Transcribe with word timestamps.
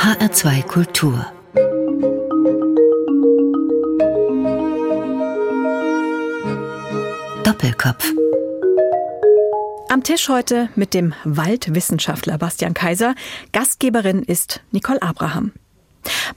HR2 0.00 0.62
Kultur 0.62 1.26
Doppelkopf 7.44 8.10
am 9.90 10.02
Tisch 10.02 10.30
heute 10.30 10.70
mit 10.74 10.94
dem 10.94 11.12
Waldwissenschaftler 11.24 12.38
Bastian 12.38 12.72
Kaiser. 12.72 13.14
Gastgeberin 13.52 14.22
ist 14.22 14.62
Nicole 14.70 15.02
Abraham. 15.02 15.52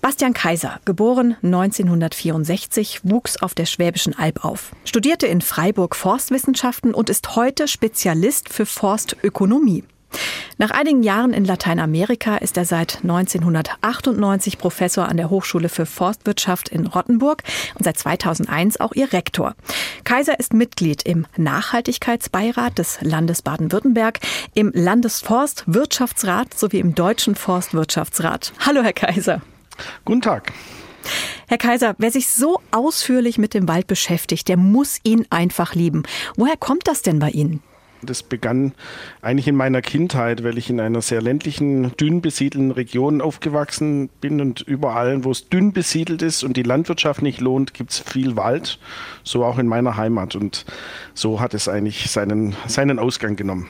Bastian 0.02 0.34
Kaiser, 0.34 0.82
geboren 0.84 1.38
1964, 1.41 3.00
wuchs 3.04 3.38
auf 3.38 3.55
der 3.55 3.66
Schwäbischen 3.66 4.14
Alb 4.20 4.43
auf, 4.43 4.73
studierte 4.84 5.27
in 5.27 5.39
Freiburg 5.39 5.95
Forstwissenschaften 5.95 6.93
und 6.93 7.09
ist 7.09 7.38
heute 7.38 7.70
Spezialist 7.70 8.50
für 8.50 8.66
Forstökonomie. 8.66 9.86
Nach 10.57 10.71
einigen 10.71 11.04
Jahren 11.04 11.34
in 11.34 11.46
Lateinamerika 11.46 12.38
ist 12.38 12.57
er 12.57 12.66
seit 12.66 13.00
1998 13.02 14.57
Professor 14.57 15.07
an 15.10 15.18
der 15.18 15.29
Hochschule 15.29 15.70
für 15.70 15.86
Forstwirtschaft 15.86 16.70
in 16.70 16.87
Rottenburg 16.87 17.43
und 17.75 17.83
seit 17.83 17.97
2001 17.97 18.79
auch 18.79 18.93
ihr 18.93 19.11
Rektor. 19.14 19.56
Kaiser 20.04 20.39
ist 20.39 20.54
Mitglied 20.54 21.04
im 21.04 21.25
Nachhaltigkeitsbeirat 21.37 22.78
des 22.78 23.00
Landes 23.01 23.42
Baden-Württemberg, 23.42 24.20
im 24.54 24.71
Landesforstwirtschaftsrat 24.73 26.54
sowie 26.57 26.79
im 26.79 26.95
Deutschen 26.95 27.36
Forstwirtschaftsrat. 27.36 28.54
Hallo, 28.59 28.84
Herr 28.84 28.93
Kaiser. 28.93 29.42
Guten 30.06 30.21
Tag. 30.21 30.54
Herr 31.48 31.57
Kaiser, 31.57 31.95
wer 31.98 32.11
sich 32.11 32.30
so 32.30 32.61
ausführlich 32.72 33.38
mit 33.38 33.53
dem 33.53 33.67
Wald 33.67 33.88
beschäftigt, 33.88 34.48
der 34.48 34.58
muss 34.58 35.00
ihn 35.03 35.25
einfach 35.30 35.75
lieben. 35.75 36.03
Woher 36.36 36.58
kommt 36.58 36.88
das 36.88 37.02
denn 37.02 37.20
bei 37.20 37.30
Ihnen? 37.30 37.61
Das 38.06 38.23
begann 38.23 38.73
eigentlich 39.22 39.48
in 39.48 39.56
meiner 39.56 39.81
Kindheit, 39.81 40.44
weil 40.44 40.58
ich 40.58 40.70
in 40.70 40.80
einer 40.80 41.02
sehr 41.02 41.22
ländlichen, 41.22 41.95
dünn 41.98 42.22
besiedelten 42.22 42.72
Region 42.72 43.22
aufgewachsen 43.22 44.09
bin 44.22 44.42
und 44.42 44.62
überall, 44.62 45.23
wo 45.23 45.31
es 45.31 45.50
dünn 45.50 45.73
besiedelt 45.73 46.22
ist 46.22 46.44
und 46.44 46.58
die 46.58 46.64
Landwirtschaft 46.64 47.22
nicht 47.22 47.42
lohnt, 47.42 47.73
gibt 47.73 47.92
es 47.92 48.00
viel 48.00 48.36
Wald, 48.36 48.80
so 49.23 49.44
auch 49.44 49.58
in 49.58 49.68
meiner 49.68 49.98
Heimat. 49.98 50.36
Und 50.36 50.66
so 51.14 51.40
hat 51.40 51.54
es 51.54 51.68
eigentlich 51.68 52.10
seinen, 52.12 52.56
seinen 52.68 53.00
Ausgang 53.00 53.36
genommen. 53.36 53.68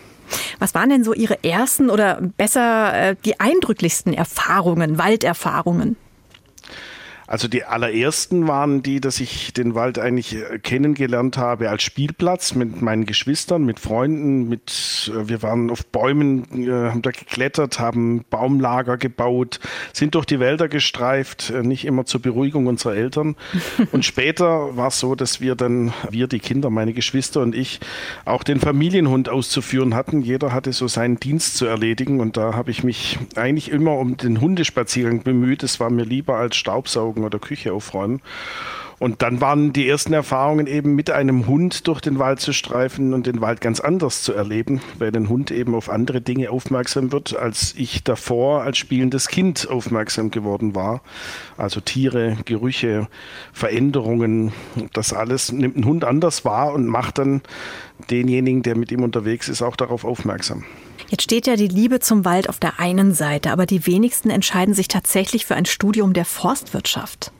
Was 0.60 0.74
waren 0.74 0.90
denn 0.90 1.04
so 1.04 1.14
Ihre 1.14 1.44
ersten 1.44 1.90
oder 1.90 2.20
besser 2.38 2.94
äh, 2.94 3.16
die 3.26 3.40
eindrücklichsten 3.40 4.14
Erfahrungen, 4.14 4.98
Walderfahrungen? 4.98 5.98
Also 7.34 7.48
die 7.48 7.64
allerersten 7.64 8.48
waren 8.48 8.84
die, 8.84 9.02
dass 9.02 9.20
ich 9.20 9.54
den 9.54 9.74
Wald 9.74 9.98
eigentlich 9.98 10.36
äh, 10.36 10.60
kennengelernt 10.60 11.36
habe 11.36 11.72
als 11.72 11.82
Spielplatz 11.82 12.54
mit 12.54 12.84
meinen 12.84 13.08
Geschwistern, 13.08 13.66
mit 13.66 13.80
Freunden, 13.80 14.48
mit 14.48 15.12
äh, 15.12 15.30
wir 15.30 15.42
waren 15.42 15.72
auf 15.72 15.84
Bäumen, 15.84 16.44
äh, 16.54 16.92
haben 16.92 17.02
da 17.02 17.10
geklettert, 17.10 17.80
haben 17.80 18.24
Baumlager 18.30 18.98
gebaut, 18.98 19.60
sind 19.94 20.14
durch 20.14 20.26
die 20.26 20.40
Wälder 20.40 20.68
gestreift, 20.68 21.52
nicht 21.64 21.86
immer 21.86 22.06
zur 22.06 22.22
Beruhigung 22.22 22.68
unserer 22.68 22.94
Eltern. 22.94 23.36
Und 23.92 24.06
später 24.06 24.78
war 24.78 24.90
es 24.90 25.00
so, 25.00 25.16
dass 25.16 25.42
wir 25.42 25.56
dann, 25.56 25.92
wir 26.12 26.28
die 26.28 26.38
Kinder, 26.38 26.70
meine 26.70 26.94
Geschwister 26.94 27.42
und 27.42 27.56
ich, 27.56 27.80
auch 28.26 28.44
den 28.44 28.60
Familienhund 28.60 29.28
auszuführen 29.28 29.96
hatten. 29.96 30.22
Jeder 30.22 30.54
hatte 30.54 30.72
so 30.72 30.88
seinen 30.88 31.20
Dienst 31.20 31.58
zu 31.58 31.66
erledigen 31.66 32.20
und 32.20 32.38
da 32.38 32.54
habe 32.54 32.70
ich 32.70 32.84
mich 32.84 33.18
eigentlich 33.36 33.72
immer 33.72 33.98
um 33.98 34.18
den 34.18 34.40
Hundespaziergang 34.40 35.24
bemüht. 35.24 35.64
Es 35.64 35.80
war 35.80 35.90
mir 35.90 36.06
lieber 36.06 36.38
als 36.38 36.58
Staubsaugen 36.58 37.23
saugen 37.24 37.26
oder 37.26 37.40
Küche 37.40 37.74
aufräumen. 37.74 38.22
Und 39.00 39.22
dann 39.22 39.42
waren 39.42 39.74
die 39.74 39.90
ersten 39.90 40.14
Erfahrungen 40.14 40.66
eben 40.66 40.96
mit 40.96 41.10
einem 41.10 41.48
Hund 41.48 41.88
durch 41.88 42.00
den 42.00 42.20
Wald 42.20 42.40
zu 42.40 42.54
streifen 42.54 43.14
und 43.14 43.26
den 43.26 43.42
Wald 43.42 43.60
ganz 43.60 43.82
anders 43.82 44.22
zu 44.22 44.34
erleben, 44.34 44.82
weil 44.98 45.14
ein 45.14 45.28
Hund 45.28 45.52
eben 45.52 45.76
auf 45.76 45.90
andere 45.90 46.22
Dinge 46.22 46.52
aufmerksam 46.52 47.12
wird, 47.12 47.36
als 47.36 47.74
ich 47.76 48.04
davor 48.04 48.62
als 48.62 48.78
spielendes 48.78 49.28
Kind 49.28 49.68
aufmerksam 49.70 50.32
geworden 50.32 50.74
war. 50.74 51.02
Also 51.58 51.82
Tiere, 51.82 52.38
Gerüche, 52.46 53.08
Veränderungen, 53.52 54.54
das 54.94 55.12
alles 55.12 55.52
nimmt 55.52 55.76
ein 55.76 55.86
Hund 55.86 56.06
anders 56.06 56.46
wahr 56.46 56.72
und 56.74 56.86
macht 56.86 57.18
dann 57.18 57.42
denjenigen, 58.10 58.64
der 58.64 58.78
mit 58.78 58.92
ihm 58.92 59.04
unterwegs 59.04 59.50
ist, 59.50 59.62
auch 59.64 59.76
darauf 59.76 60.06
aufmerksam. 60.06 60.64
Jetzt 61.10 61.24
steht 61.24 61.48
ja 61.48 61.56
die 61.56 61.68
Liebe 61.68 62.00
zum 62.00 62.26
Wald 62.26 62.50
auf 62.50 62.60
der 62.60 62.80
einen 62.80 63.14
Seite, 63.14 63.52
aber 63.52 63.66
die 63.66 63.86
wenigsten 63.86 64.30
entscheiden 64.30 64.74
sich 64.74 64.88
tatsächlich 64.88 65.46
für 65.46 65.56
ein 65.56 65.66
Studium 65.66 66.14
der 66.14 66.26
Forstwirtschaft. 66.26 67.32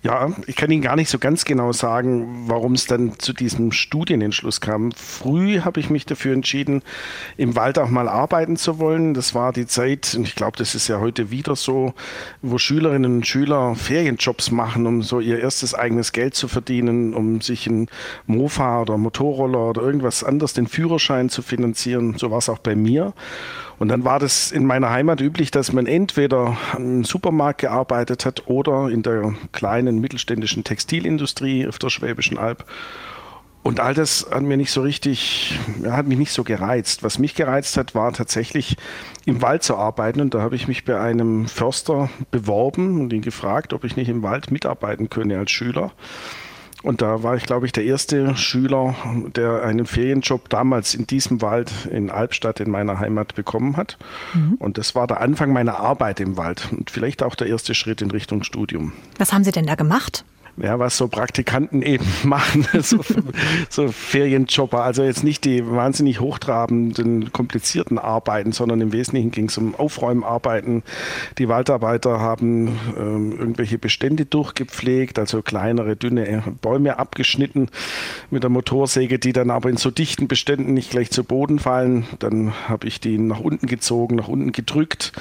Ja, 0.00 0.30
ich 0.46 0.54
kann 0.54 0.70
Ihnen 0.70 0.82
gar 0.82 0.94
nicht 0.94 1.10
so 1.10 1.18
ganz 1.18 1.44
genau 1.44 1.72
sagen, 1.72 2.44
warum 2.46 2.74
es 2.74 2.86
dann 2.86 3.18
zu 3.18 3.32
diesem 3.32 3.72
Studienentschluss 3.72 4.60
kam. 4.60 4.92
Früh 4.92 5.62
habe 5.62 5.80
ich 5.80 5.90
mich 5.90 6.06
dafür 6.06 6.34
entschieden, 6.34 6.82
im 7.36 7.56
Wald 7.56 7.80
auch 7.80 7.88
mal 7.88 8.08
arbeiten 8.08 8.56
zu 8.56 8.78
wollen. 8.78 9.12
Das 9.12 9.34
war 9.34 9.52
die 9.52 9.66
Zeit, 9.66 10.14
und 10.16 10.22
ich 10.22 10.36
glaube, 10.36 10.56
das 10.56 10.76
ist 10.76 10.86
ja 10.86 11.00
heute 11.00 11.32
wieder 11.32 11.56
so, 11.56 11.94
wo 12.42 12.58
Schülerinnen 12.58 13.16
und 13.16 13.26
Schüler 13.26 13.74
Ferienjobs 13.74 14.52
machen, 14.52 14.86
um 14.86 15.02
so 15.02 15.18
ihr 15.18 15.40
erstes 15.40 15.74
eigenes 15.74 16.12
Geld 16.12 16.36
zu 16.36 16.46
verdienen, 16.46 17.12
um 17.12 17.40
sich 17.40 17.66
ein 17.66 17.88
Mofa 18.26 18.82
oder 18.82 18.98
Motorroller 18.98 19.70
oder 19.70 19.82
irgendwas 19.82 20.22
anderes, 20.22 20.52
den 20.52 20.68
Führerschein 20.68 21.28
zu 21.28 21.42
finanzieren. 21.42 22.16
So 22.18 22.30
war 22.30 22.38
es 22.38 22.48
auch 22.48 22.58
bei 22.58 22.76
mir. 22.76 23.14
Und 23.78 23.88
dann 23.88 24.04
war 24.04 24.18
das 24.18 24.50
in 24.50 24.66
meiner 24.66 24.90
Heimat 24.90 25.20
üblich, 25.20 25.50
dass 25.50 25.72
man 25.72 25.86
entweder 25.86 26.56
im 26.76 27.04
Supermarkt 27.04 27.60
gearbeitet 27.60 28.26
hat 28.26 28.48
oder 28.48 28.88
in 28.88 29.02
der 29.02 29.34
kleinen 29.52 30.00
mittelständischen 30.00 30.64
Textilindustrie 30.64 31.66
auf 31.68 31.78
der 31.78 31.90
Schwäbischen 31.90 32.38
Alb. 32.38 32.64
Und 33.62 33.80
all 33.80 33.92
das 33.92 34.26
hat 34.30 34.42
mir 34.42 34.56
nicht 34.56 34.70
so 34.70 34.80
richtig, 34.80 35.58
hat 35.84 36.06
mich 36.06 36.18
nicht 36.18 36.32
so 36.32 36.42
gereizt. 36.42 37.02
Was 37.02 37.18
mich 37.18 37.34
gereizt 37.34 37.76
hat, 37.76 37.94
war 37.94 38.12
tatsächlich 38.12 38.76
im 39.26 39.42
Wald 39.42 39.62
zu 39.62 39.76
arbeiten. 39.76 40.20
Und 40.20 40.34
da 40.34 40.40
habe 40.40 40.56
ich 40.56 40.68
mich 40.68 40.84
bei 40.84 40.98
einem 40.98 41.46
Förster 41.46 42.08
beworben 42.30 43.00
und 43.00 43.12
ihn 43.12 43.20
gefragt, 43.20 43.72
ob 43.74 43.84
ich 43.84 43.94
nicht 43.94 44.08
im 44.08 44.22
Wald 44.22 44.50
mitarbeiten 44.50 45.10
könne 45.10 45.38
als 45.38 45.50
Schüler. 45.50 45.92
Und 46.82 47.02
da 47.02 47.22
war 47.22 47.36
ich, 47.36 47.44
glaube 47.44 47.66
ich, 47.66 47.72
der 47.72 47.84
erste 47.84 48.36
Schüler, 48.36 48.94
der 49.34 49.62
einen 49.62 49.86
Ferienjob 49.86 50.48
damals 50.48 50.94
in 50.94 51.06
diesem 51.06 51.42
Wald 51.42 51.72
in 51.90 52.10
Albstadt 52.10 52.60
in 52.60 52.70
meiner 52.70 53.00
Heimat 53.00 53.34
bekommen 53.34 53.76
hat. 53.76 53.98
Mhm. 54.34 54.54
Und 54.58 54.78
das 54.78 54.94
war 54.94 55.06
der 55.06 55.20
Anfang 55.20 55.52
meiner 55.52 55.80
Arbeit 55.80 56.20
im 56.20 56.36
Wald 56.36 56.68
und 56.70 56.90
vielleicht 56.90 57.22
auch 57.22 57.34
der 57.34 57.48
erste 57.48 57.74
Schritt 57.74 58.00
in 58.00 58.10
Richtung 58.10 58.44
Studium. 58.44 58.92
Was 59.18 59.32
haben 59.32 59.44
Sie 59.44 59.52
denn 59.52 59.66
da 59.66 59.74
gemacht? 59.74 60.24
Ja, 60.60 60.78
was 60.78 60.96
so 60.96 61.08
Praktikanten 61.08 61.82
eben 61.82 62.04
machen, 62.24 62.66
so, 62.80 62.98
so 63.68 63.88
Ferienjobber. 63.88 64.82
Also 64.82 65.02
jetzt 65.02 65.24
nicht 65.24 65.44
die 65.44 65.68
wahnsinnig 65.68 66.20
hochtrabenden, 66.20 67.32
komplizierten 67.32 67.98
Arbeiten, 67.98 68.52
sondern 68.52 68.80
im 68.80 68.92
Wesentlichen 68.92 69.30
ging 69.30 69.48
es 69.48 69.58
um 69.58 69.74
Aufräumarbeiten. 69.74 70.82
Die 71.38 71.48
Waldarbeiter 71.48 72.20
haben 72.20 72.78
ähm, 72.98 73.32
irgendwelche 73.38 73.78
Bestände 73.78 74.24
durchgepflegt, 74.24 75.18
also 75.18 75.42
kleinere, 75.42 75.96
dünne 75.96 76.42
Bäume 76.60 76.98
abgeschnitten 76.98 77.68
mit 78.30 78.42
der 78.42 78.50
Motorsäge, 78.50 79.18
die 79.18 79.32
dann 79.32 79.50
aber 79.50 79.70
in 79.70 79.76
so 79.76 79.90
dichten 79.90 80.28
Beständen 80.28 80.74
nicht 80.74 80.90
gleich 80.90 81.10
zu 81.10 81.24
Boden 81.24 81.58
fallen. 81.58 82.06
Dann 82.18 82.52
habe 82.68 82.86
ich 82.86 83.00
die 83.00 83.18
nach 83.18 83.40
unten 83.40 83.66
gezogen, 83.66 84.16
nach 84.16 84.28
unten 84.28 84.52
gedrückt. 84.52 85.12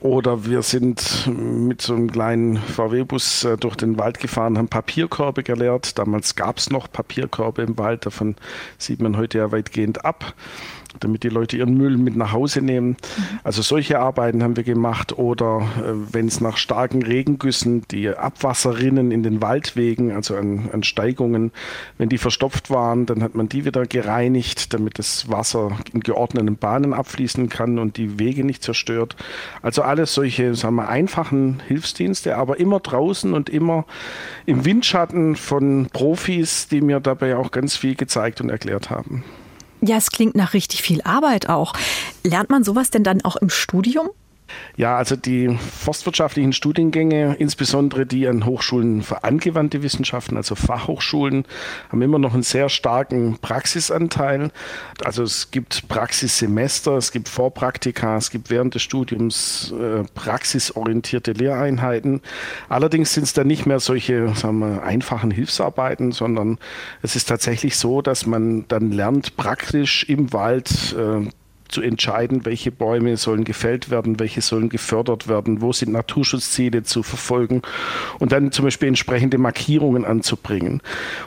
Oder 0.00 0.46
wir 0.46 0.62
sind 0.62 1.28
mit 1.28 1.80
so 1.80 1.94
einem 1.94 2.10
kleinen 2.10 2.56
VW-Bus 2.56 3.44
äh, 3.44 3.56
durch 3.56 3.76
den 3.76 3.98
Wald 3.98 4.18
gefahren, 4.18 4.58
haben 4.58 4.68
Papierkörbe 4.82 5.44
geleert. 5.44 5.96
Damals 5.96 6.34
gab 6.34 6.58
es 6.58 6.68
noch 6.70 6.90
Papierkörbe 6.90 7.62
im 7.62 7.78
Wald, 7.78 8.04
davon 8.04 8.34
sieht 8.78 9.00
man 9.00 9.16
heute 9.16 9.38
ja 9.38 9.52
weitgehend 9.52 10.04
ab 10.04 10.34
damit 11.00 11.22
die 11.22 11.28
Leute 11.28 11.56
ihren 11.56 11.76
Müll 11.76 11.96
mit 11.96 12.16
nach 12.16 12.32
Hause 12.32 12.62
nehmen. 12.62 12.88
Mhm. 12.88 13.38
Also 13.44 13.62
solche 13.62 13.98
Arbeiten 13.98 14.42
haben 14.42 14.56
wir 14.56 14.64
gemacht. 14.64 15.18
Oder 15.18 15.62
äh, 15.78 15.92
wenn 16.12 16.26
es 16.26 16.40
nach 16.40 16.56
starken 16.56 17.02
Regengüssen 17.02 17.82
die 17.90 18.08
Abwasserrinnen 18.08 19.10
in 19.10 19.22
den 19.22 19.42
Waldwegen, 19.42 20.12
also 20.12 20.36
an, 20.36 20.70
an, 20.72 20.82
Steigungen, 20.82 21.52
wenn 21.98 22.08
die 22.08 22.18
verstopft 22.18 22.70
waren, 22.70 23.06
dann 23.06 23.22
hat 23.22 23.34
man 23.34 23.48
die 23.48 23.64
wieder 23.64 23.86
gereinigt, 23.86 24.74
damit 24.74 24.98
das 24.98 25.28
Wasser 25.30 25.78
in 25.92 26.00
geordneten 26.00 26.56
Bahnen 26.56 26.92
abfließen 26.92 27.48
kann 27.48 27.78
und 27.78 27.96
die 27.96 28.18
Wege 28.18 28.44
nicht 28.44 28.62
zerstört. 28.62 29.16
Also 29.62 29.82
alles 29.82 30.14
solche, 30.14 30.54
sagen 30.54 30.76
wir, 30.76 30.88
einfachen 30.88 31.62
Hilfsdienste, 31.68 32.36
aber 32.36 32.58
immer 32.60 32.80
draußen 32.80 33.32
und 33.32 33.48
immer 33.48 33.84
im 34.46 34.64
Windschatten 34.64 35.36
von 35.36 35.88
Profis, 35.92 36.68
die 36.68 36.80
mir 36.80 37.00
dabei 37.00 37.36
auch 37.36 37.50
ganz 37.50 37.76
viel 37.76 37.94
gezeigt 37.94 38.40
und 38.40 38.50
erklärt 38.50 38.90
haben. 38.90 39.24
Ja, 39.84 39.96
es 39.96 40.12
klingt 40.12 40.36
nach 40.36 40.54
richtig 40.54 40.82
viel 40.82 41.02
Arbeit 41.02 41.48
auch. 41.48 41.72
Lernt 42.22 42.50
man 42.50 42.62
sowas 42.62 42.90
denn 42.90 43.02
dann 43.02 43.24
auch 43.24 43.34
im 43.34 43.50
Studium? 43.50 44.10
Ja, 44.76 44.96
also 44.96 45.16
die 45.16 45.56
forstwirtschaftlichen 45.56 46.52
Studiengänge, 46.52 47.36
insbesondere 47.38 48.06
die 48.06 48.26
an 48.26 48.46
Hochschulen 48.46 49.02
für 49.02 49.22
angewandte 49.22 49.82
Wissenschaften, 49.82 50.36
also 50.36 50.54
Fachhochschulen, 50.54 51.44
haben 51.90 52.02
immer 52.02 52.18
noch 52.18 52.32
einen 52.32 52.42
sehr 52.42 52.68
starken 52.68 53.38
Praxisanteil. 53.38 54.50
Also 55.04 55.22
es 55.24 55.50
gibt 55.50 55.88
Praxissemester, 55.88 56.96
es 56.96 57.12
gibt 57.12 57.28
Vorpraktika, 57.28 58.16
es 58.16 58.30
gibt 58.30 58.50
während 58.50 58.74
des 58.74 58.82
Studiums 58.82 59.72
äh, 59.72 60.04
praxisorientierte 60.14 61.32
Lehreinheiten. 61.32 62.22
Allerdings 62.68 63.12
sind 63.12 63.24
es 63.24 63.34
dann 63.34 63.46
nicht 63.46 63.66
mehr 63.66 63.80
solche 63.80 64.34
sagen 64.34 64.60
wir, 64.60 64.82
einfachen 64.82 65.30
Hilfsarbeiten, 65.30 66.12
sondern 66.12 66.58
es 67.02 67.14
ist 67.16 67.28
tatsächlich 67.28 67.76
so, 67.76 68.00
dass 68.02 68.26
man 68.26 68.64
dann 68.68 68.90
lernt, 68.90 69.36
praktisch 69.36 70.04
im 70.08 70.32
Wald 70.32 70.96
äh, 70.98 71.28
zu 71.72 71.82
entscheiden, 71.82 72.44
welche 72.44 72.70
Bäume 72.70 73.16
sollen 73.16 73.44
gefällt 73.44 73.90
werden, 73.90 74.20
welche 74.20 74.40
sollen 74.40 74.68
gefördert 74.68 75.28
werden, 75.28 75.60
wo 75.60 75.72
sind 75.72 75.92
Naturschutzziele 75.92 76.82
zu 76.82 77.02
verfolgen 77.02 77.62
und 78.18 78.32
dann 78.32 78.52
zum 78.52 78.66
Beispiel 78.66 78.88
entsprechende 78.88 79.38
Markierungen 79.38 80.04
anzubringen. 80.04 80.80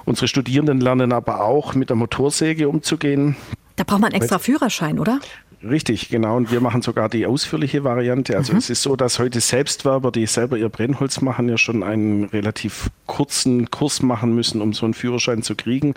Unsere 0.06 0.28
Studierenden 0.28 0.80
lernen 0.80 1.12
aber 1.12 1.42
auch 1.42 1.76
mit 1.76 1.90
der 1.90 1.98
Motorsäge 1.98 2.70
umzugehen. 2.70 3.36
Da 3.76 3.84
braucht 3.84 4.02
man 4.02 4.14
extra 4.14 4.40
Führerschein, 4.40 5.00
oder? 5.00 5.20
Richtig, 5.68 6.10
genau. 6.10 6.38
Und 6.38 6.52
wir 6.52 6.62
machen 6.62 6.82
sogar 6.82 7.10
die 7.10 7.26
ausführliche 7.26 7.84
Variante. 7.84 8.38
Also 8.38 8.54
mhm. 8.54 8.60
es 8.60 8.70
ist 8.70 8.84
so, 8.84 8.96
dass 8.96 9.18
heute 9.18 9.40
Selbstwerber, 9.40 10.12
die 10.12 10.28
selber 10.28 10.58
ihr 10.58 10.70
Brennholz 10.70 11.22
machen, 11.22 11.50
ja 11.50 11.58
schon 11.58 11.82
einen 11.82 12.26
relativ 12.26 12.90
kurzen 13.08 13.72
Kurs 13.72 14.02
machen 14.02 14.36
müssen, 14.36 14.62
um 14.62 14.74
so 14.74 14.86
einen 14.86 14.94
Führerschein 14.94 15.42
zu 15.42 15.56
kriegen. 15.56 15.96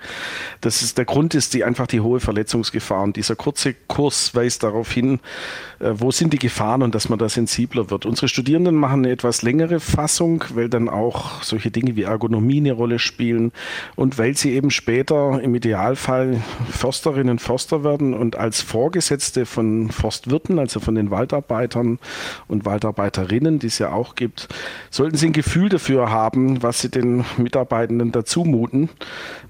Das 0.61 0.83
ist 0.83 0.97
der 0.97 1.05
Grund 1.05 1.35
ist 1.35 1.53
die 1.55 1.65
einfach 1.65 1.87
die 1.87 2.01
hohe 2.01 2.21
Verletzungsgefahr. 2.21 3.03
Und 3.03 3.17
dieser 3.17 3.37
kurze 3.37 3.75
Kurs 3.75 4.35
weist 4.35 4.63
darauf 4.63 4.91
hin, 4.91 5.21
äh, 5.81 5.91
wo 5.95 6.11
sind 6.11 6.33
die 6.33 6.39
Gefahren 6.39 6.83
und 6.83 6.95
dass 6.95 7.09
man 7.09 7.19
da 7.19 7.29
sensibler 7.29 7.91
wird. 7.91 8.07
Unsere 8.07 8.29
Studierenden 8.29 8.75
machen 8.75 9.05
eine 9.05 9.13
etwas 9.13 9.43
längere 9.43 9.81
Fassung, 9.81 10.45
weil 10.55 10.69
dann 10.69 10.89
auch 10.89 11.43
solche 11.43 11.71
Dinge 11.71 11.97
wie 11.97 12.03
Ergonomie 12.03 12.59
eine 12.59 12.73
Rolle 12.73 12.99
spielen 12.99 13.53
und 13.97 14.19
weil 14.19 14.37
sie 14.37 14.55
eben 14.55 14.71
später 14.71 15.41
im 15.43 15.55
Idealfall 15.55 16.43
Försterinnen 16.71 17.33
und 17.33 17.41
Förster 17.41 17.85
werden 17.85 18.15
und 18.15 18.37
als 18.37 18.63
Vorgesetzte 18.63 19.47
von 19.59 19.91
Forstwirten, 19.91 20.61
also 20.61 20.79
von 20.79 20.95
den 20.95 21.11
Waldarbeitern 21.11 21.99
und 22.47 22.65
Waldarbeiterinnen, 22.65 23.59
die 23.59 23.67
es 23.67 23.81
ja 23.81 23.91
auch 23.91 24.15
gibt, 24.15 24.47
sollten 24.89 25.17
Sie 25.17 25.27
ein 25.27 25.33
Gefühl 25.33 25.69
dafür 25.69 26.13
haben, 26.13 26.63
was 26.63 26.81
Sie 26.81 26.89
den 26.89 27.25
Mitarbeitenden 27.39 28.13
dazu 28.13 28.45
muten 28.45 28.89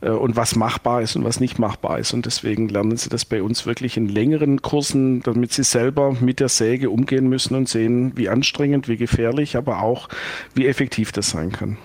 äh, 0.00 0.08
und 0.08 0.34
was 0.34 0.56
machbar 0.56 1.02
ist 1.02 1.14
und 1.14 1.24
was 1.24 1.40
nicht 1.40 1.58
machbar 1.58 1.98
ist. 1.98 2.14
Und 2.14 2.24
deswegen 2.24 2.70
lernen 2.70 2.96
Sie 2.96 3.10
das 3.10 3.26
bei 3.26 3.42
uns 3.42 3.66
wirklich 3.66 3.98
in 3.98 4.08
längeren 4.08 4.62
Kursen, 4.62 5.20
damit 5.20 5.52
Sie 5.52 5.62
selber 5.62 6.16
mit 6.20 6.40
der 6.40 6.48
Säge 6.48 6.88
umgehen 6.88 7.28
müssen 7.28 7.54
und 7.54 7.68
sehen, 7.68 8.12
wie 8.16 8.30
anstrengend, 8.30 8.88
wie 8.88 8.96
gefährlich, 8.96 9.58
aber 9.58 9.82
auch 9.82 10.08
wie 10.54 10.66
effektiv 10.66 11.12
das 11.12 11.28
sein 11.28 11.52
kann. 11.52 11.76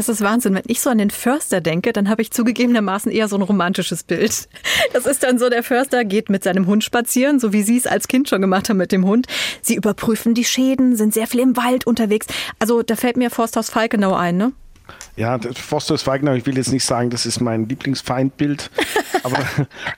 Das 0.00 0.08
ist 0.08 0.22
Wahnsinn. 0.22 0.54
Wenn 0.54 0.62
ich 0.66 0.80
so 0.80 0.88
an 0.88 0.96
den 0.96 1.10
Förster 1.10 1.60
denke, 1.60 1.92
dann 1.92 2.08
habe 2.08 2.22
ich 2.22 2.30
zugegebenermaßen 2.30 3.12
eher 3.12 3.28
so 3.28 3.36
ein 3.36 3.42
romantisches 3.42 4.02
Bild. 4.02 4.48
Das 4.94 5.04
ist 5.04 5.22
dann 5.22 5.38
so, 5.38 5.50
der 5.50 5.62
Förster 5.62 6.06
geht 6.06 6.30
mit 6.30 6.42
seinem 6.42 6.66
Hund 6.66 6.82
spazieren, 6.82 7.38
so 7.38 7.52
wie 7.52 7.60
Sie 7.60 7.76
es 7.76 7.86
als 7.86 8.08
Kind 8.08 8.26
schon 8.26 8.40
gemacht 8.40 8.70
haben 8.70 8.78
mit 8.78 8.92
dem 8.92 9.04
Hund. 9.04 9.26
Sie 9.60 9.74
überprüfen 9.74 10.32
die 10.32 10.46
Schäden, 10.46 10.96
sind 10.96 11.12
sehr 11.12 11.26
viel 11.26 11.40
im 11.40 11.54
Wald 11.58 11.86
unterwegs. 11.86 12.28
Also 12.58 12.82
da 12.82 12.96
fällt 12.96 13.18
mir 13.18 13.28
Forsthaus 13.28 13.68
Falkenau 13.68 14.14
ein, 14.14 14.38
ne? 14.38 14.52
Ja, 15.16 15.38
Forsthaus 15.54 16.02
Falkenau, 16.02 16.34
ich 16.34 16.46
will 16.46 16.56
jetzt 16.56 16.72
nicht 16.72 16.84
sagen, 16.84 17.10
das 17.10 17.26
ist 17.26 17.40
mein 17.40 17.68
Lieblingsfeindbild, 17.68 18.70
aber, 19.22 19.38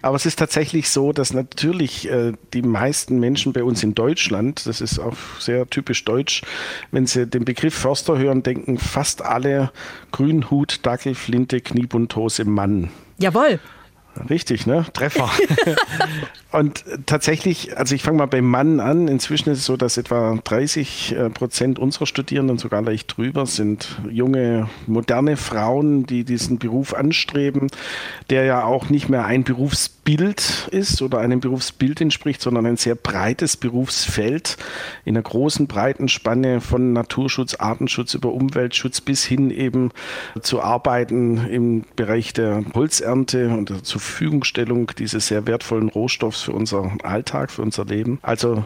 aber 0.02 0.16
es 0.16 0.26
ist 0.26 0.38
tatsächlich 0.38 0.90
so, 0.90 1.12
dass 1.12 1.32
natürlich 1.32 2.08
äh, 2.10 2.32
die 2.52 2.62
meisten 2.62 3.18
Menschen 3.20 3.52
bei 3.52 3.62
uns 3.62 3.82
in 3.82 3.94
Deutschland, 3.94 4.66
das 4.66 4.80
ist 4.80 4.98
auch 4.98 5.16
sehr 5.38 5.68
typisch 5.68 6.04
deutsch, 6.04 6.42
wenn 6.90 7.06
sie 7.06 7.26
den 7.26 7.44
Begriff 7.44 7.74
Förster 7.74 8.18
hören, 8.18 8.42
denken 8.42 8.78
fast 8.78 9.22
alle 9.22 9.70
Grünhut, 10.10 10.84
Dackel, 10.84 11.14
Flinte, 11.14 11.60
Kniebundhose, 11.60 12.44
Mann. 12.44 12.90
Jawohl. 13.18 13.60
Richtig, 14.28 14.66
ne? 14.66 14.84
Treffer. 14.92 15.30
und 16.52 16.84
tatsächlich, 17.06 17.78
also 17.78 17.94
ich 17.94 18.02
fange 18.02 18.18
mal 18.18 18.26
beim 18.26 18.44
Mann 18.44 18.78
an. 18.78 19.08
Inzwischen 19.08 19.50
ist 19.50 19.58
es 19.58 19.64
so, 19.64 19.76
dass 19.76 19.96
etwa 19.96 20.38
30 20.44 21.12
äh, 21.12 21.30
Prozent 21.30 21.78
unserer 21.78 22.06
Studierenden, 22.06 22.58
sogar 22.58 22.82
leicht 22.82 23.16
drüber, 23.16 23.46
sind 23.46 24.00
junge, 24.10 24.68
moderne 24.86 25.36
Frauen, 25.36 26.04
die 26.04 26.24
diesen 26.24 26.58
Beruf 26.58 26.92
anstreben, 26.92 27.68
der 28.28 28.44
ja 28.44 28.64
auch 28.64 28.90
nicht 28.90 29.08
mehr 29.08 29.24
ein 29.24 29.44
Berufsbild 29.44 30.68
ist 30.70 31.00
oder 31.00 31.18
einem 31.18 31.40
Berufsbild 31.40 32.00
entspricht, 32.02 32.42
sondern 32.42 32.66
ein 32.66 32.76
sehr 32.76 32.96
breites 32.96 33.56
Berufsfeld 33.56 34.58
in 35.06 35.16
einer 35.16 35.22
großen, 35.22 35.66
breiten 35.66 36.08
Spanne 36.08 36.60
von 36.60 36.92
Naturschutz, 36.92 37.54
Artenschutz 37.54 38.12
über 38.12 38.32
Umweltschutz 38.32 39.00
bis 39.00 39.24
hin 39.24 39.50
eben 39.50 39.90
zu 40.42 40.60
arbeiten 40.60 41.46
im 41.46 41.84
Bereich 41.96 42.34
der 42.34 42.62
Holzernte 42.74 43.48
und 43.48 43.86
zu 43.86 43.98
Verfügungstellung 44.02 44.90
dieses 44.98 45.28
sehr 45.28 45.46
wertvollen 45.46 45.88
Rohstoffs 45.88 46.42
für 46.42 46.52
unser 46.52 46.92
Alltag, 47.02 47.50
für 47.50 47.62
unser 47.62 47.84
Leben. 47.84 48.18
Also 48.22 48.64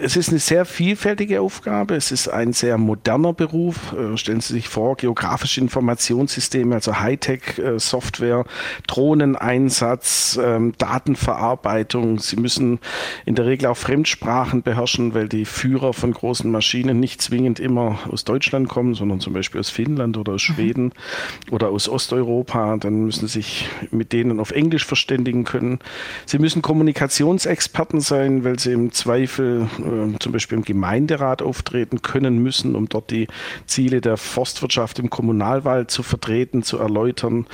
es 0.00 0.16
ist 0.16 0.30
eine 0.30 0.38
sehr 0.38 0.64
vielfältige 0.64 1.40
Aufgabe. 1.40 1.94
Es 1.94 2.10
ist 2.10 2.28
ein 2.28 2.52
sehr 2.52 2.78
moderner 2.78 3.32
Beruf. 3.32 3.92
Äh, 3.92 4.16
stellen 4.16 4.40
Sie 4.40 4.52
sich 4.52 4.68
vor, 4.68 4.96
geografische 4.96 5.60
Informationssysteme, 5.60 6.74
also 6.74 7.00
Hightech-Software, 7.00 8.44
Drohneneinsatz, 8.86 10.38
ähm, 10.42 10.74
Datenverarbeitung. 10.78 12.18
Sie 12.18 12.36
müssen 12.36 12.80
in 13.24 13.34
der 13.34 13.46
Regel 13.46 13.66
auch 13.66 13.76
Fremdsprachen 13.76 14.62
beherrschen, 14.62 15.14
weil 15.14 15.28
die 15.28 15.44
Führer 15.44 15.92
von 15.92 16.12
großen 16.12 16.50
Maschinen 16.50 17.00
nicht 17.00 17.22
zwingend 17.22 17.60
immer 17.60 17.98
aus 18.10 18.24
Deutschland 18.24 18.68
kommen, 18.68 18.94
sondern 18.94 19.20
zum 19.20 19.32
Beispiel 19.32 19.60
aus 19.60 19.70
Finnland 19.70 20.16
oder 20.16 20.34
aus 20.34 20.48
mhm. 20.48 20.54
Schweden 20.54 20.84
mhm. 20.84 21.52
oder 21.52 21.68
aus 21.68 21.88
Osteuropa. 21.88 22.76
Dann 22.78 23.04
müssen 23.04 23.28
Sie 23.28 23.34
sich 23.34 23.68
mit 23.90 24.12
denen 24.12 24.40
auf 24.40 24.50
Englisch 24.50 24.84
verständigen 24.84 25.44
können. 25.44 25.78
Sie 26.26 26.38
müssen 26.38 26.62
Kommunikationsexperten 26.62 28.00
sein, 28.00 28.44
weil 28.44 28.58
Sie 28.58 28.72
im 28.72 28.92
Zweifel 28.92 29.68
äh, 29.84 30.18
zum 30.18 30.32
Beispiel 30.32 30.58
im 30.58 30.64
Gemeinderat 30.64 31.42
auftreten 31.42 32.02
können 32.02 32.38
müssen, 32.38 32.74
um 32.74 32.88
dort 32.88 33.10
die 33.10 33.28
Ziele 33.66 34.00
der 34.00 34.16
Forstwirtschaft 34.16 34.98
im 34.98 35.10
Kommunalwald 35.10 35.90
zu 35.90 36.02
vertreten, 36.02 36.62
zu 36.62 36.78
erläutern. 36.78 37.46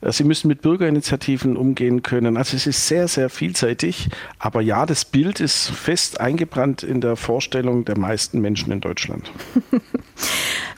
Äh, 0.00 0.12
sie 0.12 0.24
müssen 0.24 0.48
mit 0.48 0.62
Bürgerinitiativen 0.62 1.56
umgehen 1.56 2.02
können. 2.02 2.36
Also 2.36 2.56
es 2.56 2.66
ist 2.66 2.86
sehr, 2.88 3.08
sehr 3.08 3.30
vielseitig. 3.30 4.08
Aber 4.38 4.60
ja, 4.60 4.86
das 4.86 5.04
Bild 5.04 5.40
ist 5.40 5.70
fest 5.70 6.20
eingebrannt 6.20 6.82
in 6.82 7.00
der 7.00 7.16
Vorstellung 7.16 7.84
der 7.84 7.98
meisten 7.98 8.40
Menschen 8.40 8.72
in 8.72 8.80
Deutschland. 8.80 9.30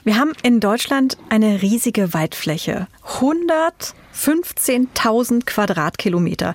Wir 0.03 0.17
haben 0.17 0.31
in 0.41 0.59
Deutschland 0.59 1.17
eine 1.29 1.61
riesige 1.61 2.13
Waldfläche. 2.13 2.87
100 3.03 3.93
15.000 4.15 5.45
Quadratkilometer. 5.45 6.53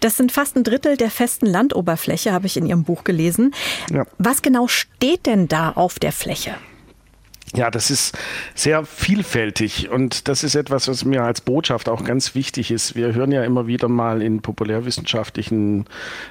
Das 0.00 0.16
sind 0.16 0.32
fast 0.32 0.56
ein 0.56 0.64
Drittel 0.64 0.96
der 0.96 1.10
festen 1.10 1.46
Landoberfläche, 1.46 2.32
habe 2.32 2.46
ich 2.46 2.56
in 2.56 2.66
Ihrem 2.66 2.84
Buch 2.84 3.04
gelesen. 3.04 3.54
Ja. 3.90 4.04
Was 4.18 4.42
genau 4.42 4.68
steht 4.68 5.26
denn 5.26 5.48
da 5.48 5.70
auf 5.72 5.98
der 5.98 6.12
Fläche? 6.12 6.54
Ja, 7.54 7.70
das 7.70 7.90
ist 7.90 8.18
sehr 8.54 8.84
vielfältig 8.84 9.88
und 9.88 10.26
das 10.26 10.42
ist 10.42 10.56
etwas, 10.56 10.88
was 10.88 11.04
mir 11.04 11.22
als 11.22 11.40
Botschaft 11.40 11.88
auch 11.88 12.02
ganz 12.02 12.34
wichtig 12.34 12.72
ist. 12.72 12.96
Wir 12.96 13.14
hören 13.14 13.30
ja 13.30 13.44
immer 13.44 13.68
wieder 13.68 13.88
mal 13.88 14.20
in 14.20 14.42
populärwissenschaftlichen 14.42 15.86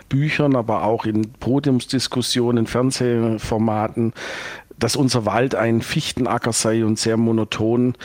Büchern, 0.09 0.55
aber 0.57 0.83
auch 0.83 1.05
in 1.05 1.31
Podiumsdiskussionen, 1.33 2.67
Fernsehformaten, 2.67 4.13
dass 4.79 4.95
unser 4.95 5.25
Wald 5.25 5.55
einFichtenacker 5.55 6.53
sei 6.53 6.85
und 6.85 6.99
sehr 6.99 7.17
monoton. 7.17 7.95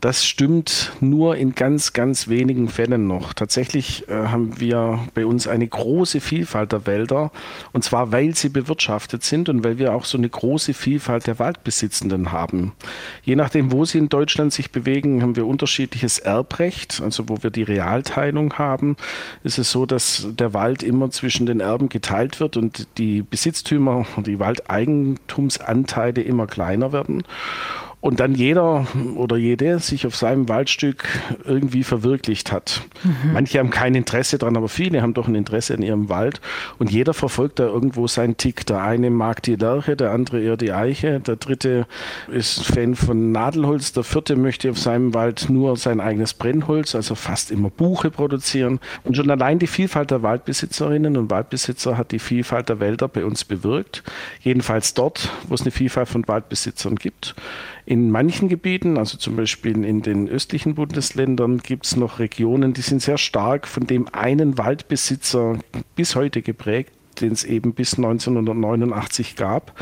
Das 0.00 0.24
stimmt 0.24 0.92
nur 1.00 1.36
in 1.36 1.56
ganz, 1.56 1.92
ganz 1.92 2.28
wenigen 2.28 2.68
Fällen 2.68 3.08
noch. 3.08 3.32
Tatsächlich 3.32 4.08
äh, 4.08 4.12
haben 4.12 4.60
wir 4.60 5.00
bei 5.14 5.26
uns 5.26 5.48
eine 5.48 5.66
große 5.66 6.20
Vielfalt 6.20 6.70
der 6.70 6.86
Wälder 6.86 7.32
und 7.72 7.82
zwar, 7.82 8.12
weil 8.12 8.36
sie 8.36 8.48
bewirtschaftet 8.48 9.24
sind 9.24 9.48
und 9.48 9.64
weil 9.64 9.78
wir 9.78 9.94
auch 9.94 10.04
so 10.04 10.16
eine 10.16 10.28
große 10.28 10.72
Vielfalt 10.72 11.26
der 11.26 11.40
Waldbesitzenden 11.40 12.30
haben. 12.30 12.72
Je 13.24 13.34
nachdem, 13.34 13.72
wo 13.72 13.84
sie 13.84 13.98
in 13.98 14.08
Deutschland 14.08 14.52
sich 14.52 14.70
bewegen, 14.70 15.20
haben 15.20 15.34
wir 15.34 15.46
unterschiedliches 15.46 16.20
Erbrecht. 16.20 17.00
Also 17.02 17.28
wo 17.28 17.42
wir 17.42 17.50
die 17.50 17.64
Realteilung 17.64 18.54
haben, 18.54 18.96
ist 19.42 19.58
es 19.58 19.72
so, 19.72 19.84
dass 19.84 20.28
der 20.30 20.54
Wald 20.54 20.84
immer 20.84 21.10
zwischen 21.10 21.46
den 21.46 21.58
Erben 21.58 21.88
geteilt 21.88 22.38
wird 22.38 22.56
und 22.56 22.86
die 22.98 23.22
Besitztümer 23.22 24.06
und 24.14 24.28
die 24.28 24.38
Waldeigentumsanteile 24.38 26.17
immer 26.22 26.46
kleiner 26.46 26.92
werden 26.92 27.24
und 28.00 28.20
dann 28.20 28.34
jeder 28.34 28.86
oder 29.16 29.36
jede 29.36 29.80
sich 29.80 30.06
auf 30.06 30.14
seinem 30.14 30.48
Waldstück 30.48 31.04
irgendwie 31.44 31.82
verwirklicht 31.82 32.52
hat. 32.52 32.82
Mhm. 33.02 33.32
Manche 33.32 33.58
haben 33.58 33.70
kein 33.70 33.94
Interesse 33.94 34.38
dran, 34.38 34.56
aber 34.56 34.68
viele 34.68 35.02
haben 35.02 35.14
doch 35.14 35.26
ein 35.26 35.34
Interesse 35.34 35.74
in 35.74 35.82
ihrem 35.82 36.08
Wald 36.08 36.40
und 36.78 36.92
jeder 36.92 37.12
verfolgt 37.12 37.58
da 37.58 37.64
irgendwo 37.64 38.06
seinen 38.06 38.36
Tick. 38.36 38.66
Der 38.66 38.82
eine 38.82 39.10
mag 39.10 39.42
die 39.42 39.56
Lärche, 39.56 39.96
der 39.96 40.12
andere 40.12 40.40
eher 40.40 40.56
die 40.56 40.72
Eiche, 40.72 41.18
der 41.18 41.36
dritte 41.36 41.86
ist 42.28 42.64
Fan 42.66 42.94
von 42.94 43.32
Nadelholz, 43.32 43.92
der 43.92 44.04
vierte 44.04 44.36
möchte 44.36 44.70
auf 44.70 44.78
seinem 44.78 45.12
Wald 45.14 45.50
nur 45.50 45.76
sein 45.76 46.00
eigenes 46.00 46.34
Brennholz, 46.34 46.94
also 46.94 47.16
fast 47.16 47.50
immer 47.50 47.70
Buche 47.70 48.10
produzieren. 48.10 48.78
Und 49.02 49.16
schon 49.16 49.30
allein 49.30 49.58
die 49.58 49.66
Vielfalt 49.66 50.12
der 50.12 50.22
Waldbesitzerinnen 50.22 51.16
und 51.16 51.30
Waldbesitzer 51.30 51.96
hat 51.96 52.12
die 52.12 52.20
Vielfalt 52.20 52.68
der 52.68 52.78
Wälder 52.78 53.08
bei 53.08 53.24
uns 53.24 53.44
bewirkt. 53.44 54.04
Jedenfalls 54.40 54.94
dort, 54.94 55.30
wo 55.48 55.54
es 55.54 55.62
eine 55.62 55.72
Vielfalt 55.72 56.08
von 56.08 56.26
Waldbesitzern 56.28 56.96
gibt. 56.96 57.34
In 57.88 58.10
manchen 58.10 58.50
Gebieten, 58.50 58.98
also 58.98 59.16
zum 59.16 59.34
Beispiel 59.34 59.82
in 59.82 60.02
den 60.02 60.28
östlichen 60.28 60.74
Bundesländern, 60.74 61.56
gibt 61.56 61.86
es 61.86 61.96
noch 61.96 62.18
Regionen, 62.18 62.74
die 62.74 62.82
sind 62.82 63.00
sehr 63.00 63.16
stark 63.16 63.66
von 63.66 63.86
dem 63.86 64.08
einen 64.12 64.58
Waldbesitzer 64.58 65.58
bis 65.96 66.14
heute 66.14 66.42
geprägt 66.42 66.92
den 67.20 67.32
es 67.32 67.44
eben 67.44 67.74
bis 67.74 67.94
1989 67.94 69.36
gab. 69.36 69.72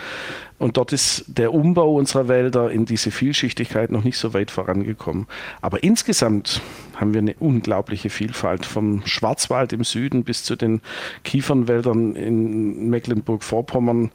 Und 0.59 0.79
dort 0.79 0.93
ist 0.93 1.25
der 1.27 1.53
Umbau 1.53 1.97
unserer 1.97 2.29
Wälder 2.29 2.71
in 2.71 2.87
diese 2.87 3.11
Vielschichtigkeit 3.11 3.91
noch 3.91 4.05
nicht 4.05 4.17
so 4.17 4.33
weit 4.33 4.51
vorangekommen. 4.51 5.27
Aber 5.61 5.83
insgesamt 5.83 6.63
haben 6.95 7.13
wir 7.13 7.21
eine 7.21 7.35
unglaubliche 7.39 8.09
Vielfalt 8.09 8.65
vom 8.65 9.03
Schwarzwald 9.05 9.75
im 9.75 9.85
Süden 9.85 10.25
bis 10.25 10.45
zu 10.45 10.57
den 10.57 10.81
Kiefernwäldern 11.25 12.17
in 12.17 12.89
Mecklenburg-Vorpommern. 12.89 14.11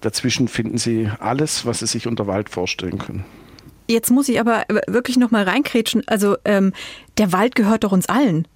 Dazwischen 0.00 0.48
finden 0.48 0.78
Sie 0.78 1.10
alles, 1.18 1.66
was 1.66 1.80
Sie 1.80 1.86
sich 1.86 2.06
unter 2.06 2.26
Wald 2.26 2.48
vorstellen 2.48 2.98
können. 2.98 3.24
Jetzt 3.88 4.10
muss 4.10 4.28
ich 4.28 4.38
aber 4.38 4.64
wirklich 4.86 5.16
noch 5.16 5.30
mal 5.30 5.44
reinkrätschen. 5.44 6.02
Also 6.06 6.36
ähm, 6.44 6.72
der 7.16 7.32
Wald 7.32 7.54
gehört 7.54 7.84
doch 7.84 7.92
uns 7.92 8.08
allen. 8.08 8.46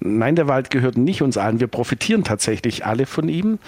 Nein, 0.00 0.36
der 0.36 0.48
Wald 0.48 0.70
gehört 0.70 0.96
nicht 0.96 1.20
uns 1.20 1.36
allen. 1.36 1.60
Wir 1.60 1.66
profitieren 1.66 2.24
tatsächlich 2.24 2.86
alle 2.86 3.04
von 3.04 3.28
ihm. 3.28 3.58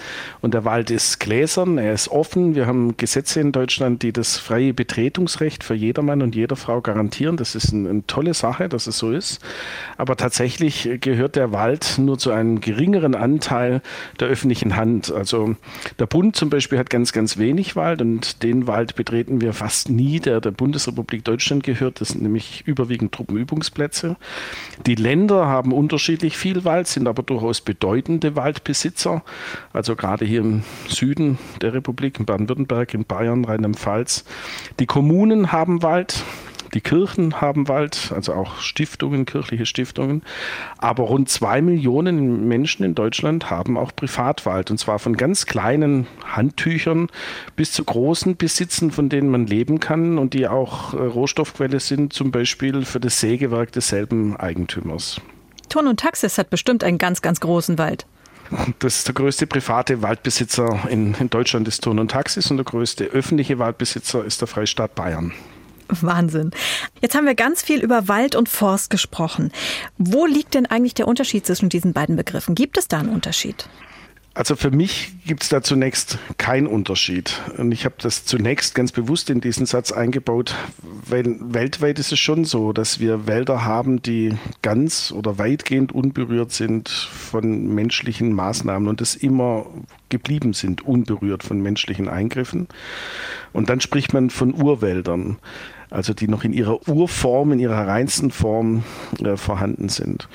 Und 0.41 0.55
der 0.55 0.65
Wald 0.65 0.89
ist 0.89 1.19
gläsern, 1.19 1.77
er 1.77 1.93
ist 1.93 2.07
offen. 2.07 2.55
Wir 2.55 2.65
haben 2.65 2.97
Gesetze 2.97 3.39
in 3.39 3.51
Deutschland, 3.51 4.01
die 4.01 4.11
das 4.11 4.37
freie 4.37 4.73
Betretungsrecht 4.73 5.63
für 5.63 5.75
jedermann 5.75 6.23
und 6.23 6.33
jeder 6.33 6.55
Frau 6.55 6.81
garantieren. 6.81 7.37
Das 7.37 7.53
ist 7.53 7.73
eine, 7.73 7.89
eine 7.89 8.07
tolle 8.07 8.33
Sache, 8.33 8.69
dass 8.69 8.87
es 8.87 8.97
so 8.97 9.11
ist. 9.11 9.39
Aber 9.97 10.17
tatsächlich 10.17 10.89
gehört 10.99 11.35
der 11.35 11.51
Wald 11.51 11.99
nur 11.99 12.17
zu 12.17 12.31
einem 12.31 12.59
geringeren 12.59 13.13
Anteil 13.13 13.81
der 14.19 14.27
öffentlichen 14.27 14.75
Hand. 14.75 15.11
Also 15.11 15.55
der 15.99 16.07
Bund 16.07 16.35
zum 16.35 16.49
Beispiel 16.49 16.79
hat 16.79 16.89
ganz, 16.89 17.13
ganz 17.13 17.37
wenig 17.37 17.75
Wald 17.75 18.01
und 18.01 18.41
den 18.41 18.65
Wald 18.65 18.95
betreten 18.95 19.41
wir 19.41 19.53
fast 19.53 19.89
nie, 19.89 20.19
der 20.19 20.41
der 20.41 20.51
Bundesrepublik 20.51 21.23
Deutschland 21.23 21.63
gehört. 21.63 22.01
Das 22.01 22.09
sind 22.09 22.23
nämlich 22.23 22.63
überwiegend 22.65 23.11
Truppenübungsplätze. 23.11 24.15
Die 24.87 24.95
Länder 24.95 25.45
haben 25.45 25.71
unterschiedliche 25.71 26.14
unterschiedlich 26.15 26.37
viel 26.37 26.63
Wald, 26.63 26.87
sind 26.87 27.07
aber 27.09 27.23
durchaus 27.23 27.59
bedeutende 27.59 28.37
Waldbesitzer. 28.37 29.21
Also 29.73 29.97
gerade 29.97 30.23
hier 30.23 30.39
im 30.39 30.63
Süden 30.87 31.37
der 31.61 31.73
Republik, 31.73 32.19
in 32.19 32.25
Baden-Württemberg, 32.25 32.93
in 32.93 33.03
Bayern, 33.03 33.43
Rheinland-Pfalz. 33.43 34.23
Die 34.79 34.85
Kommunen 34.85 35.51
haben 35.51 35.83
Wald. 35.83 36.23
Die 36.73 36.81
Kirchen 36.81 37.41
haben 37.41 37.67
Wald, 37.67 38.11
also 38.13 38.33
auch 38.33 38.59
Stiftungen, 38.59 39.25
kirchliche 39.25 39.65
Stiftungen. 39.65 40.23
Aber 40.77 41.03
rund 41.03 41.29
zwei 41.29 41.61
Millionen 41.61 42.47
Menschen 42.47 42.85
in 42.85 42.95
Deutschland 42.95 43.49
haben 43.49 43.77
auch 43.77 43.93
Privatwald. 43.93 44.71
Und 44.71 44.77
zwar 44.77 44.99
von 44.99 45.17
ganz 45.17 45.45
kleinen 45.45 46.07
Handtüchern 46.25 47.07
bis 47.57 47.73
zu 47.73 47.83
großen 47.83 48.37
Besitzen, 48.37 48.91
von 48.91 49.09
denen 49.09 49.29
man 49.29 49.47
leben 49.47 49.81
kann 49.81 50.17
und 50.17 50.33
die 50.33 50.47
auch 50.47 50.93
äh, 50.93 50.97
Rohstoffquelle 50.97 51.81
sind, 51.81 52.13
zum 52.13 52.31
Beispiel 52.31 52.85
für 52.85 53.01
das 53.01 53.19
Sägewerk 53.19 53.73
desselben 53.73 54.37
Eigentümers. 54.37 55.21
Ton 55.69 55.87
und 55.87 55.99
Taxis 55.99 56.37
hat 56.37 56.49
bestimmt 56.49 56.83
einen 56.83 56.97
ganz, 56.97 57.21
ganz 57.21 57.39
großen 57.39 57.77
Wald. 57.77 58.05
Das 58.79 58.97
ist 58.97 59.07
der 59.07 59.15
größte 59.15 59.47
private 59.47 60.01
Waldbesitzer 60.01 60.87
in, 60.89 61.15
in 61.15 61.29
Deutschland 61.29 61.67
ist 61.67 61.83
Ton 61.83 61.99
und 61.99 62.11
Taxis 62.11 62.51
und 62.51 62.57
der 62.57 62.65
größte 62.65 63.05
öffentliche 63.05 63.57
Waldbesitzer 63.57 64.23
ist 64.23 64.41
der 64.41 64.47
Freistaat 64.47 64.93
Bayern. 64.95 65.33
Wahnsinn. 65.87 66.51
Jetzt 67.01 67.15
haben 67.15 67.25
wir 67.25 67.35
ganz 67.35 67.61
viel 67.61 67.83
über 67.83 68.07
Wald 68.07 68.35
und 68.35 68.49
Forst 68.49 68.89
gesprochen. 68.89 69.51
Wo 69.97 70.25
liegt 70.25 70.53
denn 70.53 70.65
eigentlich 70.65 70.95
der 70.95 71.07
Unterschied 71.07 71.45
zwischen 71.45 71.69
diesen 71.69 71.93
beiden 71.93 72.15
Begriffen? 72.15 72.55
Gibt 72.55 72.77
es 72.77 72.87
da 72.87 72.99
einen 72.99 73.09
Unterschied? 73.09 73.67
Also 74.35 74.57
für 74.57 74.69
mich 74.69 75.13
gibt 75.25 75.43
es 75.43 75.49
da 75.49 75.61
zunächst 75.61 76.19
keinen 76.37 76.67
Unterschied. 76.67 77.41
Und 77.57 77.71
ich 77.71 77.85
habe 77.85 77.95
das 77.99 78.25
zunächst 78.25 78.75
ganz 78.75 78.91
bewusst 78.91 79.29
in 79.29 79.39
diesen 79.39 79.65
Satz 79.65 79.93
eingebaut, 79.93 80.55
weil 81.07 81.37
weltweit 81.39 81.99
ist 81.99 82.11
es 82.11 82.19
schon 82.19 82.43
so, 82.43 82.73
dass 82.73 82.99
wir 82.99 83.27
Wälder 83.27 83.63
haben, 83.63 84.01
die 84.01 84.33
ganz 84.61 85.13
oder 85.13 85.37
weitgehend 85.37 85.93
unberührt 85.93 86.51
sind 86.51 86.89
von 86.89 87.73
menschlichen 87.73 88.33
Maßnahmen 88.33 88.89
und 88.89 88.99
das 88.99 89.15
immer 89.15 89.67
geblieben 90.09 90.51
sind, 90.51 90.85
unberührt 90.85 91.43
von 91.43 91.61
menschlichen 91.61 92.09
Eingriffen. 92.09 92.67
Und 93.53 93.69
dann 93.69 93.79
spricht 93.79 94.13
man 94.13 94.29
von 94.29 94.53
Urwäldern, 94.53 95.37
also 95.89 96.13
die 96.13 96.27
noch 96.27 96.43
in 96.43 96.51
ihrer 96.51 96.85
Urform, 96.89 97.53
in 97.53 97.59
ihrer 97.59 97.87
reinsten 97.87 98.31
Form 98.31 98.83
äh, 99.23 99.37
vorhanden 99.37 99.87
sind. 99.87 100.27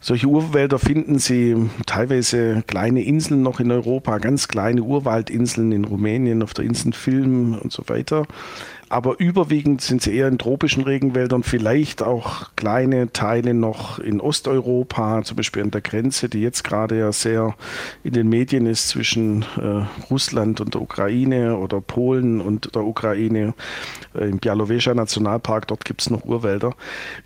Solche 0.00 0.28
Urwälder 0.28 0.78
finden 0.78 1.18
Sie 1.18 1.56
teilweise 1.86 2.62
kleine 2.66 3.02
Inseln 3.02 3.42
noch 3.42 3.58
in 3.58 3.72
Europa, 3.72 4.18
ganz 4.18 4.46
kleine 4.46 4.82
Urwaldinseln 4.82 5.72
in 5.72 5.84
Rumänien, 5.84 6.42
auf 6.42 6.54
der 6.54 6.64
Insel 6.64 6.92
Film 6.92 7.58
und 7.58 7.72
so 7.72 7.82
weiter 7.88 8.26
aber 8.90 9.18
überwiegend 9.18 9.80
sind 9.80 10.02
sie 10.02 10.14
eher 10.14 10.28
in 10.28 10.38
tropischen 10.38 10.84
Regenwäldern, 10.84 11.42
vielleicht 11.42 12.02
auch 12.02 12.50
kleine 12.56 13.12
Teile 13.12 13.54
noch 13.54 13.98
in 13.98 14.20
Osteuropa, 14.20 15.22
zum 15.22 15.36
Beispiel 15.36 15.62
an 15.62 15.70
der 15.70 15.80
Grenze, 15.80 16.28
die 16.28 16.40
jetzt 16.40 16.64
gerade 16.64 16.98
ja 16.98 17.12
sehr 17.12 17.54
in 18.02 18.12
den 18.12 18.28
Medien 18.28 18.66
ist 18.66 18.88
zwischen 18.88 19.42
äh, 19.42 19.84
Russland 20.10 20.60
und 20.60 20.74
der 20.74 20.80
Ukraine 20.80 21.56
oder 21.56 21.80
Polen 21.80 22.40
und 22.40 22.74
der 22.74 22.84
Ukraine. 22.84 23.54
Äh, 24.14 24.28
Im 24.28 24.38
Białowieża 24.38 24.94
Nationalpark, 24.94 25.66
dort 25.66 25.84
gibt 25.84 26.00
es 26.00 26.10
noch 26.10 26.24
Urwälder. 26.24 26.74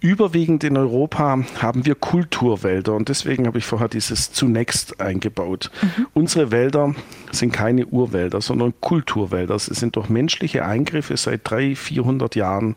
Überwiegend 0.01 0.65
in 0.65 0.77
Europa 0.77 1.39
haben 1.61 1.87
wir 1.87 1.95
Kulturwälder 1.95 2.95
und 2.95 3.09
deswegen 3.09 3.47
habe 3.47 3.59
ich 3.59 3.65
vorher 3.65 3.89
dieses 3.89 4.33
zunächst 4.33 5.01
eingebaut. 5.01 5.71
Mhm. 5.83 6.07
Unsere 6.15 6.51
Wälder 6.51 6.95
sind 7.31 7.53
keine 7.53 7.87
Urwälder, 7.87 8.41
sondern 8.41 8.75
Kulturwälder. 8.81 9.59
Sie 9.59 9.75
sind 9.75 9.97
durch 9.97 10.09
menschliche 10.09 10.65
Eingriffe 10.65 11.17
seit 11.17 11.45
300, 11.53 11.79
400 11.79 12.35
Jahren 12.37 12.75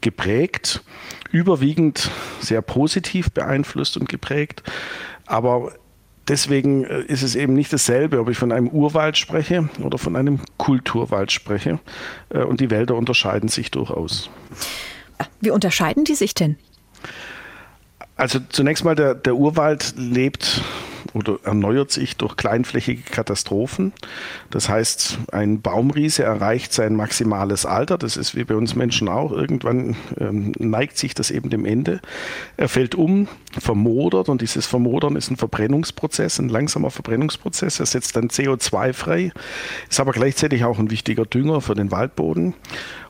geprägt, 0.00 0.82
überwiegend 1.30 2.10
sehr 2.40 2.62
positiv 2.62 3.30
beeinflusst 3.30 3.96
und 3.96 4.08
geprägt. 4.08 4.62
Aber 5.26 5.72
deswegen 6.28 6.84
äh, 6.84 7.02
ist 7.02 7.22
es 7.22 7.34
eben 7.34 7.54
nicht 7.54 7.72
dasselbe, 7.72 8.20
ob 8.20 8.28
ich 8.28 8.38
von 8.38 8.52
einem 8.52 8.68
Urwald 8.68 9.16
spreche 9.16 9.68
oder 9.82 9.98
von 9.98 10.16
einem 10.16 10.40
Kulturwald 10.56 11.32
spreche. 11.32 11.78
Äh, 12.30 12.42
und 12.42 12.60
die 12.60 12.70
Wälder 12.70 12.94
unterscheiden 12.94 13.48
sich 13.48 13.70
durchaus. 13.70 14.30
Wie 15.40 15.50
unterscheiden 15.50 16.04
die 16.04 16.14
sich 16.14 16.34
denn? 16.34 16.56
Also 18.16 18.38
zunächst 18.50 18.84
mal, 18.84 18.94
der, 18.94 19.14
der 19.14 19.34
Urwald 19.34 19.94
lebt 19.96 20.62
oder 21.14 21.38
erneuert 21.44 21.90
sich 21.90 22.16
durch 22.16 22.36
kleinflächige 22.36 23.02
Katastrophen. 23.02 23.92
Das 24.50 24.68
heißt, 24.68 25.18
ein 25.32 25.60
Baumriese 25.60 26.22
erreicht 26.22 26.72
sein 26.72 26.96
maximales 26.96 27.66
Alter. 27.66 27.98
Das 27.98 28.16
ist 28.16 28.34
wie 28.34 28.44
bei 28.44 28.54
uns 28.54 28.74
Menschen 28.74 29.08
auch. 29.08 29.32
Irgendwann 29.32 29.96
ähm, 30.18 30.52
neigt 30.58 30.98
sich 30.98 31.14
das 31.14 31.30
eben 31.30 31.50
dem 31.50 31.64
Ende. 31.64 32.00
Er 32.56 32.68
fällt 32.68 32.94
um, 32.94 33.28
vermodert 33.58 34.28
und 34.28 34.42
dieses 34.42 34.66
Vermodern 34.66 35.16
ist 35.16 35.30
ein 35.30 35.36
Verbrennungsprozess, 35.36 36.38
ein 36.38 36.48
langsamer 36.48 36.90
Verbrennungsprozess. 36.90 37.80
Er 37.80 37.86
setzt 37.86 38.16
dann 38.16 38.28
CO2 38.28 38.92
frei, 38.92 39.32
ist 39.88 40.00
aber 40.00 40.12
gleichzeitig 40.12 40.64
auch 40.64 40.78
ein 40.78 40.90
wichtiger 40.90 41.24
Dünger 41.24 41.60
für 41.60 41.74
den 41.74 41.90
Waldboden. 41.90 42.54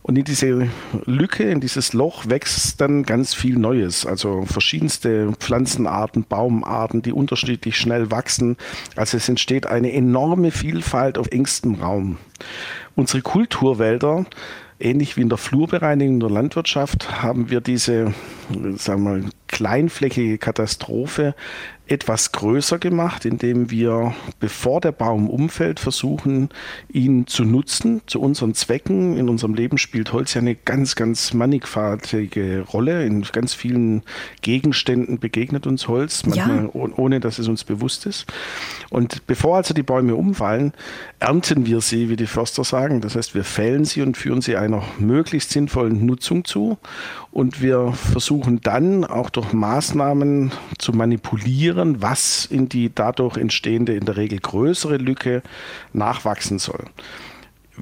Und 0.03 0.17
in 0.17 0.25
diese 0.25 0.69
Lücke, 1.05 1.45
in 1.45 1.61
dieses 1.61 1.93
Loch 1.93 2.29
wächst 2.29 2.81
dann 2.81 3.03
ganz 3.03 3.35
viel 3.35 3.59
Neues. 3.59 4.07
Also 4.07 4.45
verschiedenste 4.47 5.33
Pflanzenarten, 5.39 6.25
Baumarten, 6.25 7.03
die 7.03 7.13
unterschiedlich 7.13 7.77
schnell 7.77 8.11
wachsen. 8.11 8.57
Also 8.97 9.17
es 9.17 9.29
entsteht 9.29 9.67
eine 9.67 9.93
enorme 9.93 10.51
Vielfalt 10.51 11.19
auf 11.19 11.29
engstem 11.31 11.75
Raum. 11.75 12.19
Unsere 12.97 13.23
Kulturwälder 13.23 14.27
ähnlich 14.81 15.17
wie 15.17 15.23
in 15.23 15.29
der 15.29 15.39
Flurbereinigung 15.39 16.21
der 16.21 16.31
Landwirtschaft 16.31 17.23
haben 17.23 17.51
wir 17.51 17.61
diese, 17.61 18.15
sagen 18.77 19.05
wir 19.05 19.11
mal, 19.11 19.25
kleinflächige 19.47 20.39
Katastrophe 20.39 21.35
etwas 21.91 22.31
größer 22.31 22.79
gemacht, 22.79 23.25
indem 23.25 23.71
wir, 23.71 24.15
bevor 24.39 24.81
der 24.81 24.93
Baum 24.93 25.29
umfällt, 25.29 25.81
versuchen, 25.81 26.49
ihn 26.89 27.27
zu 27.27 27.45
nutzen 27.45 28.01
zu 28.07 28.21
unseren 28.21 28.55
Zwecken. 28.55 29.17
In 29.17 29.29
unserem 29.29 29.55
Leben 29.55 29.77
spielt 29.77 30.13
Holz 30.13 30.35
ja 30.35 30.41
eine 30.41 30.55
ganz, 30.55 30.95
ganz 30.95 31.35
mannigfaltige 31.35 32.61
Rolle. 32.73 33.05
In 33.05 33.23
ganz 33.23 33.55
vielen 33.55 34.03
Gegenständen 34.41 35.19
begegnet 35.19 35.67
uns 35.67 35.89
Holz, 35.89 36.25
manchmal 36.27 36.71
ja. 36.73 36.91
ohne, 36.97 37.19
dass 37.19 37.41
es 37.41 37.49
uns 37.49 37.65
bewusst 37.65 38.07
ist. 38.07 38.27
Und 38.91 39.27
bevor 39.27 39.57
also 39.57 39.75
die 39.75 39.83
Bäume 39.83 40.15
umfallen, 40.15 40.73
ernten 41.19 41.67
wir 41.67 41.81
sie, 41.81 42.09
wie 42.09 42.17
die 42.17 42.29
Förster 42.29 42.63
sagen. 42.63 43.01
Das 43.01 43.17
heißt, 43.17 43.35
wir 43.35 43.45
fällen 43.45 43.85
sie 43.85 44.03
und 44.03 44.17
führen 44.17 44.43
sie 44.43 44.57
einer 44.57 44.85
möglichst 45.01 45.51
sinnvollen 45.51 46.07
Nutzung 46.07 46.45
zu. 46.45 46.79
Und 47.33 47.63
wir 47.63 47.93
versuchen 47.93 48.61
dann 48.61 49.05
auch 49.05 49.31
durch 49.31 49.53
Maßnahmen 49.53 50.51
zu 50.79 50.93
manipulieren, 50.93 52.03
was 52.03 52.45
in 52.45 52.69
die 52.69 52.93
dadurch 52.93 53.37
entstehende, 53.37 53.95
in 53.95 54.05
der 54.05 54.17
Regel 54.17 54.41
größere 54.41 54.97
Lücke 54.97 55.43
nachwachsen 55.93 56.59
soll. 56.59 56.85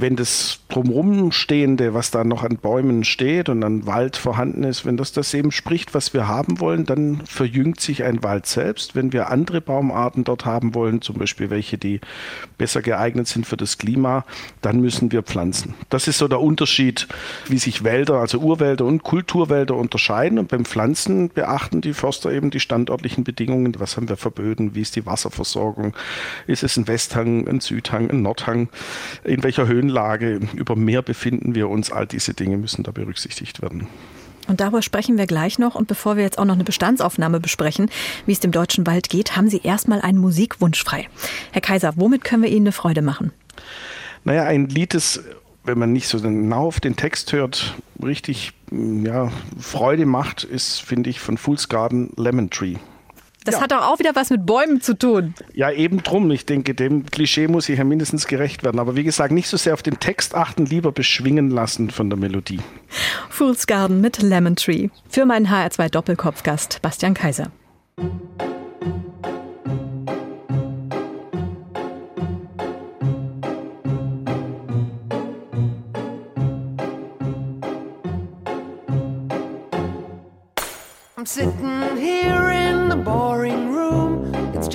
Wenn 0.01 0.17
das 0.17 0.61
drumherum 0.69 1.33
stehende, 1.33 1.95
was 1.95 2.11
da 2.11 2.25
noch 2.25 2.45
an 2.45 2.57
Bäumen 2.57 3.05
steht 3.05 3.49
und 3.49 3.63
an 3.65 3.87
Wald 3.87 4.17
vorhanden 4.17 4.65
ist, 4.65 4.87
wenn 4.87 4.97
das 4.97 5.13
das 5.13 5.35
eben 5.35 5.53
spricht, 5.53 5.95
was 5.95 6.15
wir 6.15 6.29
haben 6.29 6.61
wollen, 6.61 6.87
dann 6.87 7.23
verjüngt 7.27 7.81
sich 7.81 8.05
ein 8.05 8.23
Wald 8.23 8.47
selbst. 8.47 8.95
Wenn 8.95 9.13
wir 9.13 9.31
andere 9.31 9.61
Baumarten 9.61 10.25
dort 10.25 10.45
haben 10.45 10.75
wollen, 10.75 11.03
zum 11.03 11.17
Beispiel 11.17 11.51
welche, 11.51 11.79
die 11.79 12.01
besser 12.57 12.81
geeignet 12.81 13.29
sind 13.29 13.47
für 13.47 13.57
das 13.57 13.79
Klima, 13.79 14.25
dann 14.63 14.81
müssen 14.81 15.13
wir 15.13 15.23
pflanzen. 15.23 15.75
Das 15.91 16.09
ist 16.09 16.19
so 16.19 16.29
der 16.29 16.41
Unterschied, 16.41 17.09
wie 17.49 17.59
sich 17.59 17.85
Wälder, 17.85 18.15
also 18.15 18.39
Urwälder 18.39 18.85
und 18.85 19.03
Kulturwälder 19.03 19.75
unterscheiden. 19.75 20.39
Und 20.39 20.49
beim 20.49 20.65
Pflanzen 20.65 21.29
beachten 21.29 21.81
die 21.81 21.93
Förster 21.93 22.31
eben 22.31 22.51
die 22.51 22.61
standortlichen 22.61 23.25
Bedingungen. 23.25 23.75
Was 23.79 23.97
haben 23.97 24.09
wir 24.09 24.17
für? 24.17 24.29
Wie 24.39 24.81
ist 24.81 24.95
die 24.95 25.07
Wasserversorgung? 25.07 25.95
Ist 26.47 26.63
es 26.63 26.77
ein 26.77 26.87
Westhang, 26.87 27.49
ein 27.49 27.61
Südhang, 27.61 28.11
ein 28.11 28.23
Nordhang? 28.23 28.69
In 29.25 29.43
welcher 29.43 29.67
Höhenlage 29.89 30.41
über 30.55 30.77
Meer 30.77 31.03
befinden 31.03 31.55
wir 31.55 31.69
uns? 31.69 31.91
All 31.91 32.07
diese 32.07 32.35
Dinge 32.35 32.59
müssen 32.59 32.83
da 32.83 32.91
berücksichtigt 32.91 33.63
werden. 33.63 33.87
Und 34.47 34.61
darüber 34.61 34.81
sprechen 34.83 35.19
wir 35.19 35.27
gleich 35.27 35.59
noch. 35.59 35.75
Und 35.75 35.89
bevor 35.89 36.17
wir 36.17 36.23
jetzt 36.23 36.39
auch 36.39 36.45
noch 36.45 36.55
eine 36.55 36.65
Bestandsaufnahme 36.65 37.41
besprechen, 37.41 37.91
wie 38.27 38.33
es 38.33 38.41
dem 38.41 38.51
deutschen 38.51 38.87
Wald 38.87 39.09
geht, 39.11 39.37
haben 39.37 39.49
Sie 39.51 39.61
erstmal 39.63 40.01
einen 40.01 40.19
Musikwunsch 40.19 40.83
frei. 40.83 41.09
Herr 41.53 41.61
Kaiser, 41.61 41.93
womit 41.97 42.25
können 42.25 42.43
wir 42.43 42.51
Ihnen 42.51 42.67
eine 42.67 42.73
Freude 42.73 43.03
machen? 43.03 43.33
Naja, 44.25 44.45
ein 44.45 44.69
Lied, 44.69 44.95
das, 44.95 45.23
wenn 45.65 45.79
man 45.79 45.93
nicht 45.93 46.09
so 46.09 46.21
genau 46.21 46.67
auf 46.67 46.81
den 46.81 46.97
Text 46.97 47.33
hört, 47.33 47.75
richtig 48.03 48.53
ja, 48.71 49.31
Freude 49.59 50.07
macht, 50.07 50.45
ist, 50.45 50.81
finde 50.81 51.11
ich, 51.11 51.21
von 51.21 51.37
Fool's 51.37 51.69
Garden 51.69 52.11
Lemon 52.17 52.49
Tree. 52.49 52.77
Das 53.49 53.57
ja. 53.57 53.63
hat 53.63 53.73
doch 53.73 53.83
auch 53.83 53.99
wieder 53.99 54.15
was 54.15 54.29
mit 54.29 54.45
Bäumen 54.45 54.83
zu 54.83 54.99
tun. 54.99 55.33
Ja, 55.55 55.71
eben 55.71 56.03
drum. 56.03 56.31
Ich 56.31 56.45
denke, 56.45 56.75
dem 56.75 57.07
Klischee 57.07 57.49
muss 57.49 57.67
ich 57.71 57.79
ja 57.79 57.85
mindestens 57.85 58.27
gerecht 58.27 58.63
werden. 58.63 58.79
Aber 58.79 58.95
wie 58.95 59.05
gesagt, 59.05 59.33
nicht 59.33 59.49
so 59.49 59.57
sehr 59.57 59.73
auf 59.73 59.83
den 59.83 59.99
Text 59.99 60.35
achten, 60.35 60.67
lieber 60.67 60.93
beschwingen 60.93 61.51
lassen 61.51 61.89
von 61.89 62.11
der 62.11 62.19
Melodie. 62.19 62.61
Fool's 63.31 63.67
Garden 63.67 64.03
mit 64.03 64.21
Lemon 64.21 64.55
Tree. 64.55 64.91
Für 65.09 65.25
meinen 65.25 65.49
HR2 65.49 65.89
Doppelkopfgast 65.89 66.83
Bastian 66.83 67.15
Kaiser. 67.15 67.51
I'm 81.17 81.27
sitting 81.27 81.97
here 81.97 82.58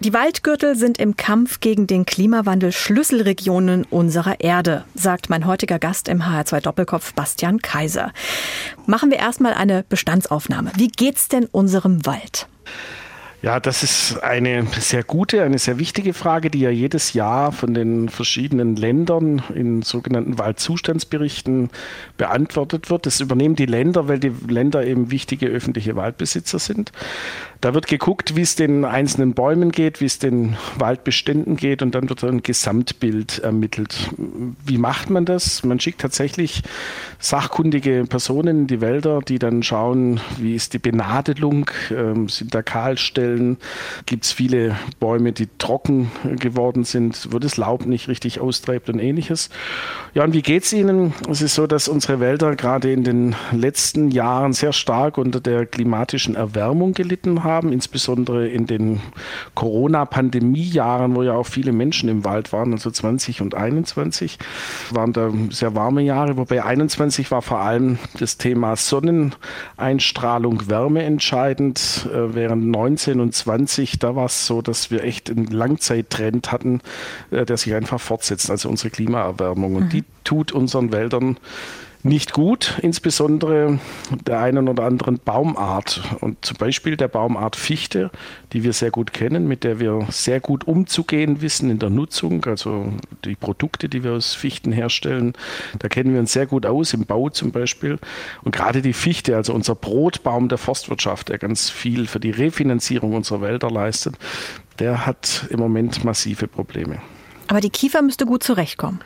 Die 0.00 0.14
Waldgürtel 0.14 0.74
sind 0.74 0.98
im 0.98 1.16
Kampf 1.16 1.60
gegen 1.60 1.86
den 1.86 2.06
Klimawandel 2.06 2.72
Schlüsselregionen 2.72 3.84
unserer 3.84 4.40
Erde, 4.40 4.84
sagt 4.94 5.28
mein 5.28 5.46
heutiger 5.46 5.78
Gast 5.78 6.08
im 6.08 6.22
HR2 6.22 6.60
Doppelkopf 6.62 7.12
Bastian 7.14 7.60
Kaiser. 7.60 8.12
Machen 8.86 9.10
wir 9.10 9.18
erstmal 9.18 9.54
eine 9.54 9.84
Bestandsaufnahme. 9.88 10.72
Wie 10.76 10.88
geht's 10.88 11.28
denn 11.28 11.46
unserem 11.46 12.06
Wald? 12.06 12.48
Ja, 13.40 13.60
das 13.60 13.84
ist 13.84 14.20
eine 14.24 14.66
sehr 14.80 15.04
gute, 15.04 15.44
eine 15.44 15.58
sehr 15.58 15.78
wichtige 15.78 16.12
Frage, 16.12 16.50
die 16.50 16.58
ja 16.58 16.70
jedes 16.70 17.12
Jahr 17.12 17.52
von 17.52 17.72
den 17.72 18.08
verschiedenen 18.08 18.74
Ländern 18.74 19.42
in 19.54 19.82
sogenannten 19.82 20.38
Waldzustandsberichten 20.38 21.70
beantwortet 22.16 22.90
wird. 22.90 23.06
Das 23.06 23.20
übernehmen 23.20 23.54
die 23.54 23.66
Länder, 23.66 24.08
weil 24.08 24.18
die 24.18 24.32
Länder 24.48 24.84
eben 24.84 25.12
wichtige 25.12 25.46
öffentliche 25.46 25.94
Waldbesitzer 25.94 26.58
sind. 26.58 26.90
Da 27.60 27.74
wird 27.74 27.88
geguckt, 27.88 28.36
wie 28.36 28.42
es 28.42 28.54
den 28.54 28.84
einzelnen 28.84 29.34
Bäumen 29.34 29.72
geht, 29.72 30.00
wie 30.00 30.04
es 30.04 30.20
den 30.20 30.56
Waldbeständen 30.78 31.56
geht 31.56 31.82
und 31.82 31.92
dann 31.92 32.08
wird 32.08 32.22
ein 32.22 32.42
Gesamtbild 32.44 33.40
ermittelt. 33.40 34.10
Wie 34.64 34.78
macht 34.78 35.10
man 35.10 35.24
das? 35.24 35.64
Man 35.64 35.80
schickt 35.80 36.00
tatsächlich 36.00 36.62
sachkundige 37.18 38.04
Personen 38.08 38.60
in 38.60 38.66
die 38.68 38.80
Wälder, 38.80 39.20
die 39.26 39.40
dann 39.40 39.64
schauen, 39.64 40.20
wie 40.38 40.54
ist 40.54 40.72
die 40.72 40.78
Benadelung, 40.78 41.68
ähm, 41.90 42.28
sind 42.28 42.54
da 42.54 42.62
Kahlstellen, 42.62 43.56
gibt 44.06 44.24
es 44.24 44.30
viele 44.30 44.76
Bäume, 45.00 45.32
die 45.32 45.48
trocken 45.58 46.12
geworden 46.38 46.84
sind, 46.84 47.32
wird 47.32 47.42
das 47.42 47.56
Laub 47.56 47.86
nicht 47.86 48.06
richtig 48.06 48.40
austreibt 48.40 48.88
und 48.88 49.00
ähnliches. 49.00 49.50
Ja, 50.14 50.22
und 50.22 50.32
wie 50.32 50.42
geht 50.42 50.62
es 50.62 50.72
Ihnen? 50.72 51.12
Es 51.28 51.42
ist 51.42 51.56
so, 51.56 51.66
dass 51.66 51.88
unsere 51.88 52.20
Wälder 52.20 52.54
gerade 52.54 52.92
in 52.92 53.02
den 53.02 53.34
letzten 53.50 54.12
Jahren 54.12 54.52
sehr 54.52 54.72
stark 54.72 55.18
unter 55.18 55.40
der 55.40 55.66
klimatischen 55.66 56.36
Erwärmung 56.36 56.92
gelitten 56.92 57.42
haben, 57.42 57.47
insbesondere 57.48 58.48
in 58.48 58.66
den 58.66 59.00
Corona-Pandemie-Jahren, 59.54 61.14
wo 61.14 61.22
ja 61.22 61.32
auch 61.32 61.46
viele 61.46 61.72
Menschen 61.72 62.08
im 62.08 62.24
Wald 62.24 62.52
waren, 62.52 62.72
also 62.72 62.90
20 62.90 63.40
und 63.40 63.54
21, 63.54 64.38
waren 64.90 65.12
da 65.12 65.30
sehr 65.50 65.74
warme 65.74 66.02
Jahre, 66.02 66.36
wobei 66.36 66.64
21 66.64 67.30
war 67.30 67.42
vor 67.42 67.60
allem 67.60 67.98
das 68.18 68.38
Thema 68.38 68.76
Sonneneinstrahlung, 68.76 70.68
Wärme 70.68 71.02
entscheidend, 71.02 72.08
äh, 72.12 72.34
während 72.34 72.66
19 72.66 73.20
und 73.20 73.34
20, 73.34 73.98
da 73.98 74.14
war 74.14 74.26
es 74.26 74.46
so, 74.46 74.62
dass 74.62 74.90
wir 74.90 75.04
echt 75.04 75.30
einen 75.30 75.46
Langzeittrend 75.46 76.52
hatten, 76.52 76.80
äh, 77.30 77.44
der 77.44 77.56
sich 77.56 77.74
einfach 77.74 78.00
fortsetzt, 78.00 78.50
also 78.50 78.68
unsere 78.68 78.90
Klimaerwärmung. 78.90 79.76
Und 79.76 79.84
mhm. 79.84 79.90
die 79.90 80.04
tut 80.24 80.52
unseren 80.52 80.92
Wäldern 80.92 81.38
nicht 82.08 82.32
gut, 82.32 82.78
insbesondere 82.82 83.78
der 84.26 84.40
einen 84.40 84.68
oder 84.68 84.84
anderen 84.84 85.18
Baumart. 85.18 86.00
Und 86.20 86.44
zum 86.44 86.56
Beispiel 86.56 86.96
der 86.96 87.08
Baumart 87.08 87.56
Fichte, 87.56 88.10
die 88.52 88.64
wir 88.64 88.72
sehr 88.72 88.90
gut 88.90 89.12
kennen, 89.12 89.46
mit 89.46 89.64
der 89.64 89.78
wir 89.78 90.06
sehr 90.10 90.40
gut 90.40 90.66
umzugehen 90.66 91.40
wissen 91.40 91.70
in 91.70 91.78
der 91.78 91.90
Nutzung, 91.90 92.44
also 92.46 92.92
die 93.24 93.36
Produkte, 93.36 93.88
die 93.88 94.02
wir 94.02 94.12
aus 94.12 94.34
Fichten 94.34 94.72
herstellen, 94.72 95.34
da 95.78 95.88
kennen 95.88 96.12
wir 96.12 96.20
uns 96.20 96.32
sehr 96.32 96.46
gut 96.46 96.66
aus, 96.66 96.94
im 96.94 97.04
Bau 97.04 97.28
zum 97.28 97.52
Beispiel. 97.52 97.98
Und 98.42 98.52
gerade 98.52 98.82
die 98.82 98.94
Fichte, 98.94 99.36
also 99.36 99.52
unser 99.52 99.74
Brotbaum 99.74 100.48
der 100.48 100.58
Forstwirtschaft, 100.58 101.28
der 101.28 101.38
ganz 101.38 101.70
viel 101.70 102.06
für 102.06 102.20
die 102.20 102.30
Refinanzierung 102.30 103.14
unserer 103.14 103.42
Wälder 103.42 103.70
leistet, 103.70 104.16
der 104.78 105.06
hat 105.06 105.46
im 105.50 105.60
Moment 105.60 106.04
massive 106.04 106.48
Probleme. 106.48 106.98
Aber 107.48 107.60
die 107.60 107.70
Kiefer 107.70 108.02
müsste 108.02 108.26
gut 108.26 108.42
zurechtkommen. 108.42 109.00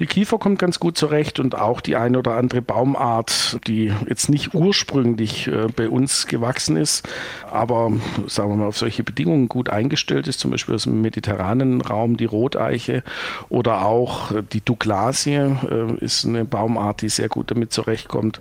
Die 0.00 0.06
Kiefer 0.06 0.38
kommt 0.38 0.58
ganz 0.58 0.80
gut 0.80 0.98
zurecht 0.98 1.38
und 1.38 1.54
auch 1.54 1.80
die 1.80 1.94
eine 1.94 2.18
oder 2.18 2.34
andere 2.34 2.60
Baumart, 2.62 3.60
die 3.68 3.92
jetzt 4.08 4.28
nicht 4.28 4.52
ursprünglich 4.52 5.46
äh, 5.46 5.68
bei 5.74 5.88
uns 5.88 6.26
gewachsen 6.26 6.76
ist, 6.76 7.08
aber 7.48 7.92
sagen 8.26 8.50
wir 8.50 8.56
mal 8.56 8.66
auf 8.66 8.76
solche 8.76 9.04
Bedingungen 9.04 9.48
gut 9.48 9.68
eingestellt 9.68 10.26
ist, 10.26 10.40
zum 10.40 10.50
Beispiel 10.50 10.74
aus 10.74 10.82
dem 10.82 11.00
mediterranen 11.00 11.80
Raum 11.80 12.16
die 12.16 12.24
Roteiche 12.24 13.04
oder 13.48 13.86
auch 13.86 14.32
die 14.52 14.64
Douglasie 14.64 15.34
äh, 15.34 15.94
ist 16.00 16.24
eine 16.24 16.44
Baumart, 16.44 17.02
die 17.02 17.08
sehr 17.08 17.28
gut 17.28 17.52
damit 17.52 17.72
zurechtkommt. 17.72 18.40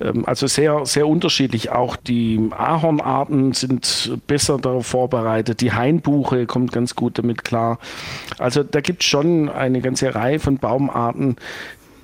Ähm, 0.00 0.24
also 0.24 0.46
sehr, 0.46 0.86
sehr 0.86 1.08
unterschiedlich. 1.08 1.70
Auch 1.70 1.96
die 1.96 2.48
Ahornarten 2.56 3.54
sind 3.54 4.12
besser 4.28 4.58
darauf 4.58 4.86
vorbereitet. 4.86 5.62
Die 5.62 5.72
Hainbuche 5.72 6.46
kommt 6.46 6.70
ganz 6.70 6.94
gut 6.94 7.18
damit 7.18 7.42
klar. 7.42 7.80
Also 8.38 8.62
da 8.62 8.80
gibt 8.80 9.02
es 9.02 9.08
schon 9.08 9.48
eine 9.48 9.80
ganze 9.80 10.14
Reihe 10.14 10.38
von 10.38 10.58
Baumarten, 10.58 10.91
Baumarten, 10.92 11.36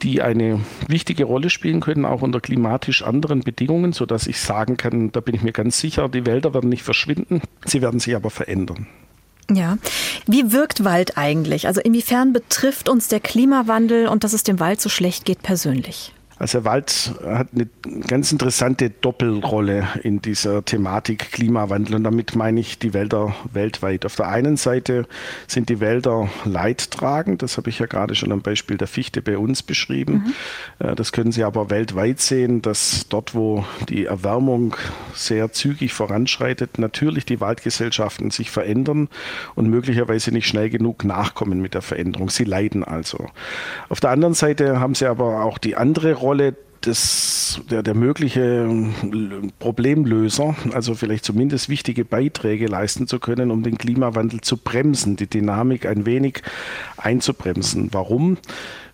die 0.03 0.23
eine 0.23 0.61
wichtige 0.87 1.25
Rolle 1.25 1.51
spielen 1.51 1.81
können, 1.81 2.05
auch 2.05 2.23
unter 2.23 2.41
klimatisch 2.41 3.03
anderen 3.03 3.41
Bedingungen, 3.41 3.93
sodass 3.93 4.27
ich 4.27 4.41
sagen 4.41 4.77
kann, 4.77 5.11
da 5.11 5.21
bin 5.21 5.35
ich 5.35 5.43
mir 5.43 5.53
ganz 5.53 5.79
sicher, 5.79 6.09
die 6.09 6.25
Wälder 6.25 6.55
werden 6.55 6.71
nicht 6.71 6.85
verschwinden, 6.85 7.43
sie 7.65 7.83
werden 7.83 7.99
sich 7.99 8.15
aber 8.15 8.31
verändern. 8.31 8.87
Ja. 9.51 9.79
Wie 10.27 10.53
wirkt 10.53 10.85
Wald 10.85 11.17
eigentlich? 11.17 11.67
Also 11.67 11.81
inwiefern 11.81 12.33
betrifft 12.33 12.89
uns 12.89 13.09
der 13.09 13.19
Klimawandel 13.19 14.07
und 14.07 14.23
dass 14.23 14.35
es 14.35 14.43
dem 14.43 14.61
Wald 14.61 14.81
so 14.81 14.89
schlecht 14.89 15.25
geht 15.25 15.43
persönlich? 15.43 16.13
Also 16.39 16.65
Wald 16.65 17.15
hat 17.25 17.49
eine 17.53 17.69
ganz 18.07 18.31
interessante 18.31 18.91
Doppelrolle 18.91 19.89
in 20.03 20.23
dieser 20.23 20.65
Thematik 20.65 21.33
Klimawandel 21.33 21.97
und 21.97 22.05
damit 22.05 22.37
meine 22.37 22.61
ich 22.61 22.79
die 22.79 22.95
Wälder 22.95 23.35
weltweit. 23.53 24.07
Auf 24.07 24.15
der 24.17 24.29
einen 24.29 24.57
Seite 24.57 25.07
sind 25.47 25.69
die 25.69 25.81
Wälder 25.81 26.29
leidtragend, 26.45 27.43
das 27.43 27.57
habe 27.57 27.71
ich 27.71 27.81
ja 27.81 27.87
gerade 27.87 28.15
schon 28.15 28.31
am 28.31 28.43
Beispiel 28.43 28.77
der 28.77 28.87
Fichte 28.87 29.21
bei 29.21 29.37
uns 29.37 29.63
beschrieben. 29.63 30.35
Mhm. 30.79 30.87
Äh, 30.87 30.95
das 30.95 31.13
können 31.13 31.33
Sie 31.33 31.43
aber 31.43 31.71
weltweit 31.71 32.21
sehen, 32.21 32.63
dass 32.63 33.07
dort, 33.09 33.35
wo 33.35 33.65
die 33.89 34.07
Erwärmung 34.07 34.77
sehr 35.15 35.53
zügig 35.53 35.93
voranschreitet, 35.93 36.79
natürlich 36.79 37.25
die 37.25 37.41
Waldgesellschaften 37.41 38.31
sich 38.31 38.51
verändern 38.51 39.09
und 39.57 39.69
möglicherweise 39.69 40.31
nicht 40.31 40.47
schnell 40.47 40.71
genug 40.71 41.05
nachkommen 41.05 41.61
mit 41.61 41.75
der 41.75 41.83
Veränderung. 41.83 42.31
Sie 42.31 42.45
leiden 42.45 42.85
also. 42.85 43.27
Auf 43.89 44.01
der 44.01 44.11
anderen 44.11 44.35
Seite 44.35 44.79
haben 44.79 44.95
Sie 44.95 45.07
aber 45.07 45.45
auch 45.45 45.59
die 45.59 45.75
andere 45.75 46.15
Rolle, 46.15 46.28
Rolle 46.29 46.57
des, 46.85 47.63
der, 47.71 47.83
der 47.83 47.95
mögliche 47.95 48.69
Problemlöser, 49.59 50.55
also 50.75 50.95
vielleicht 50.95 51.25
zumindest 51.25 51.71
wichtige 51.71 52.05
Beiträge 52.05 52.67
leisten 52.67 53.07
zu 53.07 53.19
können, 53.19 53.51
um 53.51 53.63
den 53.63 53.79
Klimawandel 53.79 54.43
zu 54.43 54.59
bremsen, 54.59 55.17
die 55.17 55.27
Dynamik 55.27 55.87
ein 55.87 56.05
wenig 56.05 56.43
einzubremsen. 56.99 57.89
Warum? 57.93 58.37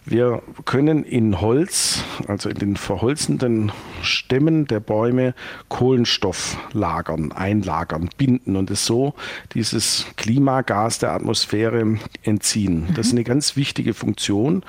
Wir 0.07 0.43
können 0.65 1.03
in 1.03 1.41
Holz, 1.41 2.05
also 2.29 2.49
in 2.51 2.59
den 2.59 2.77
verholzenden 2.77 3.73
Stämmen 4.03 4.67
der 4.67 4.79
Bäume, 4.79 5.35
Kohlenstoff 5.69 6.57
lagern, 6.73 7.33
einlagern, 7.33 8.11
binden 8.17 8.55
und 8.55 8.71
es 8.71 8.87
so 8.87 9.15
dieses 9.55 10.07
Klimagas 10.17 11.01
der 11.01 11.13
Atmosphäre 11.13 11.99
entziehen. 12.23 12.87
Das 12.95 13.09
ist 13.09 13.13
eine 13.13 13.25
ganz 13.25 13.57
wichtige 13.57 13.93
Funktion. 13.93 14.63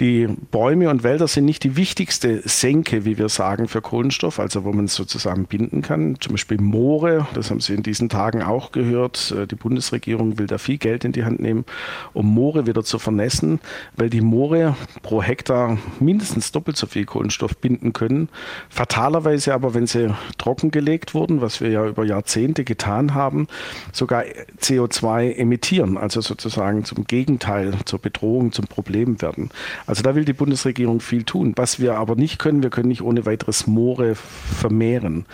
Die 0.00 0.26
Bäume 0.26 0.90
und 0.90 1.04
Wälder 1.04 1.28
sind 1.28 1.44
nicht 1.44 1.62
die 1.62 1.76
wichtigste 1.76 2.42
Senke, 2.48 3.04
wie 3.04 3.16
wir 3.16 3.28
sagen, 3.28 3.68
für 3.68 3.80
Kohlenstoff, 3.80 4.40
also 4.40 4.64
wo 4.64 4.72
man 4.72 4.86
es 4.86 4.94
sozusagen 4.94 5.46
binden 5.46 5.82
kann. 5.82 6.16
Zum 6.20 6.32
Beispiel 6.32 6.60
Moore, 6.60 7.28
das 7.34 7.50
haben 7.50 7.60
Sie 7.60 7.74
in 7.74 7.82
diesen 7.82 8.08
Tagen 8.08 8.42
auch 8.42 8.72
gehört. 8.72 9.32
Äh, 9.36 9.46
die 9.46 9.54
Bundesregierung 9.54 10.38
will 10.38 10.46
da 10.46 10.58
viel 10.58 10.78
Geld 10.78 11.04
in 11.04 11.12
die 11.12 11.24
Hand 11.24 11.40
nehmen, 11.40 11.64
um 12.12 12.26
Moore 12.26 12.66
wieder 12.66 12.82
zu 12.82 12.98
vernässen, 12.98 13.60
weil 13.96 14.10
die 14.10 14.20
Moore 14.20 14.76
pro 15.02 15.22
Hektar 15.22 15.78
mindestens 16.00 16.50
doppelt 16.50 16.76
so 16.76 16.86
viel 16.86 17.04
Kohlenstoff 17.04 17.56
binden 17.56 17.92
können. 17.92 18.28
Fatalerweise 18.70 19.54
aber, 19.54 19.74
wenn 19.74 19.86
sie 19.86 20.14
trockengelegt 20.38 21.14
wurden, 21.14 21.40
was 21.40 21.60
wir 21.60 21.70
ja 21.70 21.86
über 21.86 22.04
Jahrzehnte 22.04 22.64
getan 22.64 23.14
haben, 23.14 23.46
sogar 23.92 24.24
CO2 24.60 25.36
emittieren, 25.36 25.96
also 25.96 26.20
sozusagen 26.20 26.84
zum 26.84 27.04
Gegenteil, 27.04 27.74
zur 27.84 28.00
Bedrohung, 28.00 28.52
zum 28.52 28.66
Problem 28.66 29.22
werden. 29.22 29.50
Also 29.86 30.02
da 30.02 30.14
will 30.14 30.24
die 30.24 30.32
Bundesregierung 30.32 31.00
viel 31.00 31.24
tun. 31.24 31.52
Was 31.56 31.80
wir 31.80 31.96
aber 31.96 32.16
nicht 32.16 32.38
können, 32.38 32.62
wir 32.62 32.70
können 32.70 32.88
nicht 32.88 33.02
ohne 33.02 33.26
weiteres 33.26 33.66
Moore 33.66 34.14
vermehren. 34.14 35.26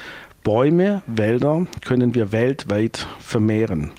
Bäume, 0.43 1.03
Wälder 1.07 1.67
können 1.85 2.15
wir 2.15 2.33
weltweit 2.33 3.07
vermehren. 3.19 3.91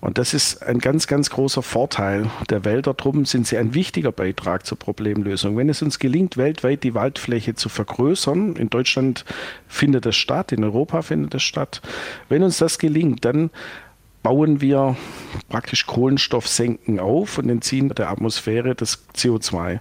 Und 0.00 0.18
das 0.18 0.34
ist 0.34 0.62
ein 0.62 0.78
ganz, 0.78 1.06
ganz 1.06 1.30
großer 1.30 1.62
Vorteil 1.62 2.30
der 2.50 2.64
Wälder. 2.66 2.92
Drum 2.92 3.24
sind 3.24 3.46
sie 3.46 3.56
ein 3.56 3.72
wichtiger 3.74 4.12
Beitrag 4.12 4.66
zur 4.66 4.78
Problemlösung. 4.78 5.56
Wenn 5.56 5.70
es 5.70 5.80
uns 5.80 5.98
gelingt, 5.98 6.36
weltweit 6.36 6.84
die 6.84 6.94
Waldfläche 6.94 7.54
zu 7.54 7.70
vergrößern, 7.70 8.56
in 8.56 8.68
Deutschland 8.68 9.24
findet 9.66 10.04
das 10.04 10.16
statt, 10.16 10.52
in 10.52 10.62
Europa 10.62 11.02
findet 11.02 11.34
das 11.34 11.42
statt, 11.42 11.80
wenn 12.28 12.42
uns 12.42 12.58
das 12.58 12.78
gelingt, 12.78 13.24
dann 13.24 13.50
bauen 14.22 14.60
wir 14.60 14.96
praktisch 15.48 15.86
Kohlenstoffsenken 15.86 17.00
auf 17.00 17.38
und 17.38 17.48
entziehen 17.48 17.88
der 17.90 18.10
Atmosphäre 18.10 18.74
das 18.74 19.04
CO2. 19.14 19.80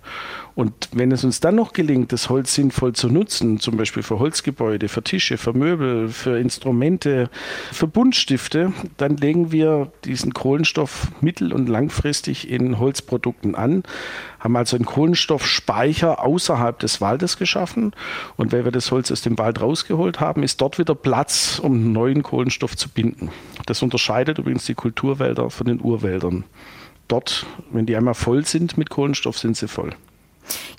Und 0.57 0.89
wenn 0.91 1.11
es 1.11 1.23
uns 1.23 1.39
dann 1.39 1.53
noch 1.53 1.71
gelingt, 1.71 2.11
das 2.11 2.29
Holz 2.29 2.55
sinnvoll 2.55 2.93
zu 2.93 3.09
nutzen, 3.09 3.59
zum 3.59 3.77
Beispiel 3.77 4.01
für 4.01 4.17
Holzgebäude, 4.17 4.89
für 4.89 5.03
Tische, 5.03 5.37
für 5.37 5.53
Möbel, 5.53 6.09
für 6.09 6.39
Instrumente, 6.39 7.29
für 7.71 7.85
Buntstifte, 7.85 8.73
dann 8.97 9.17
legen 9.17 9.51
wir 9.51 9.91
diesen 10.03 10.33
Kohlenstoff 10.33 11.11
mittel- 11.21 11.53
und 11.53 11.69
langfristig 11.69 12.49
in 12.49 12.79
Holzprodukten 12.79 13.53
an, 13.53 13.83
haben 14.39 14.55
also 14.55 14.77
einen 14.77 14.87
Kohlenstoffspeicher 14.87 16.23
außerhalb 16.23 16.79
des 16.79 17.01
Waldes 17.01 17.37
geschaffen. 17.37 17.91
Und 18.35 18.51
weil 18.51 18.65
wir 18.65 18.71
das 18.71 18.89
Holz 18.89 19.11
aus 19.11 19.21
dem 19.21 19.37
Wald 19.37 19.61
rausgeholt 19.61 20.19
haben, 20.19 20.41
ist 20.41 20.59
dort 20.59 20.79
wieder 20.79 20.95
Platz, 20.95 21.59
um 21.61 21.91
neuen 21.91 22.23
Kohlenstoff 22.23 22.75
zu 22.75 22.89
binden. 22.89 23.29
Das 23.67 23.83
unterscheidet 23.83 24.39
übrigens 24.39 24.65
die 24.65 24.73
Kulturwälder 24.73 25.51
von 25.51 25.67
den 25.67 25.79
Urwäldern. 25.81 26.45
Dort, 27.07 27.45
wenn 27.71 27.85
die 27.85 27.95
einmal 27.95 28.15
voll 28.15 28.43
sind 28.43 28.75
mit 28.75 28.89
Kohlenstoff, 28.89 29.37
sind 29.37 29.55
sie 29.55 29.67
voll. 29.67 29.93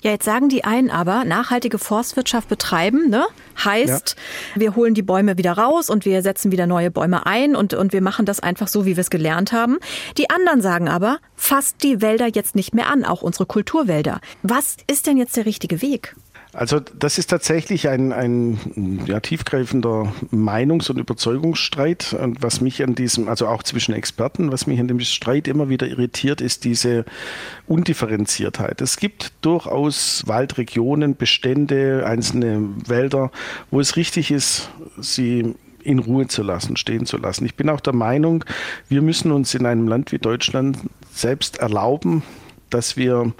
Ja, 0.01 0.11
jetzt 0.11 0.25
sagen 0.25 0.49
die 0.49 0.63
einen 0.63 0.89
aber, 0.89 1.25
nachhaltige 1.25 1.77
Forstwirtschaft 1.77 2.47
betreiben, 2.47 3.09
ne? 3.09 3.25
heißt, 3.63 4.15
ja. 4.55 4.61
wir 4.61 4.75
holen 4.75 4.93
die 4.93 5.01
Bäume 5.01 5.37
wieder 5.37 5.53
raus 5.53 5.89
und 5.89 6.05
wir 6.05 6.21
setzen 6.21 6.51
wieder 6.51 6.67
neue 6.67 6.91
Bäume 6.91 7.25
ein 7.25 7.55
und, 7.55 7.73
und 7.73 7.93
wir 7.93 8.01
machen 8.01 8.25
das 8.25 8.39
einfach 8.39 8.67
so, 8.67 8.85
wie 8.85 8.95
wir 8.95 9.01
es 9.01 9.09
gelernt 9.09 9.51
haben. 9.51 9.77
Die 10.17 10.29
anderen 10.29 10.61
sagen 10.61 10.87
aber, 10.87 11.19
fasst 11.35 11.83
die 11.83 12.01
Wälder 12.01 12.27
jetzt 12.27 12.55
nicht 12.55 12.73
mehr 12.73 12.87
an, 12.87 13.05
auch 13.05 13.21
unsere 13.21 13.45
Kulturwälder. 13.45 14.19
Was 14.43 14.77
ist 14.87 15.07
denn 15.07 15.17
jetzt 15.17 15.35
der 15.37 15.45
richtige 15.45 15.81
Weg? 15.81 16.15
Also 16.51 16.79
das 16.79 17.19
ist 17.19 17.29
tatsächlich 17.29 17.89
ein, 17.89 18.11
ein 18.11 19.03
ja, 19.05 19.19
tiefgreifender 19.19 20.11
Meinungs- 20.31 20.89
und 20.89 20.97
Überzeugungsstreit. 20.97 22.13
Und 22.13 22.41
was 22.41 22.59
mich 22.59 22.83
an 22.83 22.95
diesem, 22.95 23.29
also 23.29 23.47
auch 23.47 23.61
zwischen 23.61 23.93
Experten, 23.93 24.51
was 24.51 24.65
mich 24.65 24.79
an 24.79 24.87
dem 24.87 24.99
Streit 24.99 25.47
immer 25.47 25.69
wieder 25.69 25.87
irritiert, 25.87 26.41
ist 26.41 26.63
diese 26.63 27.05
Undifferenziertheit. 27.67 28.81
Es 28.81 28.97
gibt 28.97 29.31
durchaus 29.41 30.23
Waldregionen, 30.25 31.15
Bestände, 31.15 32.03
einzelne 32.07 32.67
Wälder, 32.87 33.31
wo 33.69 33.79
es 33.79 33.95
richtig 33.95 34.31
ist, 34.31 34.71
sie 34.99 35.53
in 35.83 35.99
Ruhe 35.99 36.27
zu 36.27 36.41
lassen, 36.41 36.77
stehen 36.77 37.05
zu 37.05 37.17
lassen. 37.17 37.45
Ich 37.45 37.55
bin 37.55 37.69
auch 37.69 37.79
der 37.79 37.93
Meinung, 37.93 38.43
wir 38.89 39.01
müssen 39.03 39.31
uns 39.31 39.53
in 39.53 39.65
einem 39.67 39.87
Land 39.87 40.11
wie 40.11 40.19
Deutschland 40.19 40.77
selbst 41.13 41.59
erlauben, 41.59 42.23
dass 42.69 42.97
wir 42.97 43.33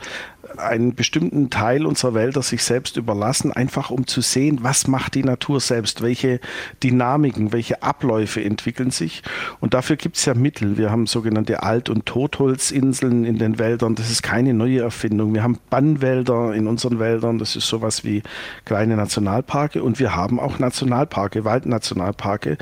einen 0.58 0.96
bestimmten 0.96 1.50
Teil 1.50 1.86
unserer 1.86 2.14
Wälder 2.14 2.42
sich 2.42 2.64
selbst 2.64 2.98
überlassen, 2.98 3.52
einfach 3.52 3.90
um 3.90 4.08
zu 4.08 4.22
sehen, 4.22 4.60
was 4.62 4.88
macht 4.88 5.16
die 5.16 5.24
Natur 5.24 5.60
selbst, 5.60 6.02
welche 6.02 6.40
Dynamiken, 6.84 7.54
welche 7.54 7.84
Abläufe 7.84 8.44
entwickeln 8.44 8.92
sich. 8.92 9.24
Und 9.60 9.74
dafür 9.74 9.96
gibt 9.96 10.18
es 10.18 10.26
ja 10.26 10.34
Mittel. 10.34 10.78
Wir 10.78 10.92
haben 10.92 11.08
sogenannte 11.08 11.64
Alt- 11.64 11.90
und 11.90 12.06
Totholzinseln 12.06 13.26
in 13.26 13.38
den 13.38 13.60
Wäldern. 13.60 13.96
Das 13.96 14.10
ist 14.10 14.24
keine 14.24 14.54
neue 14.54 14.82
Erfindung. 14.82 15.34
Wir 15.34 15.44
haben 15.44 15.60
Bannwälder 15.70 16.54
in 16.54 16.68
unseren 16.68 17.00
Wäldern. 17.00 17.38
Das 17.38 17.56
ist 17.56 17.68
sowas 17.68 18.04
wie 18.04 18.24
kleine 18.66 18.96
Nationalparke. 18.96 19.84
Und 19.84 20.00
wir 20.00 20.16
haben 20.16 20.40
auch 20.40 20.60
Nationalparke, 20.60 21.46
Waldnationalparke, 21.46 22.58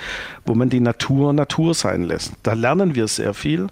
wo 0.45 0.55
man 0.55 0.69
die 0.69 0.79
Natur 0.79 1.33
Natur 1.33 1.73
sein 1.73 2.03
lässt. 2.03 2.33
Da 2.43 2.53
lernen 2.53 2.95
wir 2.95 3.07
sehr 3.07 3.33
viel. 3.33 3.67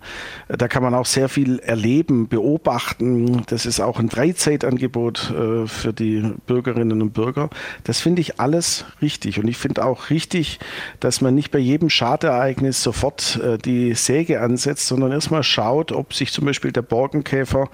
Da 0.48 0.68
kann 0.68 0.84
man 0.84 0.94
auch 0.94 1.06
sehr 1.06 1.30
viel 1.30 1.60
erleben, 1.60 2.28
beobachten. 2.28 3.44
Das 3.48 3.66
ist 3.66 3.80
auch 3.80 4.00
ein 4.00 4.05
Freizeitangebot 4.10 5.32
äh, 5.32 5.68
für 5.68 5.94
die 5.94 6.34
Bürgerinnen 6.48 7.02
und 7.02 7.14
Bürger. 7.14 7.50
Das 7.84 8.02
finde 8.02 8.22
ich 8.22 8.40
alles 8.40 8.86
richtig. 9.02 9.40
Und 9.40 9.48
ich 9.48 9.58
finde 9.58 9.86
auch 9.86 10.10
richtig, 10.10 10.60
dass 11.00 11.22
man 11.22 11.36
nicht 11.36 11.52
bei 11.52 11.60
jedem 11.60 11.90
Schadereignis 11.90 12.82
sofort 12.82 13.40
äh, 13.44 13.58
die 13.58 13.94
Säge 13.94 14.42
ansetzt, 14.42 14.88
sondern 14.88 15.12
erstmal 15.12 15.44
schaut, 15.44 15.92
ob 15.92 16.14
sich 16.14 16.32
zum 16.32 16.46
Beispiel 16.46 16.72
der 16.72 16.82
Borkenkäfer, 16.82 17.70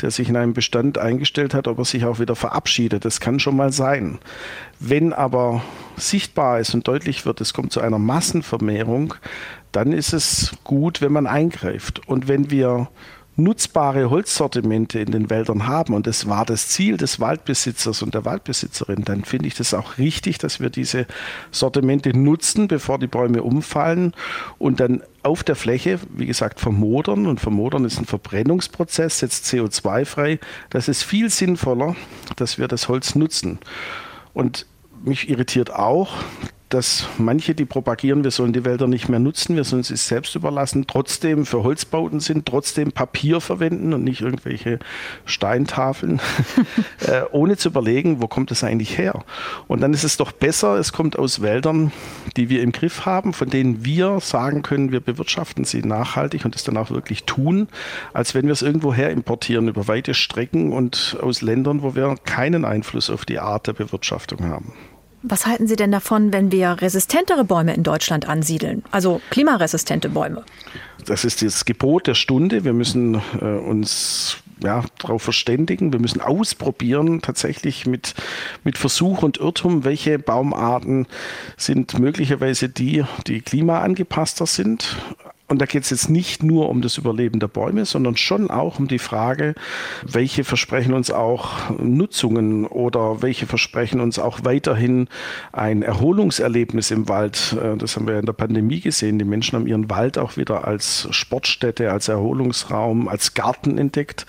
der 0.00 0.10
sich 0.10 0.28
in 0.28 0.36
einem 0.36 0.54
Bestand 0.54 0.98
eingestellt 0.98 1.54
hat, 1.54 1.68
ob 1.68 1.78
er 1.78 1.84
sich 1.84 2.04
auch 2.04 2.18
wieder 2.18 2.36
verabschiedet. 2.36 3.04
Das 3.04 3.20
kann 3.20 3.40
schon 3.40 3.56
mal 3.56 3.72
sein. 3.72 4.18
Wenn 4.78 5.12
aber 5.12 5.62
sichtbar 5.96 6.60
ist 6.60 6.74
und 6.74 6.86
deutlich 6.86 7.24
wird, 7.24 7.40
es 7.40 7.54
kommt 7.54 7.72
zu 7.72 7.80
einer 7.80 7.98
Massenvermehrung, 7.98 9.14
dann 9.72 9.92
ist 9.92 10.12
es 10.12 10.54
gut, 10.64 11.00
wenn 11.00 11.12
man 11.12 11.26
eingreift. 11.26 12.06
Und 12.06 12.28
wenn 12.28 12.50
wir 12.50 12.88
nutzbare 13.36 14.10
Holzsortimente 14.10 14.98
in 14.98 15.12
den 15.12 15.30
Wäldern 15.30 15.66
haben, 15.66 15.94
und 15.94 16.06
das 16.06 16.28
war 16.28 16.44
das 16.44 16.68
Ziel 16.68 16.96
des 16.96 17.20
Waldbesitzers 17.20 18.02
und 18.02 18.14
der 18.14 18.24
Waldbesitzerin, 18.24 19.04
dann 19.04 19.24
finde 19.24 19.48
ich 19.48 19.54
das 19.54 19.74
auch 19.74 19.98
richtig, 19.98 20.38
dass 20.38 20.60
wir 20.60 20.70
diese 20.70 21.06
Sortimente 21.50 22.16
nutzen, 22.16 22.68
bevor 22.68 22.98
die 22.98 23.06
Bäume 23.06 23.42
umfallen 23.42 24.14
und 24.58 24.80
dann 24.80 25.02
auf 25.22 25.42
der 25.42 25.56
Fläche, 25.56 25.98
wie 26.16 26.26
gesagt, 26.26 26.60
vermodern. 26.60 27.26
Und 27.26 27.40
vermodern 27.40 27.84
ist 27.84 27.98
ein 27.98 28.06
Verbrennungsprozess, 28.06 29.18
setzt 29.18 29.46
CO2 29.46 30.04
frei. 30.04 30.38
Das 30.70 30.88
ist 30.88 31.02
viel 31.02 31.30
sinnvoller, 31.30 31.96
dass 32.36 32.58
wir 32.58 32.68
das 32.68 32.88
Holz 32.88 33.16
nutzen. 33.16 33.58
Und 34.34 34.66
mich 35.04 35.28
irritiert 35.28 35.72
auch, 35.72 36.14
dass 36.68 37.06
manche, 37.18 37.54
die 37.54 37.64
propagieren, 37.64 38.24
wir 38.24 38.32
sollen 38.32 38.52
die 38.52 38.64
Wälder 38.64 38.88
nicht 38.88 39.08
mehr 39.08 39.20
nutzen, 39.20 39.54
wir 39.54 39.62
sollen 39.62 39.84
sie 39.84 39.96
selbst 39.96 40.34
überlassen, 40.34 40.86
trotzdem 40.88 41.46
für 41.46 41.62
Holzbauten 41.62 42.18
sind, 42.18 42.46
trotzdem 42.46 42.90
Papier 42.90 43.40
verwenden 43.40 43.92
und 43.94 44.02
nicht 44.02 44.20
irgendwelche 44.20 44.80
Steintafeln, 45.24 46.20
äh, 47.06 47.22
ohne 47.30 47.56
zu 47.56 47.68
überlegen, 47.68 48.20
wo 48.20 48.26
kommt 48.26 48.50
das 48.50 48.64
eigentlich 48.64 48.98
her. 48.98 49.24
Und 49.68 49.80
dann 49.80 49.94
ist 49.94 50.02
es 50.02 50.16
doch 50.16 50.32
besser, 50.32 50.74
es 50.76 50.92
kommt 50.92 51.16
aus 51.16 51.40
Wäldern, 51.40 51.92
die 52.36 52.48
wir 52.48 52.62
im 52.62 52.72
Griff 52.72 53.06
haben, 53.06 53.32
von 53.32 53.48
denen 53.48 53.84
wir 53.84 54.18
sagen 54.20 54.62
können, 54.62 54.90
wir 54.90 55.00
bewirtschaften 55.00 55.64
sie 55.64 55.82
nachhaltig 55.82 56.44
und 56.44 56.56
das 56.56 56.64
dann 56.64 56.76
auch 56.76 56.90
wirklich 56.90 57.24
tun, 57.24 57.68
als 58.12 58.34
wenn 58.34 58.46
wir 58.46 58.52
es 58.52 58.62
irgendwo 58.62 58.92
her 58.92 59.10
importieren 59.10 59.68
über 59.68 59.86
weite 59.86 60.14
Strecken 60.14 60.72
und 60.72 61.16
aus 61.22 61.42
Ländern, 61.42 61.82
wo 61.82 61.94
wir 61.94 62.16
keinen 62.24 62.64
Einfluss 62.64 63.08
auf 63.08 63.24
die 63.24 63.38
Art 63.38 63.68
der 63.68 63.72
Bewirtschaftung 63.72 64.44
haben. 64.44 64.72
Was 65.28 65.44
halten 65.44 65.66
Sie 65.66 65.74
denn 65.74 65.90
davon, 65.90 66.32
wenn 66.32 66.52
wir 66.52 66.80
resistentere 66.80 67.44
Bäume 67.44 67.74
in 67.74 67.82
Deutschland 67.82 68.28
ansiedeln, 68.28 68.84
also 68.92 69.20
klimaresistente 69.30 70.08
Bäume? 70.08 70.44
Das 71.04 71.24
ist 71.24 71.42
das 71.42 71.64
Gebot 71.64 72.06
der 72.06 72.14
Stunde. 72.14 72.64
Wir 72.64 72.72
müssen 72.72 73.20
äh, 73.40 73.44
uns 73.44 74.38
ja, 74.62 74.84
darauf 74.98 75.22
verständigen. 75.22 75.92
Wir 75.92 75.98
müssen 75.98 76.20
ausprobieren, 76.20 77.22
tatsächlich 77.22 77.86
mit, 77.86 78.14
mit 78.62 78.78
Versuch 78.78 79.24
und 79.24 79.38
Irrtum, 79.38 79.84
welche 79.84 80.20
Baumarten 80.20 81.08
sind 81.56 81.98
möglicherweise 81.98 82.68
die, 82.68 83.04
die 83.26 83.40
klimaangepasster 83.40 84.46
sind, 84.46 84.96
und 85.48 85.62
da 85.62 85.66
geht 85.66 85.84
es 85.84 85.90
jetzt 85.90 86.10
nicht 86.10 86.42
nur 86.42 86.68
um 86.68 86.82
das 86.82 86.98
Überleben 86.98 87.38
der 87.38 87.46
Bäume, 87.46 87.84
sondern 87.84 88.16
schon 88.16 88.50
auch 88.50 88.80
um 88.80 88.88
die 88.88 88.98
Frage, 88.98 89.54
welche 90.02 90.42
versprechen 90.42 90.92
uns 90.92 91.12
auch 91.12 91.70
Nutzungen 91.78 92.66
oder 92.66 93.22
welche 93.22 93.46
versprechen 93.46 94.00
uns 94.00 94.18
auch 94.18 94.40
weiterhin 94.42 95.06
ein 95.52 95.82
Erholungserlebnis 95.82 96.90
im 96.90 97.08
Wald. 97.08 97.56
Äh, 97.62 97.76
das 97.76 97.94
haben 97.94 98.08
wir 98.08 98.18
in 98.18 98.26
der 98.26 98.32
Pandemie 98.32 98.80
gesehen. 98.80 99.20
Die 99.20 99.24
Menschen 99.24 99.56
haben 99.56 99.68
ihren 99.68 99.88
Wald 99.88 100.18
auch 100.18 100.36
wieder 100.36 100.66
als 100.66 101.06
Sportstätte, 101.12 101.92
als 101.92 102.08
Erholungsraum, 102.08 103.06
als 103.06 103.34
Garten 103.34 103.78
entdeckt. 103.78 104.26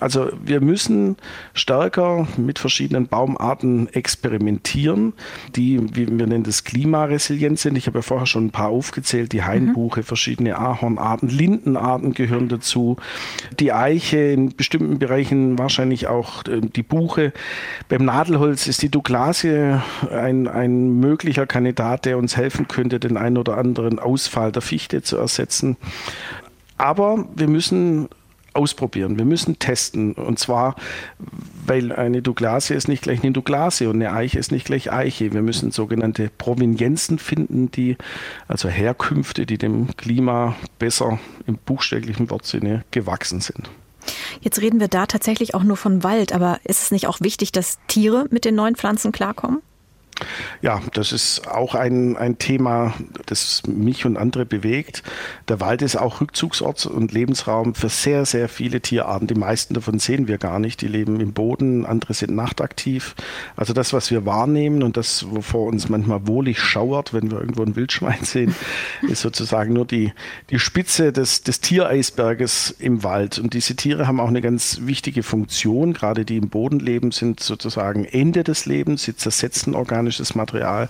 Also 0.00 0.28
wir 0.44 0.60
müssen 0.60 1.16
stärker 1.54 2.28
mit 2.36 2.58
verschiedenen 2.58 3.08
Baumarten 3.08 3.88
experimentieren, 3.94 5.14
die, 5.56 5.80
wie 5.96 6.06
wir 6.08 6.26
nennen 6.26 6.44
das, 6.44 6.64
klimaresilient 6.64 7.58
sind. 7.58 7.76
Ich 7.76 7.86
habe 7.86 7.98
ja 7.98 8.02
vorher 8.02 8.26
schon 8.26 8.46
ein 8.46 8.50
paar 8.50 8.68
aufgezählt, 8.68 9.32
die 9.32 9.44
Hainbuche, 9.44 10.02
verschiedene 10.02 10.57
Ahornarten, 10.58 11.28
Lindenarten 11.28 12.14
gehören 12.14 12.48
dazu, 12.48 12.96
die 13.58 13.72
Eiche, 13.72 14.18
in 14.18 14.54
bestimmten 14.54 14.98
Bereichen 14.98 15.58
wahrscheinlich 15.58 16.06
auch 16.06 16.44
äh, 16.44 16.60
die 16.60 16.82
Buche. 16.82 17.32
Beim 17.88 18.04
Nadelholz 18.04 18.66
ist 18.66 18.82
die 18.82 18.90
Douglasie 18.90 19.80
ein, 20.10 20.48
ein 20.48 21.00
möglicher 21.00 21.46
Kandidat, 21.46 22.04
der 22.04 22.18
uns 22.18 22.36
helfen 22.36 22.68
könnte, 22.68 23.00
den 23.00 23.16
einen 23.16 23.38
oder 23.38 23.56
anderen 23.56 23.98
Ausfall 23.98 24.52
der 24.52 24.62
Fichte 24.62 25.02
zu 25.02 25.16
ersetzen. 25.16 25.76
Aber 26.76 27.26
wir 27.34 27.48
müssen 27.48 28.08
ausprobieren. 28.58 29.16
Wir 29.16 29.24
müssen 29.24 29.58
testen. 29.58 30.12
Und 30.14 30.38
zwar, 30.38 30.74
weil 31.64 31.92
eine 31.92 32.22
Douglasie 32.22 32.74
ist 32.74 32.88
nicht 32.88 33.02
gleich 33.02 33.22
eine 33.22 33.32
Douglasie 33.32 33.86
und 33.86 33.96
eine 33.96 34.12
Eiche 34.12 34.38
ist 34.38 34.52
nicht 34.52 34.66
gleich 34.66 34.92
Eiche. 34.92 35.32
Wir 35.32 35.42
müssen 35.42 35.70
sogenannte 35.70 36.30
Provenienzen 36.36 37.18
finden, 37.18 37.70
die, 37.70 37.96
also 38.48 38.68
Herkünfte, 38.68 39.46
die 39.46 39.58
dem 39.58 39.96
Klima 39.96 40.56
besser 40.78 41.18
im 41.46 41.56
buchstäblichen 41.56 42.30
Wortsinne 42.30 42.84
gewachsen 42.90 43.40
sind. 43.40 43.70
Jetzt 44.40 44.60
reden 44.60 44.80
wir 44.80 44.88
da 44.88 45.06
tatsächlich 45.06 45.54
auch 45.54 45.62
nur 45.62 45.76
von 45.76 46.02
Wald, 46.02 46.32
aber 46.32 46.60
ist 46.64 46.82
es 46.82 46.90
nicht 46.90 47.06
auch 47.06 47.20
wichtig, 47.20 47.52
dass 47.52 47.78
Tiere 47.88 48.26
mit 48.30 48.44
den 48.44 48.54
neuen 48.54 48.74
Pflanzen 48.74 49.12
klarkommen? 49.12 49.60
Ja, 50.60 50.80
das 50.94 51.12
ist 51.12 51.46
auch 51.48 51.74
ein, 51.74 52.16
ein 52.16 52.38
Thema, 52.38 52.94
das 53.26 53.62
mich 53.66 54.04
und 54.04 54.16
andere 54.16 54.44
bewegt. 54.44 55.02
Der 55.48 55.60
Wald 55.60 55.82
ist 55.82 55.96
auch 55.96 56.20
Rückzugsort 56.20 56.86
und 56.86 57.12
Lebensraum 57.12 57.74
für 57.74 57.88
sehr, 57.88 58.26
sehr 58.26 58.48
viele 58.48 58.80
Tierarten. 58.80 59.28
Die 59.28 59.34
meisten 59.34 59.74
davon 59.74 59.98
sehen 59.98 60.26
wir 60.26 60.38
gar 60.38 60.58
nicht. 60.58 60.82
Die 60.82 60.88
leben 60.88 61.20
im 61.20 61.32
Boden, 61.32 61.86
andere 61.86 62.14
sind 62.14 62.34
nachtaktiv. 62.34 63.14
Also 63.56 63.72
das, 63.72 63.92
was 63.92 64.10
wir 64.10 64.26
wahrnehmen 64.26 64.82
und 64.82 64.96
das, 64.96 65.30
wovor 65.30 65.66
uns 65.66 65.88
manchmal 65.88 66.26
wohlig 66.26 66.60
schauert, 66.60 67.14
wenn 67.14 67.30
wir 67.30 67.38
irgendwo 67.38 67.62
ein 67.62 67.76
Wildschwein 67.76 68.18
sehen, 68.22 68.54
ist 69.02 69.22
sozusagen 69.22 69.72
nur 69.72 69.86
die, 69.86 70.12
die 70.50 70.58
Spitze 70.58 71.12
des, 71.12 71.42
des 71.42 71.60
Tiereisberges 71.60 72.74
im 72.78 73.04
Wald. 73.04 73.38
Und 73.38 73.54
diese 73.54 73.76
Tiere 73.76 74.06
haben 74.06 74.20
auch 74.20 74.28
eine 74.28 74.42
ganz 74.42 74.80
wichtige 74.82 75.22
Funktion. 75.22 75.92
Gerade 75.92 76.24
die 76.24 76.36
im 76.36 76.48
Boden 76.48 76.80
leben, 76.80 77.12
sind 77.12 77.40
sozusagen 77.40 78.04
Ende 78.04 78.42
des 78.42 78.66
Lebens. 78.66 79.04
Sie 79.04 79.14
zersetzen 79.14 79.74
Organe 79.74 80.07
organisches 80.08 80.34
Material. 80.34 80.88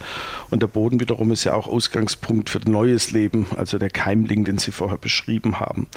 Und 0.50 0.62
der 0.62 0.68
Boden 0.68 1.00
wiederum 1.00 1.32
ist 1.32 1.44
ja 1.44 1.54
auch 1.54 1.66
Ausgangspunkt 1.66 2.50
für 2.50 2.60
neues 2.70 3.10
Leben, 3.10 3.46
also 3.56 3.78
der 3.78 3.90
Keimling, 3.90 4.44
den 4.44 4.58
Sie 4.58 4.70
vorher 4.70 4.98
beschrieben 4.98 5.58
haben. 5.58 5.88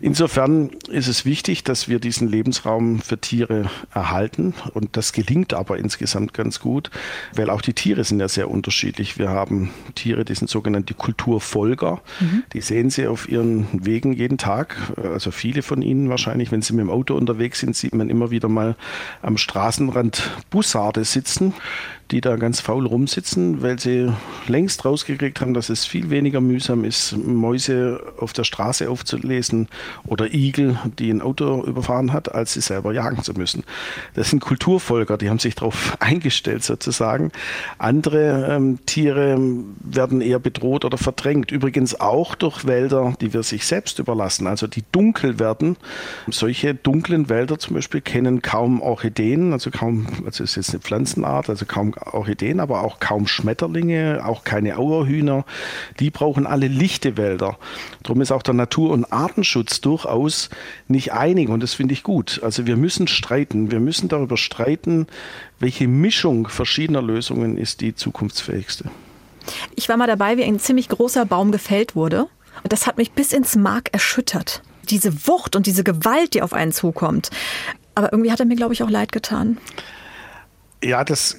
Insofern 0.00 0.70
ist 0.88 1.08
es 1.08 1.24
wichtig, 1.24 1.64
dass 1.64 1.88
wir 1.88 1.98
diesen 1.98 2.28
Lebensraum 2.28 3.00
für 3.00 3.18
Tiere 3.18 3.68
erhalten. 3.92 4.54
Und 4.72 4.96
das 4.96 5.12
gelingt 5.12 5.52
aber 5.52 5.78
insgesamt 5.78 6.32
ganz 6.32 6.60
gut, 6.60 6.90
weil 7.34 7.50
auch 7.50 7.60
die 7.60 7.74
Tiere 7.74 8.04
sind 8.04 8.20
ja 8.20 8.28
sehr 8.28 8.50
unterschiedlich. 8.50 9.18
Wir 9.18 9.30
haben 9.30 9.70
Tiere, 9.94 10.24
die 10.24 10.34
sind 10.34 10.48
sogenannte 10.48 10.94
Kulturfolger. 10.94 12.00
Mhm. 12.20 12.44
Die 12.52 12.60
sehen 12.60 12.90
Sie 12.90 13.06
auf 13.06 13.28
ihren 13.28 13.66
Wegen 13.72 14.12
jeden 14.12 14.38
Tag. 14.38 14.76
Also 15.02 15.30
viele 15.30 15.62
von 15.62 15.82
Ihnen 15.82 16.08
wahrscheinlich, 16.08 16.52
wenn 16.52 16.62
Sie 16.62 16.72
mit 16.72 16.82
dem 16.82 16.90
Auto 16.90 17.14
unterwegs 17.14 17.60
sind, 17.60 17.74
sieht 17.74 17.94
man 17.94 18.10
immer 18.10 18.30
wieder 18.30 18.48
mal 18.48 18.76
am 19.22 19.36
Straßenrand 19.36 20.30
Bussarde 20.50 21.04
sitzen 21.04 21.52
die 22.10 22.20
da 22.20 22.36
ganz 22.36 22.60
faul 22.60 22.86
rumsitzen, 22.86 23.62
weil 23.62 23.78
sie 23.78 24.12
längst 24.48 24.84
rausgekriegt 24.84 25.40
haben, 25.40 25.54
dass 25.54 25.68
es 25.68 25.86
viel 25.86 26.10
weniger 26.10 26.40
mühsam 26.40 26.84
ist, 26.84 27.16
Mäuse 27.16 28.00
auf 28.18 28.32
der 28.32 28.44
Straße 28.44 28.90
aufzulesen 28.90 29.68
oder 30.06 30.34
Igel, 30.34 30.78
die 30.98 31.10
ein 31.10 31.22
Auto 31.22 31.64
überfahren 31.64 32.12
hat, 32.12 32.34
als 32.34 32.54
sie 32.54 32.60
selber 32.60 32.92
jagen 32.92 33.22
zu 33.22 33.32
müssen. 33.34 33.64
Das 34.14 34.30
sind 34.30 34.40
Kulturvolker, 34.40 35.18
die 35.18 35.30
haben 35.30 35.38
sich 35.38 35.54
darauf 35.54 35.96
eingestellt 36.00 36.64
sozusagen. 36.64 37.30
Andere 37.78 38.48
ähm, 38.50 38.78
Tiere 38.86 39.38
werden 39.80 40.20
eher 40.20 40.40
bedroht 40.40 40.84
oder 40.84 40.98
verdrängt. 40.98 41.52
Übrigens 41.52 42.00
auch 42.00 42.34
durch 42.34 42.66
Wälder, 42.66 43.14
die 43.20 43.32
wir 43.32 43.42
sich 43.44 43.66
selbst 43.66 43.98
überlassen, 43.98 44.46
also 44.46 44.66
die 44.66 44.82
dunkel 44.90 45.38
werden. 45.38 45.76
Solche 46.28 46.74
dunklen 46.74 47.28
Wälder 47.28 47.58
zum 47.58 47.74
Beispiel 47.74 48.00
kennen 48.00 48.42
kaum 48.42 48.82
Orchideen, 48.82 49.52
also 49.52 49.70
kaum, 49.70 50.06
also 50.24 50.42
es 50.42 50.56
ist 50.56 50.56
jetzt 50.56 50.70
eine 50.74 50.80
Pflanzenart, 50.80 51.48
also 51.48 51.66
kaum 51.66 51.94
Orchideen, 52.06 52.60
aber 52.60 52.82
auch 52.82 53.00
kaum 53.00 53.26
Schmetterlinge, 53.26 54.22
auch 54.24 54.44
keine 54.44 54.78
Auerhühner. 54.78 55.44
Die 55.98 56.10
brauchen 56.10 56.46
alle 56.46 56.68
lichte 56.68 57.16
Wälder. 57.16 57.58
Darum 58.02 58.20
ist 58.20 58.32
auch 58.32 58.42
der 58.42 58.54
Natur- 58.54 58.90
und 58.90 59.12
Artenschutz 59.12 59.80
durchaus 59.80 60.50
nicht 60.88 61.12
einig 61.12 61.48
und 61.48 61.62
das 61.62 61.74
finde 61.74 61.94
ich 61.94 62.02
gut. 62.02 62.40
Also 62.42 62.66
wir 62.66 62.76
müssen 62.76 63.08
streiten. 63.08 63.70
Wir 63.70 63.80
müssen 63.80 64.08
darüber 64.08 64.36
streiten, 64.36 65.06
welche 65.58 65.88
Mischung 65.88 66.48
verschiedener 66.48 67.02
Lösungen 67.02 67.56
ist 67.56 67.80
die 67.80 67.94
zukunftsfähigste. 67.94 68.90
Ich 69.76 69.88
war 69.88 69.96
mal 69.96 70.06
dabei, 70.06 70.36
wie 70.36 70.44
ein 70.44 70.58
ziemlich 70.58 70.88
großer 70.88 71.24
Baum 71.26 71.52
gefällt 71.52 71.94
wurde. 71.94 72.28
Und 72.62 72.72
das 72.72 72.86
hat 72.86 72.98
mich 72.98 73.12
bis 73.12 73.32
ins 73.32 73.56
Mark 73.56 73.88
erschüttert. 73.92 74.62
Diese 74.90 75.26
Wucht 75.26 75.56
und 75.56 75.66
diese 75.66 75.84
Gewalt, 75.84 76.34
die 76.34 76.42
auf 76.42 76.52
einen 76.52 76.72
zukommt. 76.72 77.30
Aber 77.94 78.12
irgendwie 78.12 78.32
hat 78.32 78.40
er 78.40 78.46
mir, 78.46 78.56
glaube 78.56 78.74
ich, 78.74 78.82
auch 78.82 78.90
leid 78.90 79.12
getan. 79.12 79.58
Ja, 80.82 81.04
das 81.04 81.36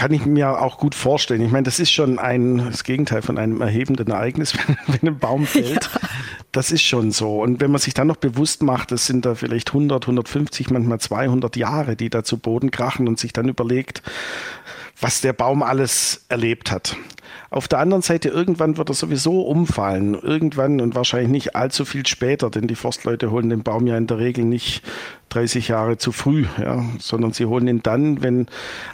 kann 0.00 0.14
ich 0.14 0.24
mir 0.24 0.62
auch 0.62 0.78
gut 0.78 0.94
vorstellen. 0.94 1.42
Ich 1.42 1.52
meine, 1.52 1.64
das 1.64 1.78
ist 1.78 1.90
schon 1.90 2.18
ein, 2.18 2.56
das 2.70 2.84
Gegenteil 2.84 3.20
von 3.20 3.36
einem 3.36 3.60
erhebenden 3.60 4.10
Ereignis, 4.10 4.54
wenn, 4.86 5.10
ein 5.10 5.18
Baum 5.18 5.44
fällt. 5.44 5.90
Ja. 5.92 6.08
Das 6.52 6.70
ist 6.70 6.80
schon 6.80 7.10
so. 7.10 7.42
Und 7.42 7.60
wenn 7.60 7.70
man 7.70 7.82
sich 7.82 7.92
dann 7.92 8.06
noch 8.06 8.16
bewusst 8.16 8.62
macht, 8.62 8.92
das 8.92 9.04
sind 9.04 9.26
da 9.26 9.34
vielleicht 9.34 9.68
100, 9.68 10.04
150, 10.04 10.70
manchmal 10.70 11.00
200 11.00 11.54
Jahre, 11.54 11.96
die 11.96 12.08
da 12.08 12.24
zu 12.24 12.38
Boden 12.38 12.70
krachen 12.70 13.08
und 13.08 13.18
sich 13.18 13.34
dann 13.34 13.50
überlegt, 13.50 14.00
was 15.00 15.20
der 15.20 15.32
Baum 15.32 15.62
alles 15.62 16.24
erlebt 16.28 16.70
hat. 16.70 16.96
Auf 17.52 17.66
der 17.66 17.80
anderen 17.80 18.02
Seite, 18.02 18.28
irgendwann 18.28 18.76
wird 18.76 18.90
er 18.90 18.94
sowieso 18.94 19.42
umfallen. 19.42 20.14
Irgendwann 20.14 20.80
und 20.80 20.94
wahrscheinlich 20.94 21.30
nicht 21.30 21.56
allzu 21.56 21.84
viel 21.84 22.06
später, 22.06 22.48
denn 22.48 22.68
die 22.68 22.76
Forstleute 22.76 23.32
holen 23.32 23.48
den 23.48 23.64
Baum 23.64 23.88
ja 23.88 23.96
in 23.96 24.06
der 24.06 24.18
Regel 24.18 24.44
nicht 24.44 24.82
30 25.30 25.66
Jahre 25.66 25.98
zu 25.98 26.12
früh, 26.12 26.46
ja, 26.58 26.84
sondern 26.98 27.32
sie 27.32 27.46
holen 27.46 27.66
ihn 27.66 27.82
dann, 27.82 28.22
wenn 28.22 28.46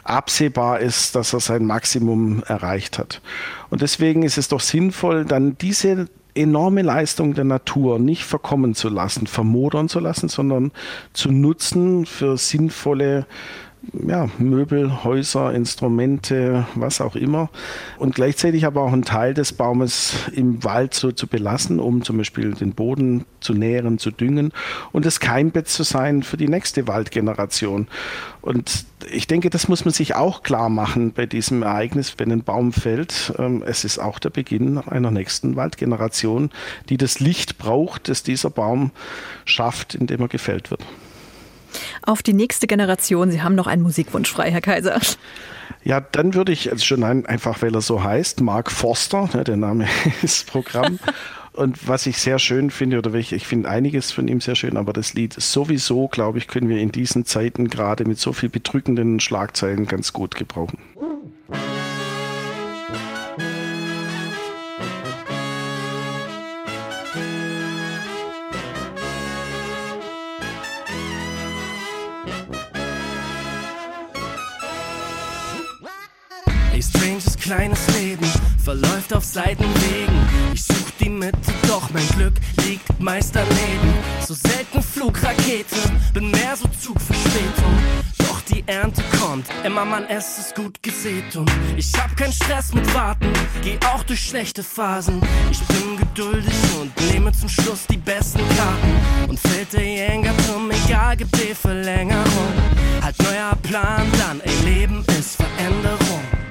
absehbar 0.03 0.79
ist, 0.79 1.15
dass 1.15 1.33
er 1.33 1.39
sein 1.39 1.65
Maximum 1.65 2.41
erreicht 2.47 2.97
hat. 2.97 3.21
Und 3.69 3.81
deswegen 3.81 4.23
ist 4.23 4.37
es 4.37 4.47
doch 4.47 4.61
sinnvoll, 4.61 5.25
dann 5.25 5.57
diese 5.59 6.07
enorme 6.33 6.83
Leistung 6.83 7.33
der 7.33 7.43
Natur 7.43 7.99
nicht 7.99 8.23
verkommen 8.23 8.75
zu 8.75 8.89
lassen, 8.89 9.27
vermodern 9.27 9.89
zu 9.89 9.99
lassen, 9.99 10.29
sondern 10.29 10.71
zu 11.13 11.31
nutzen 11.31 12.05
für 12.05 12.37
sinnvolle 12.37 13.25
ja, 14.05 14.29
Möbel, 14.37 15.03
Häuser, 15.03 15.53
Instrumente, 15.53 16.65
was 16.75 17.01
auch 17.01 17.15
immer. 17.15 17.49
Und 17.97 18.15
gleichzeitig 18.15 18.65
aber 18.65 18.81
auch 18.83 18.93
einen 18.93 19.03
Teil 19.03 19.33
des 19.33 19.53
Baumes 19.53 20.13
im 20.33 20.63
Wald 20.63 20.93
so 20.93 21.11
zu 21.11 21.27
belassen, 21.27 21.79
um 21.79 22.03
zum 22.03 22.17
Beispiel 22.17 22.53
den 22.53 22.73
Boden 22.73 23.25
zu 23.39 23.53
nähren, 23.53 23.97
zu 23.97 24.11
düngen 24.11 24.51
und 24.91 25.05
das 25.05 25.19
Keimbett 25.19 25.67
zu 25.67 25.83
sein 25.83 26.23
für 26.23 26.37
die 26.37 26.47
nächste 26.47 26.87
Waldgeneration. 26.87 27.87
Und 28.41 28.85
ich 29.11 29.27
denke, 29.27 29.49
das 29.49 29.67
muss 29.67 29.85
man 29.85 29.93
sich 29.93 30.15
auch 30.15 30.43
klar 30.43 30.69
machen 30.69 31.11
bei 31.13 31.25
diesem 31.25 31.63
Ereignis, 31.63 32.15
wenn 32.17 32.31
ein 32.31 32.43
Baum 32.43 32.73
fällt. 32.73 33.33
Ähm, 33.37 33.63
es 33.65 33.83
ist 33.83 33.99
auch 33.99 34.19
der 34.19 34.29
Beginn 34.29 34.77
einer 34.77 35.11
nächsten 35.11 35.55
Waldgeneration, 35.55 36.49
die 36.89 36.97
das 36.97 37.19
Licht 37.19 37.57
braucht, 37.57 38.09
das 38.09 38.23
dieser 38.23 38.49
Baum 38.49 38.91
schafft, 39.45 39.95
indem 39.95 40.21
er 40.21 40.27
gefällt 40.27 40.71
wird 40.71 40.85
auf 42.07 42.23
die 42.23 42.33
nächste 42.33 42.67
Generation. 42.67 43.31
Sie 43.31 43.41
haben 43.41 43.55
noch 43.55 43.67
einen 43.67 43.81
Musikwunsch 43.81 44.31
frei, 44.31 44.51
Herr 44.51 44.61
Kaiser. 44.61 44.99
Ja, 45.83 46.01
dann 46.01 46.33
würde 46.33 46.51
ich 46.51 46.71
also 46.71 46.83
schon 46.83 47.03
ein, 47.03 47.25
einfach, 47.25 47.61
weil 47.61 47.73
er 47.73 47.81
so 47.81 48.03
heißt, 48.03 48.41
Mark 48.41 48.71
Forster, 48.71 49.29
ne, 49.33 49.43
der 49.43 49.57
Name 49.57 49.87
ist 50.21 50.47
Programm. 50.47 50.99
Und 51.53 51.87
was 51.87 52.05
ich 52.05 52.19
sehr 52.19 52.39
schön 52.39 52.69
finde, 52.69 52.99
oder 52.99 53.13
ich, 53.15 53.33
ich 53.33 53.47
finde 53.47 53.69
einiges 53.69 54.11
von 54.11 54.27
ihm 54.27 54.41
sehr 54.41 54.55
schön, 54.55 54.77
aber 54.77 54.93
das 54.93 55.13
Lied 55.13 55.33
sowieso, 55.33 56.07
glaube 56.07 56.37
ich, 56.37 56.47
können 56.47 56.69
wir 56.69 56.77
in 56.77 56.91
diesen 56.91 57.25
Zeiten 57.25 57.67
gerade 57.67 58.05
mit 58.05 58.19
so 58.19 58.31
viel 58.31 58.49
bedrückenden 58.49 59.19
Schlagzeilen 59.19 59.87
ganz 59.87 60.13
gut 60.13 60.35
gebrauchen. 60.35 60.77
Kleines 77.47 77.87
Leben 77.97 78.27
verläuft 78.61 79.13
auf 79.13 79.23
Seitenwegen. 79.23 80.19
Ich 80.53 80.65
such 80.65 80.91
die 80.99 81.09
Mitte, 81.09 81.37
doch 81.65 81.89
mein 81.91 82.05
Glück 82.09 82.33
liegt 82.65 82.99
meist 82.99 83.33
daneben. 83.33 83.93
So 84.27 84.33
selten 84.33 84.83
Flugrakete, 84.83 85.77
bin 86.13 86.29
mehr 86.29 86.57
so 86.57 86.67
Zugverspätung. 86.67 87.73
Doch 88.17 88.41
die 88.41 88.65
Ernte 88.67 89.01
kommt, 89.21 89.45
immer 89.63 89.85
man 89.85 90.03
es 90.09 90.39
ist 90.39 90.55
gut 90.55 90.83
gesät 90.83 91.37
und 91.37 91.49
ich 91.77 91.89
hab 91.97 92.17
keinen 92.17 92.33
Stress 92.33 92.73
mit 92.73 92.93
Warten, 92.93 93.31
geh 93.63 93.79
auch 93.93 94.03
durch 94.03 94.19
schlechte 94.19 94.61
Phasen. 94.61 95.21
Ich 95.49 95.61
bin 95.67 95.95
geduldig 95.95 96.53
und 96.81 96.91
nehme 97.13 97.31
zum 97.31 97.47
Schluss 97.47 97.87
die 97.89 97.97
besten 97.97 98.41
Karten 98.57 99.29
und 99.29 99.39
fällt 99.39 99.71
der 99.71 99.85
Jenga-Turm, 99.85 100.69
egal, 100.85 101.15
gibt 101.15 101.33
die 101.37 101.55
Verlängerung. 101.55 102.51
Halt 103.01 103.15
neuer 103.23 103.55
Plan, 103.63 104.05
dann, 104.19 104.41
ey, 104.41 104.65
Leben 104.65 105.05
ist 105.17 105.37
Veränderung. 105.37 106.46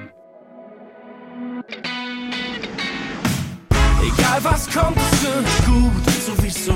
Egal 4.37 4.53
was 4.53 4.69
kommt, 4.69 4.99
es 4.99 5.23
wird 5.23 5.47
gut, 5.65 6.05
sowieso. 6.27 6.75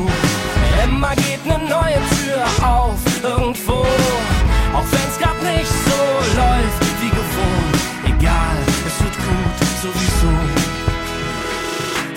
Immer 0.82 1.14
geht 1.16 1.44
ne 1.44 1.58
neue 1.58 2.00
Tür 2.16 2.66
auf, 2.66 2.98
irgendwo. 3.22 3.84
Auch 4.72 4.86
wenn's 4.92 5.18
grad 5.18 5.42
nicht 5.42 5.68
so 5.68 6.38
läuft 6.38 7.02
wie 7.02 7.10
gewohnt. 7.10 8.18
Egal, 8.18 8.56
es 8.86 9.04
wird 9.04 9.16
gut, 9.16 9.68
sowieso. 9.82 10.59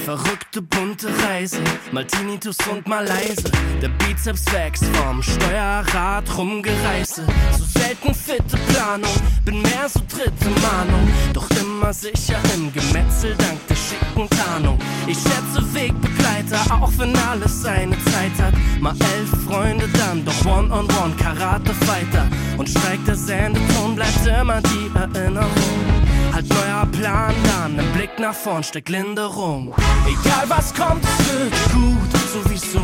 Verrückte 0.04 0.62
bunte 0.62 1.08
Reise, 1.24 1.62
mal 1.94 2.06
Tinnitus 2.06 2.58
und 2.70 2.86
mal 2.88 3.08
leise. 3.08 3.50
Der 3.82 3.88
Bizeps 3.88 4.52
wächst 4.52 4.84
vom 4.98 5.24
Steuerrad 5.24 6.26
rumgereise. 6.38 7.26
So 7.58 7.64
selten 7.80 8.14
fitte 8.14 8.58
Planung, 8.68 9.10
bin 9.46 9.62
mehr 9.62 9.88
so 9.88 10.02
dritte 10.02 10.50
Mahnung. 10.62 11.08
Doch 11.32 11.50
immer 11.52 11.94
sicher 11.94 12.38
im 12.56 12.74
Gemetzel 12.74 13.34
dank 13.38 13.66
der 13.70 13.76
schicken 13.76 14.30
Tarnung. 14.30 14.78
Ich 15.08 15.18
schätze 15.18 15.74
Wegbegleiter, 15.74 16.60
auch 16.82 16.92
wenn 16.98 17.16
alles 17.16 17.62
seine 17.62 17.96
Zeit 18.04 18.38
hat. 18.42 18.54
Mal 18.82 18.96
elf 19.16 19.46
Freunde, 19.46 19.88
dann 19.98 20.26
doch 20.26 20.46
One-on-One, 20.46 20.88
-on 20.88 21.14
-one, 21.14 21.18
Karate-Fighter. 21.18 22.28
Und 22.58 22.68
steigt 22.68 23.08
der 23.08 23.16
Sendeton, 23.16 23.96
bleibt 23.96 24.28
immer 24.28 24.62
die 24.62 24.92
Erinnerung. 24.96 26.03
Halt 26.34 26.50
neuer 26.50 26.88
Plan 26.92 27.36
dann, 27.46 27.80
ein 27.80 27.94
Blick 27.94 28.18
nach 28.18 28.34
vorn 28.34 28.64
steckt 28.64 28.90
Linderung. 28.90 29.72
Egal 30.08 30.46
was 30.48 30.74
kommt, 30.74 31.04
es 31.04 31.32
wird 31.32 31.54
gut, 31.72 32.12
sowieso. 32.34 32.82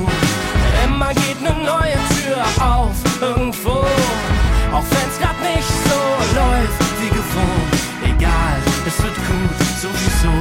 Immer 0.86 1.12
geht 1.16 1.42
ne 1.42 1.56
neue 1.66 1.98
Tür 2.22 2.46
auf, 2.64 2.96
irgendwo. 3.20 3.72
Auch 4.72 4.84
wenn's 4.92 5.20
grad 5.20 5.42
nicht 5.42 5.68
so 5.68 6.00
läuft 6.36 7.02
wie 7.02 7.10
gewohnt. 7.10 7.74
Egal, 8.04 8.62
es 8.86 9.02
wird 9.02 9.16
gut, 9.16 9.58
sowieso. 9.82 10.34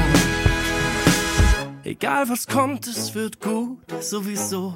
Egal 1.84 2.28
was 2.28 2.46
kommt, 2.46 2.86
es 2.86 3.14
wird 3.14 3.40
gut, 3.40 4.02
sowieso. 4.02 4.74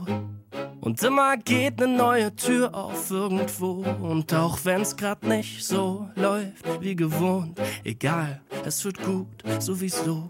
Und 0.84 1.00
immer 1.04 1.36
geht 1.36 1.78
ne 1.78 1.86
neue 1.86 2.34
Tür 2.34 2.74
auf 2.74 3.08
irgendwo. 3.08 3.84
Und 4.00 4.34
auch 4.34 4.58
wenn's 4.64 4.96
grad 4.96 5.22
nicht 5.22 5.64
so 5.64 6.08
läuft 6.16 6.64
wie 6.80 6.96
gewohnt, 6.96 7.60
egal, 7.84 8.40
es 8.64 8.84
wird 8.84 9.00
gut, 9.04 9.28
sowieso. 9.60 10.28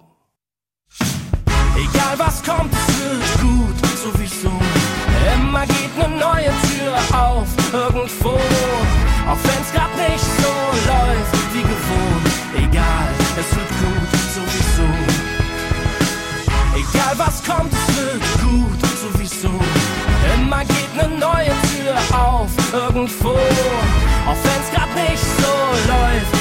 Egal 1.74 2.18
was 2.18 2.42
kommt, 2.42 2.70
es 2.70 3.00
wird 3.00 3.40
gut, 3.40 3.78
sowieso. 3.96 4.52
Immer 5.34 5.64
geht 5.66 5.96
ne 5.96 6.08
neue 6.20 6.52
Tür 6.68 6.98
auf 7.18 7.48
irgendwo. 7.72 8.34
Auch 9.30 9.42
wenn's 9.48 9.72
grad 9.72 9.96
nicht 9.96 10.28
so 10.42 10.52
läuft 10.92 11.54
wie 11.54 11.62
gewohnt, 11.62 12.28
egal, 12.58 13.08
es 13.40 13.56
wird 13.56 13.72
gut, 13.80 14.10
sowieso. 14.36 14.88
Egal 16.76 17.14
was 17.16 17.42
kommt, 17.42 17.72
es 17.72 17.96
wird 17.96 18.22
gut, 18.42 18.80
sowieso. 19.00 19.91
Immer 21.02 21.08
geht 21.08 21.10
ne 21.10 21.18
neue 21.18 21.46
Tür 21.46 22.16
auf, 22.16 22.50
irgendwo. 22.72 23.30
Auch 23.30 24.36
wenn's 24.44 24.70
grad 24.72 24.94
nicht 24.94 25.22
so 25.22 25.52
läuft 25.88 26.31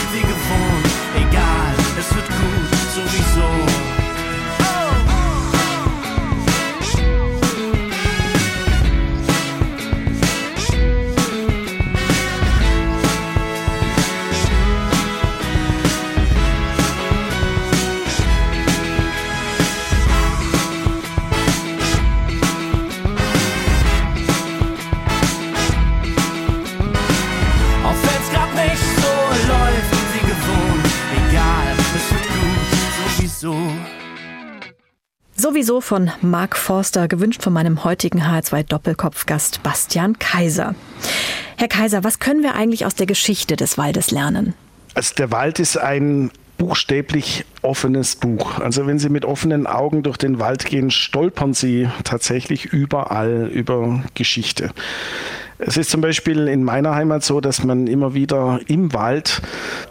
Sowieso 35.52 35.82
von 35.82 36.10
Mark 36.22 36.56
Forster, 36.56 37.10
gewünscht 37.10 37.43
von 37.43 37.52
meinem 37.52 37.84
heutigen 37.84 38.22
H2 38.22 38.64
Doppelkopfgast 38.64 39.62
Bastian 39.62 40.18
Kaiser. 40.18 40.76
Herr 41.58 41.68
Kaiser, 41.68 42.06
was 42.06 42.20
können 42.20 42.41
wir 42.41 42.56
eigentlich 42.56 42.86
aus 42.86 42.95
der 42.95 43.06
Geschichte 43.06 43.58
des 43.58 43.78
Waldes 43.78 44.12
lernen? 44.12 44.54
Also 44.93 45.14
der 45.16 45.30
Wald 45.30 45.60
ist 45.60 45.76
ein 45.76 46.32
buchstäblich 46.58 47.43
offenes 47.64 48.16
Buch. 48.16 48.60
Also 48.60 48.88
wenn 48.88 48.97
Sie 48.97 49.10
mit 49.10 49.26
offenen 49.26 49.68
Augen 49.68 50.04
durch 50.04 50.16
den 50.16 50.39
Wald 50.39 50.64
gehen, 50.64 50.89
stolpern 50.89 51.54
Sie 51.54 51.89
tatsächlich 52.06 52.68
überall 52.68 53.52
über 53.54 54.02
Geschichte. 54.14 54.72
Es 55.64 55.78
ist 55.78 55.91
zum 55.91 56.01
Beispiel 56.01 56.47
in 56.47 56.64
meiner 56.64 56.95
Heimat 56.95 57.24
so, 57.24 57.39
dass 57.39 57.64
man 57.64 57.86
immer 57.86 58.16
wieder 58.16 58.59
im 58.66 58.93
Wald 58.93 59.43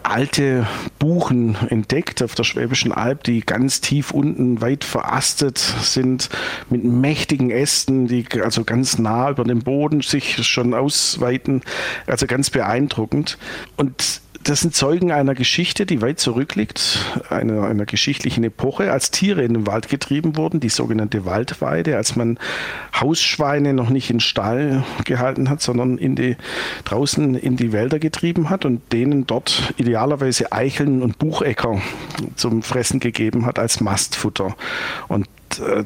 alte 0.03 0.67
Buchen 0.99 1.55
entdeckt 1.69 2.21
auf 2.21 2.35
der 2.35 2.43
Schwäbischen 2.43 2.91
Alb, 2.91 3.23
die 3.23 3.39
ganz 3.39 3.79
tief 3.79 4.11
unten 4.11 4.59
weit 4.59 4.83
verastet 4.83 5.57
sind, 5.57 6.29
mit 6.69 6.83
mächtigen 6.83 7.51
Ästen, 7.51 8.07
die 8.07 8.25
also 8.43 8.65
ganz 8.65 8.99
nah 8.99 9.29
über 9.29 9.45
dem 9.45 9.59
Boden 9.59 10.01
sich 10.01 10.45
schon 10.45 10.73
ausweiten. 10.73 11.61
Also 12.05 12.27
ganz 12.27 12.49
beeindruckend. 12.49 13.37
Und 13.77 14.20
das 14.43 14.61
sind 14.61 14.75
Zeugen 14.75 15.11
einer 15.11 15.35
Geschichte, 15.35 15.85
die 15.85 16.01
weit 16.01 16.19
zurückliegt, 16.19 16.99
einer, 17.29 17.63
einer 17.63 17.85
geschichtlichen 17.85 18.43
Epoche, 18.43 18.91
als 18.91 19.11
Tiere 19.11 19.43
in 19.43 19.53
den 19.53 19.67
Wald 19.67 19.89
getrieben 19.89 20.35
wurden, 20.37 20.59
die 20.59 20.69
sogenannte 20.69 21.25
Waldweide, 21.25 21.97
als 21.97 22.15
man 22.15 22.39
Hausschweine 22.99 23.73
noch 23.73 23.89
nicht 23.89 24.09
in 24.09 24.19
Stall 24.19 24.83
gehalten 25.05 25.49
hat, 25.49 25.61
sondern 25.61 25.97
in 25.97 26.15
die, 26.15 26.37
draußen 26.85 27.35
in 27.35 27.57
die 27.57 27.71
Wälder 27.71 27.99
getrieben 27.99 28.49
hat 28.49 28.65
und 28.65 28.91
denen 28.91 29.27
dort 29.27 29.73
idealerweise 29.77 30.51
Eicheln 30.51 31.01
und 31.01 31.17
Buchecker 31.17 31.81
zum 32.35 32.63
Fressen 32.63 32.99
gegeben 32.99 33.45
hat 33.45 33.59
als 33.59 33.81
Mastfutter. 33.81 34.55
Und 35.07 35.27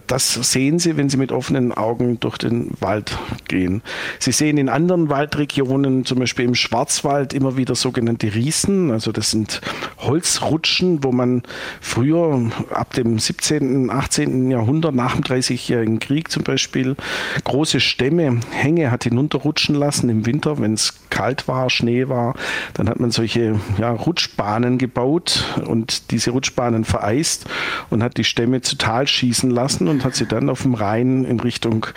das 0.07 0.34
sehen 0.34 0.80
Sie, 0.80 0.97
wenn 0.97 1.09
Sie 1.09 1.18
mit 1.18 1.32
offenen 1.32 1.72
Augen 1.72 2.20
durch 2.20 2.38
den 2.38 2.72
Wald 2.80 3.18
gehen. 3.47 3.82
Sie 4.20 4.32
sehen 4.32 4.57
in 4.57 4.70
anderen 4.70 5.09
Waldregionen, 5.09 6.05
zum 6.05 6.20
Beispiel 6.20 6.45
im 6.45 6.55
Schwarzwald, 6.55 7.34
immer 7.34 7.57
wieder 7.57 7.76
sogenannte 7.76 8.34
Riesen. 8.34 8.91
Also 8.91 9.11
das 9.11 9.32
sind 9.32 9.61
Holzrutschen, 9.97 11.03
wo 11.03 11.11
man 11.11 11.43
früher 11.82 12.51
ab 12.70 12.93
dem 12.93 13.20
17., 13.20 13.89
18. 13.89 14.51
Jahrhundert, 14.51 14.95
nach 14.95 15.13
dem 15.13 15.24
Dreißigjährigen 15.24 15.99
Krieg 15.99 16.32
zum 16.32 16.43
Beispiel, 16.43 16.95
große 17.43 17.80
Stämme, 17.80 18.39
Hänge 18.51 18.91
hat 18.91 19.03
hinunterrutschen 19.03 19.76
lassen 19.76 20.09
im 20.09 20.26
Winter, 20.26 20.59
wenn 20.59 20.74
es 20.74 20.93
kalt 21.09 21.47
war, 21.47 21.70
Schnee 21.70 22.09
war. 22.09 22.36
Dann 22.74 22.89
hat 22.89 22.99
man 22.99 23.11
solche 23.11 23.59
ja, 23.78 23.91
Rutschbahnen 23.91 24.78
gebaut 24.78 25.45
und 25.66 26.11
diese 26.11 26.32
Rutschbahnen 26.32 26.84
vereist 26.84 27.45
und 27.89 28.03
hat 28.03 28.18
die 28.18 28.24
Stämme 28.24 28.61
zu 28.61 28.78
Tal 28.78 29.07
schießen 29.07 29.49
lassen 29.56 29.88
und 29.88 30.03
hat 30.03 30.16
sie 30.16 30.26
dann 30.28 30.49
auf 30.49 30.62
dem 30.62 30.76
Rhein 30.76 31.26
in 31.26 31.39
Richtung 31.39 31.88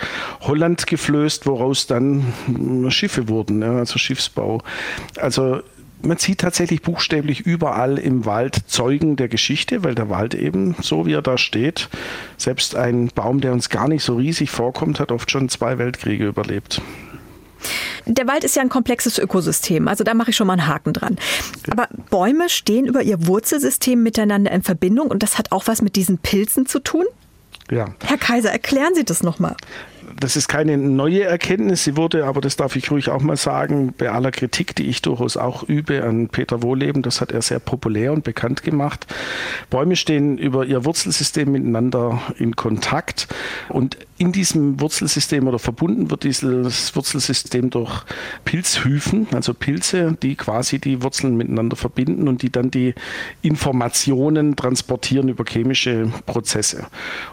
Holland 0.41 0.87
geflößt, 0.87 1.45
woraus 1.45 1.85
dann 1.85 2.33
Schiffe 2.89 3.27
wurden, 3.27 3.61
also 3.61 3.99
Schiffsbau. 3.99 4.61
Also 5.17 5.61
man 6.01 6.17
sieht 6.17 6.39
tatsächlich 6.39 6.81
buchstäblich 6.81 7.41
überall 7.41 7.97
im 7.97 8.25
Wald 8.25 8.61
Zeugen 8.67 9.15
der 9.15 9.27
Geschichte, 9.27 9.83
weil 9.83 9.95
der 9.95 10.09
Wald 10.09 10.33
eben, 10.33 10.75
so 10.81 11.05
wie 11.05 11.13
er 11.13 11.21
da 11.21 11.37
steht, 11.37 11.89
selbst 12.37 12.75
ein 12.75 13.09
Baum, 13.13 13.41
der 13.41 13.51
uns 13.51 13.69
gar 13.69 13.87
nicht 13.87 14.03
so 14.03 14.15
riesig 14.15 14.49
vorkommt, 14.49 14.99
hat 14.99 15.11
oft 15.11 15.29
schon 15.29 15.49
zwei 15.49 15.77
Weltkriege 15.77 16.27
überlebt. 16.27 16.81
Der 18.05 18.27
Wald 18.27 18.43
ist 18.43 18.55
ja 18.55 18.61
ein 18.61 18.69
komplexes 18.69 19.19
Ökosystem, 19.19 19.87
also 19.87 20.03
da 20.03 20.13
mache 20.13 20.31
ich 20.31 20.37
schon 20.37 20.47
mal 20.47 20.53
einen 20.53 20.67
Haken 20.67 20.93
dran. 20.93 21.17
Aber 21.69 21.89
Bäume 22.09 22.49
stehen 22.49 22.85
über 22.85 23.03
ihr 23.03 23.27
Wurzelsystem 23.27 24.01
miteinander 24.01 24.51
in 24.51 24.63
Verbindung 24.63 25.09
und 25.11 25.21
das 25.21 25.37
hat 25.37 25.51
auch 25.51 25.67
was 25.67 25.81
mit 25.81 25.95
diesen 25.95 26.17
Pilzen 26.17 26.65
zu 26.65 26.79
tun? 26.79 27.05
Ja. 27.71 27.89
Herr 28.03 28.17
Kaiser, 28.17 28.51
erklären 28.51 28.95
Sie 28.95 29.05
das 29.05 29.23
nochmal. 29.23 29.55
Das 30.19 30.35
ist 30.35 30.49
keine 30.49 30.77
neue 30.77 31.23
Erkenntnis. 31.23 31.85
Sie 31.85 31.95
wurde, 31.95 32.25
aber 32.25 32.41
das 32.41 32.57
darf 32.57 32.75
ich 32.75 32.91
ruhig 32.91 33.09
auch 33.09 33.21
mal 33.21 33.37
sagen, 33.37 33.93
bei 33.97 34.11
aller 34.11 34.31
Kritik, 34.31 34.75
die 34.75 34.87
ich 34.87 35.01
durchaus 35.01 35.37
auch 35.37 35.63
übe 35.63 36.03
an 36.03 36.27
Peter 36.27 36.61
Wohleben, 36.61 37.01
das 37.01 37.21
hat 37.21 37.31
er 37.31 37.41
sehr 37.41 37.59
populär 37.59 38.11
und 38.11 38.25
bekannt 38.25 38.63
gemacht. 38.63 39.07
Bäume 39.69 39.95
stehen 39.95 40.37
über 40.37 40.65
ihr 40.65 40.83
Wurzelsystem 40.83 41.49
miteinander 41.51 42.21
in 42.37 42.55
Kontakt 42.57 43.27
und 43.69 43.97
in 44.17 44.33
diesem 44.33 44.81
Wurzelsystem 44.81 45.47
oder 45.47 45.59
verbunden 45.59 46.11
wird 46.11 46.25
dieses 46.25 46.93
Wurzelsystem 46.93 47.69
durch 47.69 48.03
Pilzhyphen, 48.43 49.27
also 49.31 49.53
Pilze, 49.53 50.17
die 50.21 50.35
quasi 50.35 50.79
die 50.79 51.01
Wurzeln 51.01 51.37
miteinander 51.37 51.77
verbinden 51.77 52.27
und 52.27 52.41
die 52.41 52.51
dann 52.51 52.69
die 52.69 52.93
Informationen 53.41 54.57
transportieren 54.57 55.29
über 55.29 55.45
chemische 55.45 56.11
Prozesse. 56.25 56.87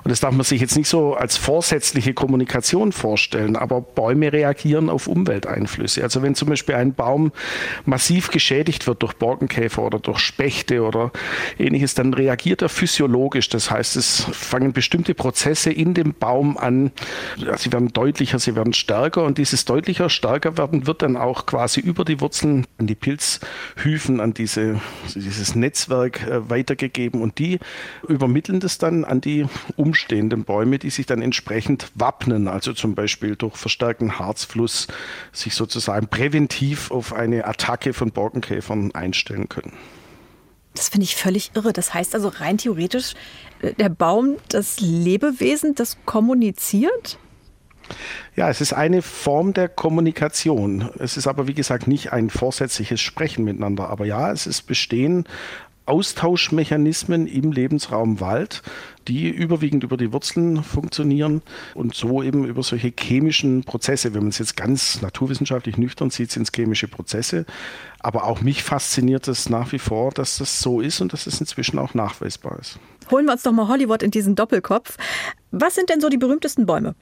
Und 0.04 0.10
das 0.12 0.20
darf 0.20 0.32
man 0.32 0.44
sich 0.44 0.60
jetzt 0.60 0.76
nicht 0.76 0.88
so 0.88 1.14
als 1.14 1.36
vorsätzliche 1.36 2.14
Kommunikation 2.14 2.75
vorstellen, 2.92 3.56
aber 3.56 3.80
Bäume 3.80 4.32
reagieren 4.32 4.88
auf 4.88 5.08
Umwelteinflüsse. 5.08 6.02
Also 6.02 6.22
wenn 6.22 6.34
zum 6.34 6.48
Beispiel 6.48 6.76
ein 6.76 6.94
Baum 6.94 7.32
massiv 7.84 8.30
geschädigt 8.30 8.86
wird 8.86 9.02
durch 9.02 9.14
Borkenkäfer 9.14 9.82
oder 9.82 9.98
durch 9.98 10.20
Spechte 10.20 10.82
oder 10.82 11.10
ähnliches, 11.58 11.94
dann 11.94 12.14
reagiert 12.14 12.62
er 12.62 12.68
physiologisch. 12.68 13.48
Das 13.48 13.70
heißt, 13.70 13.96
es 13.96 14.26
fangen 14.32 14.72
bestimmte 14.72 15.14
Prozesse 15.14 15.72
in 15.72 15.94
dem 15.94 16.14
Baum 16.14 16.56
an, 16.56 16.76
an, 16.76 16.92
sie 17.56 17.72
werden 17.72 17.92
deutlicher, 17.92 18.38
sie 18.38 18.56
werden 18.56 18.72
stärker 18.72 19.24
und 19.24 19.38
dieses 19.38 19.64
deutlicher, 19.64 20.10
stärker 20.10 20.58
werden 20.58 20.86
wird 20.86 21.02
dann 21.02 21.16
auch 21.16 21.46
quasi 21.46 21.80
über 21.80 22.04
die 22.04 22.20
Wurzeln 22.20 22.66
an 22.78 22.86
die 22.86 22.94
Pilzhyphen, 22.94 24.20
an 24.20 24.34
diese, 24.34 24.80
dieses 25.14 25.54
Netzwerk 25.54 26.26
äh, 26.26 26.50
weitergegeben 26.50 27.22
und 27.22 27.38
die 27.38 27.58
übermitteln 28.08 28.60
das 28.60 28.78
dann 28.78 29.04
an 29.04 29.20
die 29.20 29.46
umstehenden 29.76 30.44
Bäume, 30.44 30.78
die 30.78 30.90
sich 30.90 31.06
dann 31.06 31.22
entsprechend 31.22 31.90
wappnen, 31.94 32.48
also 32.48 32.65
zum 32.72 32.94
Beispiel 32.94 33.36
durch 33.36 33.56
verstärkten 33.56 34.18
Harzfluss 34.18 34.86
sich 35.32 35.54
sozusagen 35.54 36.08
präventiv 36.08 36.90
auf 36.90 37.12
eine 37.12 37.46
Attacke 37.46 37.92
von 37.92 38.10
Borkenkäfern 38.10 38.94
einstellen 38.94 39.48
können. 39.48 39.72
Das 40.74 40.90
finde 40.90 41.04
ich 41.04 41.16
völlig 41.16 41.52
irre. 41.54 41.72
Das 41.72 41.94
heißt 41.94 42.14
also 42.14 42.28
rein 42.28 42.58
theoretisch, 42.58 43.14
äh, 43.62 43.72
der 43.72 43.88
Baum, 43.88 44.36
das 44.48 44.80
Lebewesen, 44.80 45.74
das 45.74 45.96
kommuniziert? 46.04 47.18
Ja, 48.34 48.50
es 48.50 48.60
ist 48.60 48.72
eine 48.72 49.00
Form 49.00 49.52
der 49.52 49.68
Kommunikation. 49.68 50.90
Es 50.98 51.16
ist 51.16 51.26
aber, 51.26 51.46
wie 51.46 51.54
gesagt, 51.54 51.86
nicht 51.86 52.12
ein 52.12 52.30
vorsätzliches 52.30 53.00
Sprechen 53.00 53.44
miteinander. 53.44 53.88
Aber 53.88 54.04
ja, 54.04 54.32
es 54.32 54.46
ist 54.46 54.62
Bestehen 54.62 55.24
Austauschmechanismen 55.86 57.26
im 57.26 57.52
Lebensraum 57.52 58.20
Wald, 58.20 58.62
die 59.08 59.28
überwiegend 59.28 59.84
über 59.84 59.96
die 59.96 60.12
Wurzeln 60.12 60.62
funktionieren 60.62 61.42
und 61.74 61.94
so 61.94 62.22
eben 62.22 62.44
über 62.44 62.62
solche 62.62 62.92
chemischen 62.98 63.64
Prozesse. 63.64 64.12
Wenn 64.12 64.22
man 64.22 64.30
es 64.30 64.38
jetzt 64.38 64.56
ganz 64.56 65.00
naturwissenschaftlich 65.00 65.76
nüchtern 65.76 66.10
sieht, 66.10 66.30
sind 66.30 66.42
es 66.42 66.52
chemische 66.52 66.88
Prozesse. 66.88 67.46
Aber 68.00 68.24
auch 68.24 68.40
mich 68.40 68.62
fasziniert 68.62 69.28
es 69.28 69.48
nach 69.48 69.72
wie 69.72 69.78
vor, 69.78 70.10
dass 70.10 70.38
das 70.38 70.60
so 70.60 70.80
ist 70.80 71.00
und 71.00 71.12
dass 71.12 71.26
es 71.26 71.40
inzwischen 71.40 71.78
auch 71.78 71.94
nachweisbar 71.94 72.58
ist. 72.58 72.78
Holen 73.10 73.26
wir 73.26 73.32
uns 73.32 73.42
doch 73.42 73.52
mal 73.52 73.68
Hollywood 73.68 74.02
in 74.02 74.10
diesen 74.10 74.34
Doppelkopf. 74.34 74.96
Was 75.52 75.76
sind 75.76 75.88
denn 75.90 76.00
so 76.00 76.08
die 76.08 76.18
berühmtesten 76.18 76.66
Bäume? 76.66 76.94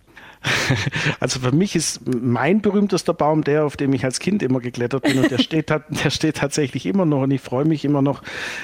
Also 1.21 1.41
für 1.41 1.53
mich 1.53 1.77
ist 1.77 2.01
mein 2.07 2.61
berühmtester 2.61 3.15
Baum 3.15 3.45
der, 3.45 3.65
auf 3.65 3.77
dem 3.77 3.93
ich 3.93 4.05
als 4.05 4.19
Kind 4.19 4.43
immer 4.43 4.61
geklettert 4.61 5.03
bin 5.05 5.19
und 5.19 5.31
der 5.31 5.39
steht, 5.39 5.71
der 5.71 6.11
steht 6.11 6.37
tatsächlich 6.37 6.87
immer 6.87 7.05
noch 7.05 7.23
und 7.23 7.31
ich 7.31 7.41
freue 7.41 7.65
mich 7.65 7.85
immer 7.85 8.03
noch, 8.03 8.23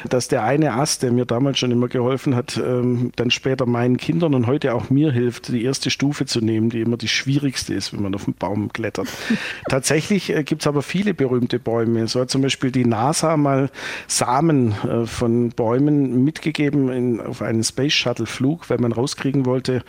dass 0.08 0.28
der 0.28 0.44
eine 0.44 0.74
Ast, 0.74 1.02
der 1.02 1.12
mir 1.12 1.26
damals 1.26 1.58
schon 1.58 1.70
immer 1.70 1.88
geholfen 1.88 2.34
hat, 2.34 2.56
ähm, 2.56 3.12
dann 3.16 3.30
später 3.30 3.66
meinen 3.66 3.96
Kindern 3.96 4.34
und 4.34 4.46
heute 4.46 4.74
auch 4.74 4.90
mir 4.90 5.12
hilft, 5.12 5.48
die 5.48 5.64
erste 5.64 5.90
Stufe 5.90 6.26
zu 6.26 6.40
nehmen, 6.40 6.70
die 6.70 6.80
immer 6.80 6.96
die 6.96 7.08
schwierigste 7.08 7.74
ist, 7.74 7.92
wenn 7.92 8.02
man 8.02 8.14
auf 8.14 8.24
den 8.24 8.34
Baum 8.34 8.72
klettert. 8.72 9.08
Tatsächlich 9.68 10.30
äh, 10.30 10.44
gibt 10.44 10.62
es 10.62 10.66
aber 10.66 10.82
viele 10.82 11.14
berühmte 11.14 11.58
Bäume. 11.58 12.06
So 12.08 12.20
hat 12.20 12.30
zum 12.30 12.42
Beispiel 12.42 12.70
die 12.70 12.84
NASA 12.84 13.36
mal 13.36 13.70
Samen 14.06 14.74
äh, 14.84 15.06
von 15.06 15.50
Bäumen 15.50 16.24
mitgegeben 16.24 16.90
in, 16.90 17.20
auf 17.20 17.42
einen 17.42 17.64
Space 17.64 17.92
Shuttle 17.92 18.26
Flug, 18.26 18.68
weil 18.70 18.78
man 18.78 18.92
rauskriegen 18.92 19.46
wollte, 19.46 19.82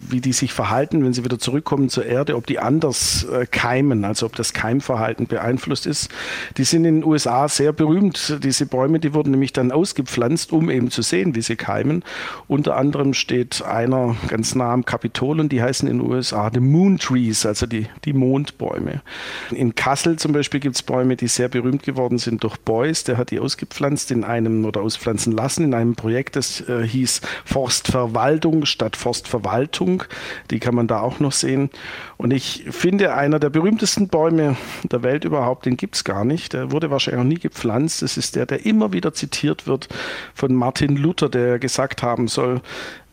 wie 0.00 0.20
die 0.20 0.32
sich 0.32 0.52
verhalten, 0.52 1.04
wenn 1.04 1.12
sie 1.12 1.24
wieder 1.24 1.37
zurückkommen 1.38 1.88
zur 1.88 2.06
Erde, 2.06 2.36
ob 2.36 2.46
die 2.46 2.58
anders 2.58 3.24
äh, 3.24 3.46
keimen, 3.46 4.04
also 4.04 4.26
ob 4.26 4.36
das 4.36 4.52
Keimverhalten 4.52 5.26
beeinflusst 5.26 5.86
ist. 5.86 6.10
Die 6.56 6.64
sind 6.64 6.84
in 6.84 7.00
den 7.00 7.04
USA 7.04 7.48
sehr 7.48 7.72
berühmt. 7.72 8.38
Diese 8.42 8.66
Bäume, 8.66 9.00
die 9.00 9.14
wurden 9.14 9.30
nämlich 9.30 9.52
dann 9.52 9.72
ausgepflanzt, 9.72 10.52
um 10.52 10.70
eben 10.70 10.90
zu 10.90 11.02
sehen, 11.02 11.34
wie 11.34 11.42
sie 11.42 11.56
keimen. 11.56 12.04
Unter 12.46 12.76
anderem 12.76 13.14
steht 13.14 13.62
einer 13.62 14.16
ganz 14.28 14.54
nah 14.54 14.72
am 14.72 14.84
Kapitol 14.84 15.40
und 15.40 15.50
die 15.50 15.62
heißen 15.62 15.88
in 15.88 15.98
den 15.98 16.10
USA 16.10 16.50
the 16.52 16.60
Moon 16.60 16.98
Trees, 16.98 17.46
also 17.46 17.66
die, 17.66 17.86
die 18.04 18.12
Mondbäume. 18.12 19.02
In 19.50 19.74
Kassel 19.74 20.16
zum 20.16 20.32
Beispiel 20.32 20.60
gibt 20.60 20.76
es 20.76 20.82
Bäume, 20.82 21.16
die 21.16 21.28
sehr 21.28 21.48
berühmt 21.48 21.82
geworden 21.82 22.18
sind 22.18 22.42
durch 22.42 22.56
Beuys. 22.58 23.04
Der 23.04 23.16
hat 23.16 23.30
die 23.30 23.40
ausgepflanzt 23.40 24.10
in 24.10 24.24
einem 24.24 24.64
oder 24.64 24.82
auspflanzen 24.82 25.32
lassen 25.32 25.64
in 25.64 25.74
einem 25.74 25.94
Projekt, 25.94 26.36
das 26.36 26.60
äh, 26.68 26.86
hieß 26.86 27.20
Forstverwaltung 27.44 28.64
statt 28.64 28.96
Forstverwaltung. 28.96 30.04
Die 30.50 30.58
kann 30.58 30.74
man 30.74 30.86
da 30.86 31.00
auch 31.00 31.20
noch 31.20 31.27
sehen. 31.32 31.70
Und 32.16 32.32
ich 32.32 32.64
finde, 32.70 33.14
einer 33.14 33.38
der 33.38 33.50
berühmtesten 33.50 34.08
Bäume 34.08 34.56
der 34.84 35.02
Welt 35.02 35.24
überhaupt, 35.24 35.66
den 35.66 35.76
gibt 35.76 35.96
es 35.96 36.04
gar 36.04 36.24
nicht. 36.24 36.52
Der 36.52 36.70
wurde 36.72 36.90
wahrscheinlich 36.90 37.22
noch 37.22 37.28
nie 37.28 37.40
gepflanzt. 37.40 38.02
Das 38.02 38.16
ist 38.16 38.36
der, 38.36 38.46
der 38.46 38.66
immer 38.66 38.92
wieder 38.92 39.12
zitiert 39.12 39.66
wird 39.66 39.88
von 40.34 40.54
Martin 40.54 40.96
Luther, 40.96 41.28
der 41.28 41.58
gesagt 41.58 42.02
haben 42.02 42.28
soll, 42.28 42.60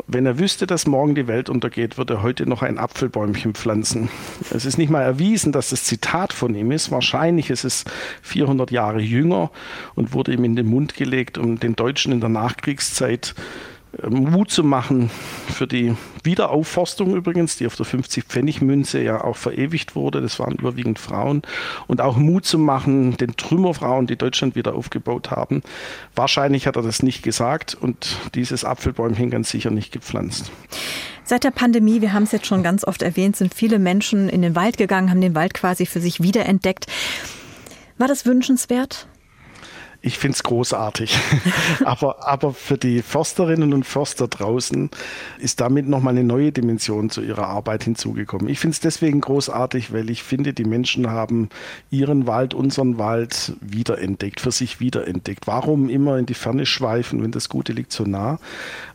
wenn 0.08 0.26
er 0.26 0.38
wüsste, 0.38 0.68
dass 0.68 0.86
morgen 0.86 1.16
die 1.16 1.28
Welt 1.28 1.50
untergeht, 1.50 1.98
würde 1.98 2.16
er 2.16 2.24
heute 2.24 2.48
noch 2.48 2.62
ein 2.62 2.78
Apfelbäumchen 2.78 3.56
pflanzen. 3.56 4.10
Es 4.52 4.66
ist 4.66 4.78
nicht 4.78 4.92
mal 4.92 5.02
erwiesen, 5.02 5.52
dass 5.52 5.70
das 5.70 5.84
Zitat 5.84 6.32
von 6.32 6.54
ihm 6.54 6.72
ist. 6.72 6.92
Wahrscheinlich 6.92 7.50
ist 7.50 7.64
es 7.64 7.86
400 8.22 8.70
Jahre 8.72 9.02
jünger 9.02 9.50
und 9.96 10.14
wurde 10.14 10.34
ihm 10.34 10.44
in 10.44 10.56
den 10.56 10.68
Mund 10.68 10.96
gelegt, 10.96 11.38
um 11.38 11.60
den 11.60 11.76
Deutschen 11.76 12.12
in 12.12 12.20
der 12.20 12.30
Nachkriegszeit 12.30 13.34
äh, 13.38 13.75
Mut 14.10 14.52
zu 14.52 14.64
machen 14.64 15.10
für 15.54 15.68
die 15.68 15.96
Wiederaufforstung 16.24 17.16
übrigens, 17.16 17.58
die 17.58 17.68
auf 17.68 17.76
der 17.76 17.86
50-Pfennig-Münze 17.86 19.02
ja 19.02 19.24
auch 19.24 19.38
verewigt 19.38 19.96
wurde. 19.96 20.22
Das 20.22 20.40
waren 20.40 20.56
überwiegend 20.56 21.00
Frauen. 21.00 21.44
Und 21.88 22.02
auch 22.02 22.18
Mut 22.18 22.46
zu 22.46 22.60
machen 22.60 23.18
den 23.18 23.36
Trümmerfrauen, 23.38 24.08
die 24.08 24.18
Deutschland 24.18 24.56
wieder 24.56 24.76
aufgebaut 24.76 25.32
haben. 25.32 25.62
Wahrscheinlich 26.16 26.68
hat 26.68 26.76
er 26.76 26.82
das 26.82 27.04
nicht 27.04 27.24
gesagt 27.24 27.76
und 27.80 28.18
dieses 28.34 28.66
Apfelbäumchen 28.66 29.30
ganz 29.30 29.50
sicher 29.50 29.72
nicht 29.72 29.92
gepflanzt. 29.92 30.52
Seit 31.24 31.44
der 31.44 31.52
Pandemie, 31.52 32.02
wir 32.02 32.14
haben 32.14 32.24
es 32.24 32.32
jetzt 32.32 32.46
schon 32.46 32.64
ganz 32.64 32.84
oft 32.84 33.02
erwähnt, 33.02 33.36
sind 33.36 33.54
viele 33.54 33.80
Menschen 33.80 34.30
in 34.30 34.42
den 34.42 34.56
Wald 34.56 34.78
gegangen, 34.78 35.10
haben 35.10 35.22
den 35.22 35.36
Wald 35.36 35.54
quasi 35.54 35.86
für 35.86 36.00
sich 36.00 36.22
wiederentdeckt. 36.22 36.86
War 37.98 38.08
das 38.08 38.26
wünschenswert? 38.26 39.08
Ich 40.06 40.20
finde 40.20 40.36
es 40.36 40.44
großartig. 40.44 41.18
aber, 41.84 42.28
aber 42.28 42.54
für 42.54 42.78
die 42.78 43.02
Försterinnen 43.02 43.74
und 43.74 43.86
Förster 43.86 44.28
draußen 44.28 44.92
ist 45.40 45.60
damit 45.60 45.90
nochmal 45.90 46.14
eine 46.14 46.24
neue 46.24 46.52
Dimension 46.52 47.10
zu 47.10 47.24
ihrer 47.24 47.48
Arbeit 47.48 47.86
hinzugekommen. 47.86 48.48
Ich 48.48 48.60
finde 48.60 48.74
es 48.74 48.80
deswegen 48.80 49.20
großartig, 49.20 49.92
weil 49.94 50.12
ich 50.12 50.22
finde, 50.22 50.54
die 50.54 50.64
Menschen 50.64 51.10
haben 51.10 51.50
ihren 51.90 52.28
Wald, 52.28 52.54
unseren 52.54 53.00
Wald 53.00 53.54
wiederentdeckt, 53.62 54.42
für 54.42 54.52
sich 54.52 54.80
wiederentdeckt. 54.80 55.48
Warum 55.48 55.90
immer 55.90 56.20
in 56.20 56.28
die 56.28 56.36
Ferne 56.36 56.68
schweifen, 56.68 57.24
wenn 57.24 57.32
das 57.32 57.50
Gute 57.50 57.74
liegt 57.74 57.92
so 57.92 58.04
nah? 58.04 58.38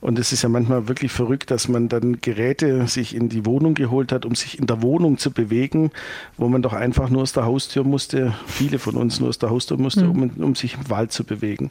Und 0.00 0.16
es 0.16 0.30
ist 0.30 0.42
ja 0.42 0.48
manchmal 0.48 0.86
wirklich 0.86 1.10
verrückt, 1.10 1.50
dass 1.50 1.66
man 1.66 1.88
dann 1.88 2.20
Geräte 2.20 2.86
sich 2.86 3.16
in 3.16 3.28
die 3.28 3.44
Wohnung 3.46 3.74
geholt 3.74 4.12
hat, 4.12 4.24
um 4.24 4.36
sich 4.36 4.60
in 4.60 4.68
der 4.68 4.80
Wohnung 4.80 5.18
zu 5.18 5.32
bewegen, 5.32 5.90
wo 6.36 6.46
man 6.46 6.62
doch 6.62 6.72
einfach 6.72 7.10
nur 7.10 7.22
aus 7.22 7.32
der 7.32 7.46
Haustür 7.46 7.82
musste, 7.82 8.32
viele 8.46 8.78
von 8.78 8.94
uns 8.94 9.18
nur 9.18 9.28
aus 9.28 9.38
der 9.38 9.50
Haustür 9.50 9.76
musste, 9.76 10.04
mhm. 10.04 10.10
um, 10.10 10.44
um 10.44 10.54
sich 10.54 10.74
im 10.74 10.88
Wald 10.88 10.99
Wald 11.00 11.12
zu 11.12 11.24
bewegen. 11.24 11.70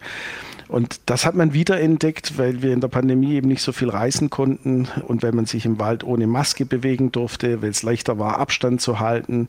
Und 0.67 1.01
das 1.07 1.25
hat 1.25 1.33
man 1.35 1.53
wiederentdeckt, 1.53 2.37
weil 2.37 2.61
wir 2.61 2.73
in 2.73 2.81
der 2.81 2.89
Pandemie 2.89 3.33
eben 3.33 3.47
nicht 3.47 3.61
so 3.61 3.71
viel 3.71 3.89
reisen 3.89 4.29
konnten 4.29 4.87
und 5.07 5.23
weil 5.23 5.31
man 5.31 5.45
sich 5.45 5.65
im 5.65 5.79
Wald 5.79 6.03
ohne 6.03 6.27
Maske 6.27 6.65
bewegen 6.65 7.11
durfte, 7.11 7.61
weil 7.61 7.69
es 7.69 7.81
leichter 7.81 8.19
war, 8.19 8.39
Abstand 8.39 8.81
zu 8.81 8.99
halten. 8.99 9.47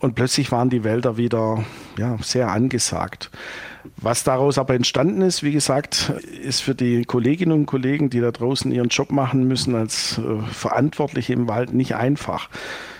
Und 0.00 0.14
plötzlich 0.14 0.52
waren 0.52 0.68
die 0.68 0.84
Wälder 0.84 1.16
wieder 1.16 1.64
ja, 1.96 2.18
sehr 2.20 2.50
angesagt. 2.50 3.30
Was 3.96 4.24
daraus 4.24 4.58
aber 4.58 4.74
entstanden 4.74 5.22
ist, 5.22 5.42
wie 5.42 5.52
gesagt, 5.52 6.12
ist 6.42 6.62
für 6.62 6.74
die 6.74 7.04
Kolleginnen 7.04 7.52
und 7.52 7.66
Kollegen, 7.66 8.10
die 8.10 8.20
da 8.20 8.30
draußen 8.30 8.70
ihren 8.70 8.88
Job 8.88 9.10
machen 9.10 9.48
müssen 9.48 9.74
als 9.74 10.18
äh, 10.18 10.42
Verantwortliche 10.52 11.32
im 11.32 11.48
Wald, 11.48 11.72
nicht 11.72 11.96
einfach. 11.96 12.48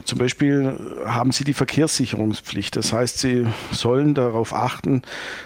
Zum 0.05 0.19
Beispiel 0.19 0.77
haben 1.05 1.31
sie 1.31 1.45
die 1.45 1.55
Verkehrssicherungspflicht. 1.55 2.75
Das 2.75 2.93
heißt, 2.93 3.19
sie 3.19 3.47
sollen 3.71 4.15
darauf 4.15 4.53
achten, 4.53 5.03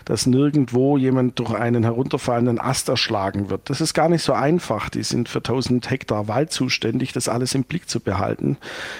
dass 0.06 0.26
nirgendwo 0.26 0.96
jemand 0.96 1.38
durch 1.38 1.52
einen 1.52 1.82
herunterfallenden 1.82 2.58
Ast 2.58 2.88
erschlagen 2.88 3.50
wird. 3.50 3.68
Das 3.68 3.80
ist 3.80 3.92
gar 3.92 4.08
nicht 4.08 4.22
so 4.22 4.32
einfach. 4.32 4.88
Die 4.88 5.02
sind 5.02 5.28
für 5.28 5.38
1000 5.38 5.90
Hektar 5.90 6.28
Wald 6.28 6.52
zuständig, 6.52 7.12
das 7.12 7.28
alles 7.28 7.54
im 7.54 7.64
Blick 7.64 7.88
zu 7.88 8.00
behalten. 8.00 8.56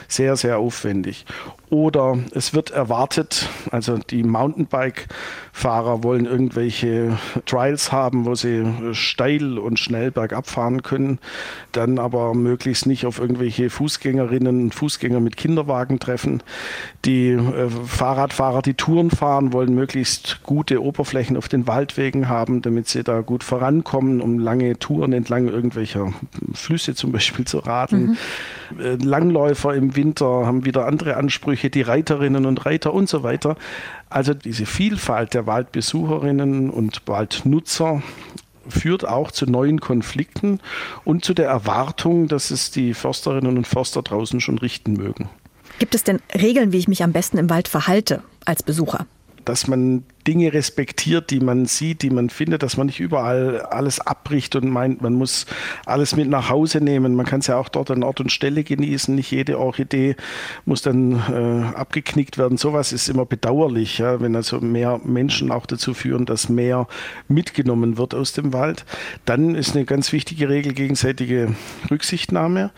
Sehr, 0.09 0.37
sehr 0.37 0.59
aufwendig. 0.59 1.24
Oder 1.70 2.18
es 2.32 2.55
wird 2.55 2.70
erwartet, 2.70 3.49
also 3.72 3.99
die 3.99 4.22
Mountainbike-Fahrer 4.22 6.05
wollen 6.05 6.26
irgendwelche 6.27 7.18
Trials 7.47 7.93
haben, 7.93 8.24
wo 8.24 8.35
sie 8.35 8.64
steil 8.93 9.59
und 9.59 9.79
schnell 9.79 10.11
bergab 10.11 10.49
fahren 10.49 10.83
können, 10.83 11.18
dann 11.72 11.99
aber 11.99 12.35
möglichst 12.35 12.87
nicht 12.87 13.07
auf 13.07 13.18
irgendwelche 13.18 13.70
Fußgängerinnen 13.70 14.62
und 14.64 14.74
Fußgänger 14.74 15.20
mit 15.20 15.37
Kinderwagen 15.37 15.99
treffen. 15.99 16.43
Die 17.05 17.29
äh, 17.29 17.68
Fahrradfahrer, 17.68 18.62
die 18.62 18.74
Touren 18.74 19.11
fahren, 19.11 19.53
wollen 19.53 19.74
möglichst 19.74 20.41
gute 20.43 20.83
Oberflächen 20.83 21.37
auf 21.37 21.49
den 21.49 21.66
Waldwegen 21.66 22.29
haben, 22.29 22.62
damit 22.62 22.89
sie 22.89 23.03
da 23.03 23.20
gut 23.20 23.45
vorankommen, 23.45 24.20
um 24.20 24.39
lange 24.39 24.79
Touren 24.79 25.12
entlang 25.12 25.49
irgendwelcher 25.49 26.12
Flüsse 26.55 26.95
zum 26.95 27.12
Beispiel 27.12 27.45
zu 27.45 27.59
radeln. 27.59 28.07
Mhm. 28.07 28.16
Äh, 28.79 28.97
Langläufer 28.97 29.75
im 29.75 29.97
Winter 29.97 30.27
haben 30.27 30.64
wieder 30.64 30.87
andere 30.87 31.17
Ansprüche 31.17 31.37
Ansprüche, 31.37 31.71
die 31.71 31.83
Reiterinnen 31.83 32.47
und 32.47 32.64
Reiter 32.67 32.95
und 32.95 33.09
so 33.09 33.23
weiter. 33.23 33.57
Also 34.09 34.35
diese 34.35 34.64
Vielfalt 34.67 35.35
der 35.35 35.47
Waldbesucherinnen 35.47 36.71
und 36.71 37.03
Waldnutzer 37.07 38.03
führt 38.69 39.07
auch 39.07 39.31
zu 39.31 39.47
neuen 39.47 39.81
Konflikten 39.81 40.61
und 41.05 41.25
zu 41.25 41.35
der 41.35 41.47
Erwartung, 41.47 42.27
dass 42.27 42.51
es 42.51 42.71
die 42.71 42.95
Försterinnen 42.95 43.57
und 43.57 43.67
Förster 43.67 44.03
draußen 44.03 44.41
schon 44.41 44.59
richten 44.59 44.95
mögen. 44.95 45.29
Gibt 45.79 45.95
es 45.95 46.05
denn 46.05 46.21
Regeln, 46.35 46.73
wie 46.73 46.79
ich 46.79 46.89
mich 46.89 47.03
am 47.03 47.12
besten 47.12 47.39
im 47.39 47.51
Wald 47.51 47.69
verhalte 47.69 48.23
als 48.45 48.62
Besucher? 48.62 49.07
Dass 49.45 49.67
man 49.67 50.05
Dinge 50.27 50.53
respektiert, 50.53 51.31
die 51.31 51.41
man 51.41 51.66
sieht, 51.66 52.03
die 52.03 52.11
man 52.11 52.31
findet, 52.31 52.62
dass 52.62 52.77
man 52.77 52.87
nicht 52.87 53.01
überall 53.01 53.61
alles 53.62 54.01
abbricht 54.01 54.57
und 54.57 54.68
meint, 54.68 55.01
man 55.03 55.14
muss 55.14 55.47
alles 55.85 56.16
mit 56.16 56.29
nach 56.29 56.51
Hause 56.51 56.81
nehmen. 56.81 57.14
Man 57.14 57.27
kann 57.27 57.41
es 57.41 57.47
ja 57.47 57.57
auch 57.57 57.68
dort 57.68 57.91
an 57.91 58.03
Ort 58.03 58.20
und 58.20 58.33
Stelle 58.33 58.64
genießen. 58.64 59.14
Nicht 59.14 59.31
jede 59.31 59.59
Orchidee 59.59 60.16
muss 60.64 60.83
dann 60.83 61.12
äh, 61.12 61.77
abgeknickt 61.77 62.39
werden. 62.39 62.59
Sowas 62.59 62.93
ist 62.93 63.09
immer 63.09 63.24
bedauerlich, 63.24 63.99
ja, 63.99 64.20
wenn 64.20 64.35
also 64.35 64.61
mehr 64.61 65.01
Menschen 65.05 65.53
auch 65.53 65.66
dazu 65.66 65.95
führen, 65.95 66.27
dass 66.27 66.49
mehr 66.49 66.89
mitgenommen 67.29 67.97
wird 67.99 68.14
aus 68.14 68.33
dem 68.33 68.53
Wald. 68.53 68.85
Dann 69.24 69.55
ist 69.55 69.77
eine 69.77 69.85
ganz 69.85 70.12
wichtige 70.12 70.49
Regel 70.49 70.72
gegenseitige 70.72 71.55
Rücksichtnahme. 71.91 72.70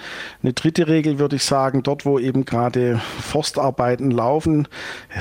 Eine 0.43 0.53
dritte 0.53 0.89
Regel 0.89 1.19
würde 1.19 1.37
ich 1.37 1.45
sagen, 1.45 1.83
dort, 1.83 2.05
wo 2.05 2.19
eben 2.19 2.45
gerade 2.45 3.01
Forstarbeiten 3.21 4.11
laufen, 4.11 4.69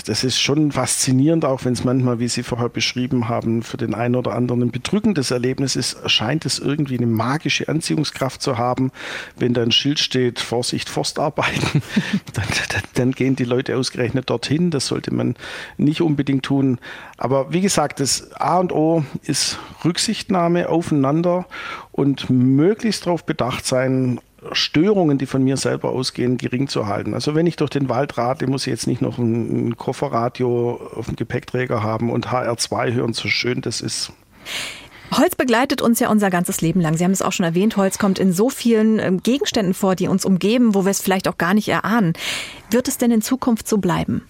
das 0.06 0.24
ist 0.24 0.40
schon 0.40 0.72
faszinierend, 0.72 1.46
auch 1.46 1.64
wenn 1.66 1.74
es 1.74 1.84
manchmal 1.84 2.17
wie 2.20 2.28
Sie 2.28 2.44
vorher 2.44 2.70
beschrieben 2.70 3.30
haben, 3.30 3.64
für 3.64 3.78
den 3.78 3.94
einen 3.94 4.16
oder 4.16 4.34
anderen 4.34 4.64
ein 4.64 4.72
bedrückendes 4.72 5.32
Erlebnis 5.32 5.76
ist, 5.76 5.98
scheint 6.10 6.46
es 6.46 6.60
irgendwie 6.60 6.98
eine 6.98 7.08
magische 7.08 7.68
Anziehungskraft 7.68 8.42
zu 8.42 8.58
haben. 8.58 8.92
Wenn 9.38 9.54
da 9.54 9.62
ein 9.62 9.72
Schild 9.72 10.00
steht, 10.00 10.40
Vorsicht, 10.40 10.90
Forstarbeiten, 10.90 11.82
dann, 12.34 12.46
dann, 12.70 12.82
dann 12.94 13.12
gehen 13.12 13.36
die 13.36 13.44
Leute 13.44 13.78
ausgerechnet 13.78 14.30
dorthin. 14.30 14.72
Das 14.72 14.88
sollte 14.88 15.14
man 15.14 15.36
nicht 15.78 16.02
unbedingt 16.02 16.46
tun. 16.46 16.80
Aber 17.18 17.52
wie 17.54 17.62
gesagt, 17.62 18.00
das 18.00 18.32
A 18.34 18.60
und 18.60 18.72
O 18.72 19.04
ist 19.24 19.60
Rücksichtnahme 19.84 20.70
aufeinander 20.70 21.46
und 21.92 22.30
möglichst 22.30 23.06
darauf 23.06 23.26
bedacht 23.26 23.66
sein, 23.66 24.20
Störungen, 24.52 25.18
die 25.18 25.26
von 25.26 25.44
mir 25.44 25.58
selber 25.58 25.90
ausgehen, 25.90 26.38
gering 26.38 26.68
zu 26.68 26.88
halten. 26.88 27.14
Also 27.14 27.36
wenn 27.36 27.48
ich 27.48 27.56
durch 27.56 27.70
den 27.70 27.90
Wald 27.90 28.18
rate, 28.18 28.48
muss 28.48 28.68
ich 28.68 28.72
jetzt 28.72 28.88
nicht 28.88 29.02
noch 29.02 29.18
ein, 29.18 29.70
ein 29.70 29.78
Kofferradio 29.78 30.80
auf 30.96 31.08
dem 31.08 31.16
Gepäckträger 31.16 31.84
haben 31.84 32.12
und 32.12 32.28
HR2 32.28 32.94
hören, 32.94 33.14
so 33.14 33.28
schön 33.28 33.62
das 33.62 33.82
ist. 33.82 34.12
Holz 35.12 35.36
begleitet 35.36 35.82
uns 35.82 36.00
ja 36.00 36.10
unser 36.10 36.30
ganzes 36.30 36.62
Leben 36.62 36.82
lang. 36.82 36.98
Sie 36.98 37.04
haben 37.04 37.12
es 37.12 37.22
auch 37.22 37.32
schon 37.32 37.46
erwähnt, 37.46 37.78
Holz 37.78 37.98
kommt 37.98 38.20
in 38.20 38.34
so 38.34 38.50
vielen 38.50 39.00
ähm, 39.00 39.24
Gegenständen 39.24 39.74
vor, 39.74 39.96
die 39.96 40.08
uns 40.08 40.26
umgeben, 40.26 40.76
wo 40.76 40.86
wir 40.86 40.92
es 40.92 41.02
vielleicht 41.02 41.28
auch 41.28 41.38
gar 41.38 41.54
nicht 41.54 41.70
erahnen. 41.70 42.14
Wird 42.70 42.88
es 42.88 42.98
denn 42.98 43.12
in 43.12 43.22
Zukunft 43.22 43.68
so 43.68 43.78
bleiben? 43.78 44.24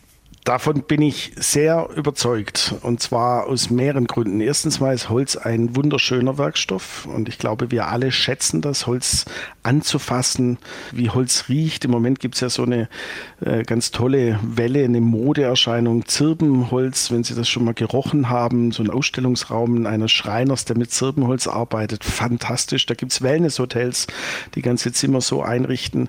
Davon 0.48 0.84
bin 0.84 1.02
ich 1.02 1.34
sehr 1.36 1.90
überzeugt 1.94 2.76
und 2.82 3.02
zwar 3.02 3.48
aus 3.48 3.70
mehreren 3.70 4.08
Gründen. 4.08 4.40
Erstens 4.40 4.80
mal 4.80 4.94
ist 4.94 5.10
Holz 5.10 5.36
ein 5.36 5.76
wunderschöner 5.76 6.38
Werkstoff 6.38 7.06
und 7.06 7.28
ich 7.28 7.38
glaube, 7.38 7.70
wir 7.70 7.90
alle 7.90 8.14
schätzen 8.14 8.62
das, 8.62 8.88
Holz 8.88 9.26
anzufassen, 9.64 10.58
wie 10.94 11.10
Holz 11.10 11.50
riecht. 11.50 11.84
Im 11.84 11.92
Moment 11.92 12.22
gibt 12.22 12.36
es 12.36 12.42
ja 12.42 12.50
so 12.50 12.64
eine 12.64 12.88
äh, 13.42 13.64
ganz 13.64 13.92
tolle 13.92 14.40
Welle, 14.42 14.86
eine 14.86 15.02
Modeerscheinung, 15.02 16.06
Zirbenholz, 16.06 17.12
wenn 17.12 17.26
Sie 17.26 17.36
das 17.36 17.50
schon 17.50 17.66
mal 17.66 17.74
gerochen 17.74 18.30
haben, 18.30 18.72
so 18.72 18.82
ein 18.82 18.90
Ausstellungsraum 18.90 19.86
eines 19.86 20.14
Schreiners, 20.14 20.64
der 20.64 20.78
mit 20.78 20.92
Zirbenholz 20.92 21.48
arbeitet, 21.48 22.06
fantastisch. 22.06 22.86
Da 22.86 22.94
gibt 22.94 23.12
es 23.12 23.22
Wellnesshotels, 23.22 24.08
die 24.56 24.62
ganze 24.62 24.94
Zimmer 24.94 25.20
so 25.20 25.42
einrichten. 25.42 26.08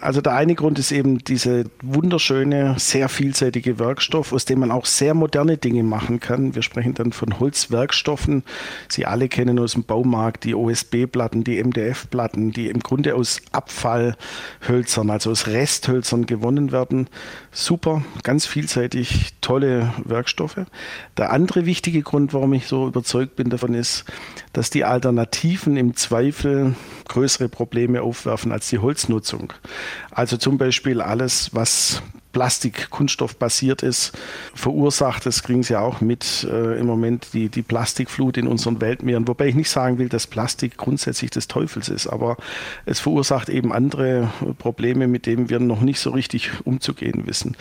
Also 0.00 0.22
der 0.22 0.32
eine 0.32 0.54
Grund 0.54 0.78
ist 0.78 0.90
eben 0.90 1.18
diese 1.18 1.66
wunderschöne, 1.82 2.76
sehr 2.78 3.10
vielseitige 3.10 3.73
Werkstoff, 3.78 4.32
aus 4.32 4.44
dem 4.44 4.60
man 4.60 4.70
auch 4.70 4.86
sehr 4.86 5.14
moderne 5.14 5.56
Dinge 5.56 5.82
machen 5.82 6.20
kann. 6.20 6.54
Wir 6.54 6.62
sprechen 6.62 6.94
dann 6.94 7.12
von 7.12 7.38
Holzwerkstoffen. 7.38 8.42
Sie 8.88 9.06
alle 9.06 9.28
kennen 9.28 9.58
aus 9.58 9.72
dem 9.72 9.84
Baumarkt 9.84 10.44
die 10.44 10.54
OSB-Platten, 10.54 11.44
die 11.44 11.62
MDF-Platten, 11.62 12.52
die 12.52 12.68
im 12.68 12.80
Grunde 12.80 13.14
aus 13.14 13.40
Abfallhölzern, 13.52 15.10
also 15.10 15.30
aus 15.30 15.46
Resthölzern 15.46 16.26
gewonnen 16.26 16.72
werden. 16.72 17.08
Super, 17.50 18.04
ganz 18.22 18.46
vielseitig, 18.46 19.34
tolle 19.40 19.92
Werkstoffe. 20.04 20.60
Der 21.16 21.32
andere 21.32 21.66
wichtige 21.66 22.02
Grund, 22.02 22.34
warum 22.34 22.52
ich 22.52 22.66
so 22.66 22.86
überzeugt 22.86 23.36
bin 23.36 23.50
davon, 23.50 23.74
ist, 23.74 24.04
dass 24.52 24.70
die 24.70 24.84
Alternativen 24.84 25.76
im 25.76 25.96
Zweifel 25.96 26.74
größere 27.08 27.48
Probleme 27.48 28.02
aufwerfen 28.02 28.52
als 28.52 28.68
die 28.68 28.78
Holznutzung. 28.78 29.52
Also 30.10 30.36
zum 30.36 30.58
Beispiel 30.58 31.00
alles, 31.00 31.50
was 31.54 32.02
Plastik, 32.34 32.90
Kunststoff 32.90 33.36
basiert 33.36 33.82
ist, 33.82 34.12
verursacht, 34.54 35.24
das 35.24 35.42
kriegen 35.42 35.62
Sie 35.62 35.76
auch 35.76 36.02
mit 36.02 36.46
äh, 36.50 36.78
im 36.78 36.86
Moment, 36.86 37.28
die, 37.32 37.48
die 37.48 37.62
Plastikflut 37.62 38.36
in 38.36 38.46
unseren 38.46 38.82
Weltmeeren. 38.82 39.26
Wobei 39.26 39.46
ich 39.46 39.54
nicht 39.54 39.70
sagen 39.70 39.98
will, 39.98 40.10
dass 40.10 40.26
Plastik 40.26 40.76
grundsätzlich 40.76 41.30
des 41.30 41.48
Teufels 41.48 41.88
ist, 41.88 42.08
aber 42.08 42.36
es 42.84 43.00
verursacht 43.00 43.48
eben 43.48 43.72
andere 43.72 44.30
Probleme, 44.58 45.06
mit 45.06 45.24
denen 45.24 45.48
wir 45.48 45.60
noch 45.60 45.80
nicht 45.80 46.00
so 46.00 46.10
richtig 46.10 46.50
umzugehen 46.64 47.26
wissen. 47.26 47.56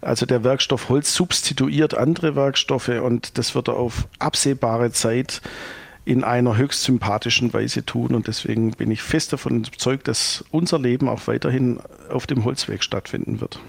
Also 0.00 0.24
der 0.24 0.44
Werkstoff 0.44 0.88
Holz 0.88 1.12
substituiert 1.12 1.94
andere 1.94 2.36
Werkstoffe 2.36 2.88
und 2.88 3.36
das 3.38 3.54
wird 3.54 3.68
er 3.68 3.74
auf 3.74 4.06
absehbare 4.20 4.92
Zeit 4.92 5.42
in 6.04 6.24
einer 6.24 6.56
höchst 6.56 6.82
sympathischen 6.82 7.52
Weise 7.52 7.84
tun. 7.84 8.14
Und 8.14 8.26
deswegen 8.26 8.72
bin 8.72 8.90
ich 8.90 9.02
fest 9.02 9.32
davon 9.32 9.58
überzeugt, 9.58 10.08
dass 10.08 10.44
unser 10.50 10.78
Leben 10.78 11.08
auch 11.08 11.26
weiterhin 11.26 11.80
auf 12.08 12.26
dem 12.26 12.44
Holzweg 12.44 12.82
stattfinden 12.82 13.40
wird. 13.40 13.60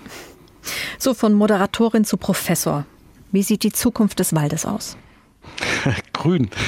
So 0.97 1.14
von 1.14 1.34
Moderatorin 1.34 2.05
zu 2.05 2.18
Professor. 2.18 2.86
Wie 3.32 3.43
sieht 3.43 3.64
die 3.64 3.72
Zukunft 3.72 4.20
des 4.20 4.36
Waldes 4.36 4.66
aus? 4.66 4.97
Grün. 6.14 6.49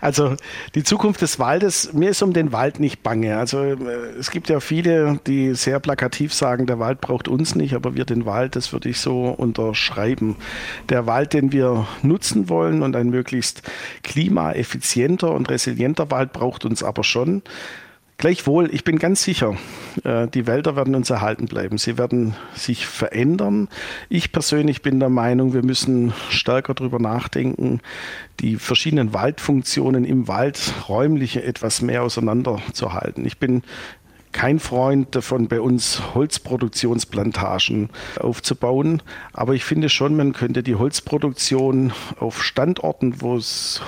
Also 0.00 0.36
die 0.74 0.84
Zukunft 0.84 1.22
des 1.22 1.40
Waldes, 1.40 1.92
mir 1.92 2.10
ist 2.10 2.22
um 2.22 2.32
den 2.32 2.52
Wald 2.52 2.78
nicht 2.78 3.02
bange. 3.02 3.36
Also 3.38 3.62
äh, 3.62 3.74
es 4.18 4.30
gibt 4.30 4.48
ja 4.48 4.60
viele, 4.60 5.18
die 5.26 5.54
sehr 5.54 5.80
plakativ 5.80 6.32
sagen, 6.32 6.66
der 6.66 6.78
Wald 6.78 7.00
braucht 7.00 7.26
uns 7.26 7.56
nicht, 7.56 7.74
aber 7.74 7.96
wir 7.96 8.04
den 8.04 8.26
Wald, 8.26 8.54
das 8.54 8.72
würde 8.72 8.88
ich 8.88 9.00
so 9.00 9.28
unterschreiben. 9.28 10.36
Der 10.88 11.06
Wald, 11.06 11.32
den 11.32 11.50
wir 11.50 11.88
nutzen 12.02 12.48
wollen 12.48 12.82
und 12.82 12.94
ein 12.94 13.10
möglichst 13.10 13.62
klimaeffizienter 14.04 15.32
und 15.32 15.50
resilienter 15.50 16.10
Wald 16.10 16.32
braucht 16.32 16.64
uns 16.64 16.82
aber 16.82 17.02
schon. 17.02 17.42
Gleichwohl, 18.20 18.74
ich 18.74 18.82
bin 18.82 18.98
ganz 18.98 19.22
sicher, 19.22 19.56
äh, 20.02 20.26
die 20.26 20.48
Wälder 20.48 20.74
werden 20.74 20.96
uns 20.96 21.08
erhalten 21.08 21.46
bleiben. 21.46 21.78
Sie 21.78 21.98
werden 21.98 22.34
sich 22.52 22.84
verändern. 22.84 23.68
Ich 24.08 24.32
persönlich 24.32 24.82
bin 24.82 24.98
der 24.98 25.08
Meinung, 25.08 25.54
wir 25.54 25.64
müssen 25.64 26.12
stärker 26.28 26.74
darüber 26.74 26.98
nachdenken, 26.98 27.80
die 28.40 28.56
verschiedenen 28.56 29.14
Waldfunktionen 29.14 30.04
im 30.04 30.26
Wald 30.26 30.74
räumlich 30.88 31.36
etwas 31.36 31.80
mehr 31.80 32.02
auseinanderzuhalten. 32.02 33.24
Ich 33.24 33.38
bin 33.38 33.62
kein 34.32 34.58
Freund 34.58 35.14
davon, 35.14 35.46
bei 35.46 35.60
uns 35.60 36.02
Holzproduktionsplantagen 36.12 37.88
aufzubauen. 38.18 39.00
Aber 39.32 39.54
ich 39.54 39.64
finde 39.64 39.88
schon, 39.88 40.16
man 40.16 40.32
könnte 40.32 40.64
die 40.64 40.74
Holzproduktion 40.74 41.92
auf 42.18 42.42
Standorten, 42.42 43.20
wo 43.20 43.36
es 43.36 43.80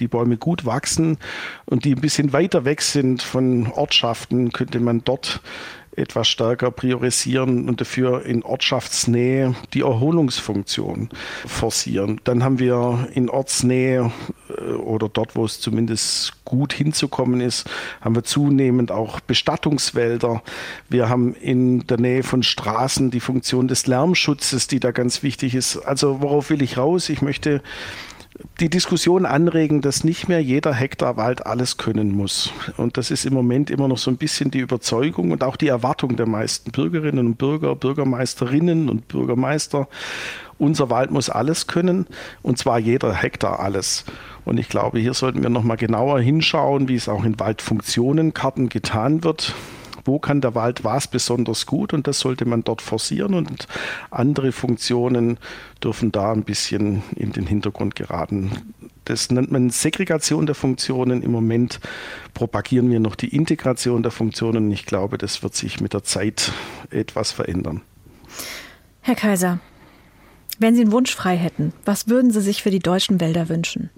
die 0.00 0.08
Bäume 0.08 0.36
gut 0.36 0.64
wachsen 0.64 1.18
und 1.66 1.84
die 1.84 1.94
ein 1.94 2.00
bisschen 2.00 2.32
weiter 2.32 2.64
weg 2.64 2.82
sind 2.82 3.22
von 3.22 3.70
Ortschaften, 3.72 4.52
könnte 4.52 4.80
man 4.80 5.02
dort 5.04 5.40
etwas 5.96 6.28
stärker 6.28 6.70
priorisieren 6.70 7.68
und 7.68 7.80
dafür 7.80 8.24
in 8.24 8.42
Ortschaftsnähe 8.42 9.54
die 9.72 9.82
Erholungsfunktion 9.82 11.08
forcieren. 11.46 12.20
Dann 12.24 12.42
haben 12.42 12.58
wir 12.58 13.08
in 13.14 13.30
Ortsnähe 13.30 14.10
äh, 14.48 14.72
oder 14.72 15.08
dort, 15.08 15.36
wo 15.36 15.44
es 15.44 15.60
zumindest 15.60 16.44
gut 16.44 16.72
hinzukommen 16.72 17.40
ist, 17.40 17.68
haben 18.00 18.14
wir 18.14 18.24
zunehmend 18.24 18.90
auch 18.90 19.20
Bestattungswälder. 19.20 20.42
Wir 20.88 21.08
haben 21.08 21.34
in 21.34 21.86
der 21.86 21.98
Nähe 21.98 22.22
von 22.22 22.42
Straßen 22.42 23.10
die 23.10 23.20
Funktion 23.20 23.68
des 23.68 23.86
Lärmschutzes, 23.86 24.66
die 24.66 24.80
da 24.80 24.90
ganz 24.90 25.22
wichtig 25.22 25.54
ist. 25.54 25.76
Also 25.78 26.20
worauf 26.20 26.50
will 26.50 26.62
ich 26.62 26.76
raus? 26.76 27.08
Ich 27.08 27.22
möchte 27.22 27.62
die 28.60 28.68
Diskussion 28.68 29.26
anregen, 29.26 29.80
dass 29.80 30.02
nicht 30.02 30.28
mehr 30.28 30.42
jeder 30.42 30.72
Hektar 30.72 31.16
Wald 31.16 31.46
alles 31.46 31.76
können 31.76 32.12
muss. 32.12 32.52
Und 32.76 32.96
das 32.96 33.10
ist 33.10 33.24
im 33.24 33.34
Moment 33.34 33.70
immer 33.70 33.86
noch 33.86 33.98
so 33.98 34.10
ein 34.10 34.16
bisschen 34.16 34.50
die 34.50 34.58
Überzeugung 34.58 35.30
und 35.30 35.44
auch 35.44 35.56
die 35.56 35.68
Erwartung 35.68 36.16
der 36.16 36.26
meisten 36.26 36.72
Bürgerinnen 36.72 37.26
und 37.26 37.38
Bürger, 37.38 37.76
Bürgermeisterinnen 37.76 38.88
und 38.88 39.06
Bürgermeister. 39.08 39.88
Unser 40.58 40.90
Wald 40.90 41.10
muss 41.10 41.30
alles 41.30 41.66
können 41.66 42.06
und 42.42 42.58
zwar 42.58 42.78
jeder 42.78 43.14
Hektar 43.14 43.60
alles. 43.60 44.04
Und 44.44 44.58
ich 44.58 44.68
glaube, 44.68 44.98
hier 44.98 45.14
sollten 45.14 45.42
wir 45.42 45.50
noch 45.50 45.64
mal 45.64 45.76
genauer 45.76 46.20
hinschauen, 46.20 46.88
wie 46.88 46.96
es 46.96 47.08
auch 47.08 47.24
in 47.24 47.38
Waldfunktionenkarten 47.38 48.68
getan 48.68 49.24
wird 49.24 49.54
wo 50.04 50.18
kann 50.18 50.40
der 50.40 50.54
Wald 50.54 50.84
was 50.84 51.08
besonders 51.08 51.66
gut 51.66 51.92
und 51.92 52.06
das 52.06 52.20
sollte 52.20 52.44
man 52.44 52.64
dort 52.64 52.82
forcieren 52.82 53.34
und 53.34 53.66
andere 54.10 54.52
Funktionen 54.52 55.38
dürfen 55.82 56.12
da 56.12 56.32
ein 56.32 56.44
bisschen 56.44 57.02
in 57.16 57.32
den 57.32 57.46
Hintergrund 57.46 57.94
geraten. 57.94 58.52
Das 59.04 59.30
nennt 59.30 59.50
man 59.50 59.70
Segregation 59.70 60.46
der 60.46 60.54
Funktionen. 60.54 61.22
Im 61.22 61.30
Moment 61.30 61.80
propagieren 62.32 62.90
wir 62.90 63.00
noch 63.00 63.16
die 63.16 63.34
Integration 63.34 64.02
der 64.02 64.12
Funktionen. 64.12 64.70
Ich 64.70 64.86
glaube, 64.86 65.18
das 65.18 65.42
wird 65.42 65.54
sich 65.54 65.80
mit 65.80 65.92
der 65.92 66.04
Zeit 66.04 66.52
etwas 66.90 67.30
verändern. 67.30 67.82
Herr 69.02 69.14
Kaiser, 69.14 69.60
wenn 70.58 70.74
Sie 70.74 70.82
einen 70.82 70.92
Wunsch 70.92 71.14
frei 71.14 71.36
hätten, 71.36 71.72
was 71.84 72.08
würden 72.08 72.30
Sie 72.30 72.40
sich 72.40 72.62
für 72.62 72.70
die 72.70 72.78
deutschen 72.78 73.20
Wälder 73.20 73.48
wünschen? 73.48 73.90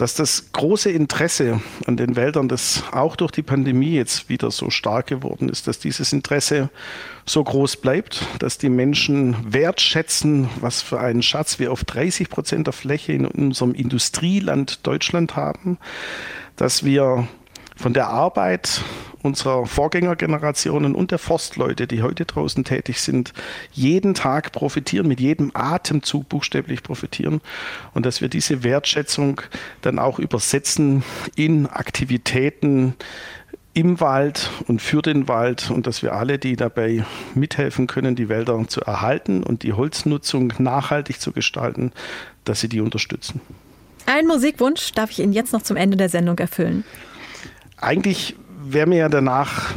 Dass 0.00 0.14
das 0.14 0.50
große 0.52 0.90
Interesse 0.90 1.60
an 1.84 1.98
den 1.98 2.16
Wäldern, 2.16 2.48
das 2.48 2.84
auch 2.90 3.16
durch 3.16 3.32
die 3.32 3.42
Pandemie 3.42 3.96
jetzt 3.96 4.30
wieder 4.30 4.50
so 4.50 4.70
stark 4.70 5.08
geworden 5.08 5.50
ist, 5.50 5.66
dass 5.66 5.78
dieses 5.78 6.14
Interesse 6.14 6.70
so 7.26 7.44
groß 7.44 7.76
bleibt, 7.76 8.24
dass 8.38 8.56
die 8.56 8.70
Menschen 8.70 9.36
wertschätzen, 9.52 10.48
was 10.62 10.80
für 10.80 11.00
einen 11.00 11.22
Schatz 11.22 11.58
wir 11.58 11.70
auf 11.70 11.84
30 11.84 12.30
Prozent 12.30 12.66
der 12.66 12.72
Fläche 12.72 13.12
in 13.12 13.26
unserem 13.26 13.74
Industrieland 13.74 14.86
Deutschland 14.86 15.36
haben, 15.36 15.76
dass 16.56 16.82
wir 16.82 17.28
von 17.80 17.94
der 17.94 18.08
Arbeit 18.08 18.82
unserer 19.22 19.64
Vorgängergenerationen 19.64 20.94
und 20.94 21.10
der 21.10 21.18
Forstleute, 21.18 21.86
die 21.86 22.02
heute 22.02 22.26
draußen 22.26 22.62
tätig 22.62 23.00
sind, 23.00 23.32
jeden 23.72 24.12
Tag 24.12 24.52
profitieren, 24.52 25.08
mit 25.08 25.18
jedem 25.18 25.50
Atemzug 25.54 26.28
buchstäblich 26.28 26.82
profitieren. 26.82 27.40
Und 27.94 28.04
dass 28.04 28.20
wir 28.20 28.28
diese 28.28 28.62
Wertschätzung 28.62 29.40
dann 29.80 29.98
auch 29.98 30.18
übersetzen 30.18 31.02
in 31.36 31.66
Aktivitäten, 31.66 32.94
im 33.72 34.00
Wald 34.00 34.50
und 34.66 34.82
für 34.82 35.00
den 35.00 35.26
Wald. 35.26 35.70
Und 35.70 35.86
dass 35.86 36.02
wir 36.02 36.12
alle, 36.12 36.38
die 36.38 36.56
dabei 36.56 37.04
mithelfen 37.34 37.86
können, 37.86 38.14
die 38.14 38.28
Wälder 38.28 38.62
zu 38.68 38.82
erhalten 38.82 39.42
und 39.42 39.62
die 39.62 39.72
Holznutzung 39.72 40.52
nachhaltig 40.58 41.18
zu 41.18 41.32
gestalten, 41.32 41.92
dass 42.44 42.60
sie 42.60 42.68
die 42.68 42.80
unterstützen. 42.80 43.40
Ein 44.06 44.26
Musikwunsch 44.26 44.92
darf 44.92 45.10
ich 45.10 45.20
Ihnen 45.20 45.32
jetzt 45.32 45.52
noch 45.52 45.62
zum 45.62 45.76
Ende 45.76 45.96
der 45.96 46.08
Sendung 46.08 46.38
erfüllen 46.38 46.84
eigentlich 47.80 48.36
wäre 48.72 48.86
mir 48.86 48.98
ja 48.98 49.08
danach 49.08 49.74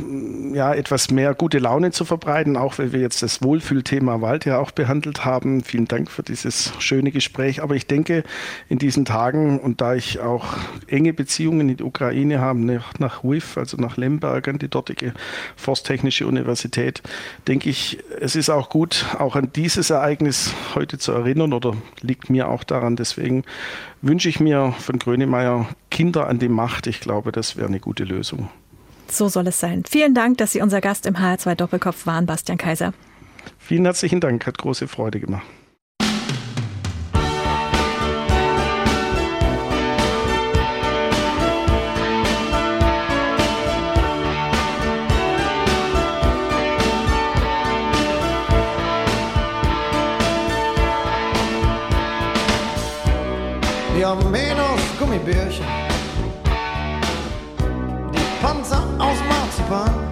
ja 0.53 0.73
etwas 0.73 1.09
mehr 1.09 1.33
gute 1.33 1.59
Laune 1.59 1.91
zu 1.91 2.05
verbreiten, 2.05 2.57
auch 2.57 2.77
weil 2.77 2.91
wir 2.91 2.99
jetzt 2.99 3.23
das 3.23 3.41
Wohlfühlthema 3.41 4.21
Wald 4.21 4.45
ja 4.45 4.59
auch 4.59 4.71
behandelt 4.71 5.25
haben. 5.25 5.63
Vielen 5.63 5.87
Dank 5.87 6.11
für 6.11 6.23
dieses 6.23 6.73
schöne 6.79 7.11
Gespräch. 7.11 7.63
Aber 7.63 7.75
ich 7.75 7.87
denke, 7.87 8.23
in 8.69 8.77
diesen 8.77 9.05
Tagen 9.05 9.59
und 9.59 9.81
da 9.81 9.95
ich 9.95 10.19
auch 10.19 10.57
enge 10.87 11.13
Beziehungen 11.13 11.69
in 11.69 11.77
die 11.77 11.83
Ukraine 11.83 12.39
habe, 12.39 12.59
nach, 12.59 12.93
nach 12.99 13.23
WIF, 13.23 13.57
also 13.57 13.77
nach 13.77 13.97
Lemberg, 13.97 14.47
an 14.47 14.59
die 14.59 14.67
dortige 14.67 15.13
Forsttechnische 15.55 16.27
Universität, 16.27 17.01
denke 17.47 17.69
ich, 17.69 17.99
es 18.19 18.35
ist 18.35 18.49
auch 18.49 18.69
gut, 18.69 19.05
auch 19.17 19.35
an 19.35 19.49
dieses 19.55 19.89
Ereignis 19.89 20.53
heute 20.75 20.97
zu 20.97 21.11
erinnern 21.13 21.53
oder 21.53 21.75
liegt 22.01 22.29
mir 22.29 22.47
auch 22.47 22.63
daran. 22.63 22.95
Deswegen 22.95 23.43
wünsche 24.03 24.29
ich 24.29 24.39
mir 24.39 24.73
von 24.79 24.99
Grönemeyer 24.99 25.67
Kinder 25.89 26.27
an 26.27 26.37
die 26.37 26.49
Macht. 26.49 26.85
Ich 26.87 26.99
glaube, 26.99 27.31
das 27.31 27.55
wäre 27.55 27.67
eine 27.67 27.79
gute 27.79 28.03
Lösung. 28.03 28.49
So 29.09 29.29
soll 29.29 29.47
es 29.47 29.59
sein. 29.59 29.83
Vielen 29.89 30.13
Dank, 30.13 30.37
dass 30.37 30.51
Sie 30.51 30.61
unser 30.61 30.81
Gast 30.81 31.05
im 31.05 31.15
HR2 31.15 31.55
Doppelkopf 31.55 32.05
waren, 32.05 32.25
Bastian 32.25 32.57
Kaiser. 32.57 32.93
Vielen 33.57 33.85
herzlichen 33.85 34.19
Dank, 34.19 34.45
hat 34.45 34.57
große 34.57 34.87
Freude 34.87 35.19
gemacht. 35.19 35.45
Haben 54.03 54.29
Menos 54.31 54.81
Gummibärchen, 54.99 55.65
die 58.13 58.45
Panzer 58.45 58.83
aus 58.99 59.17
Marzipan. 59.29 60.02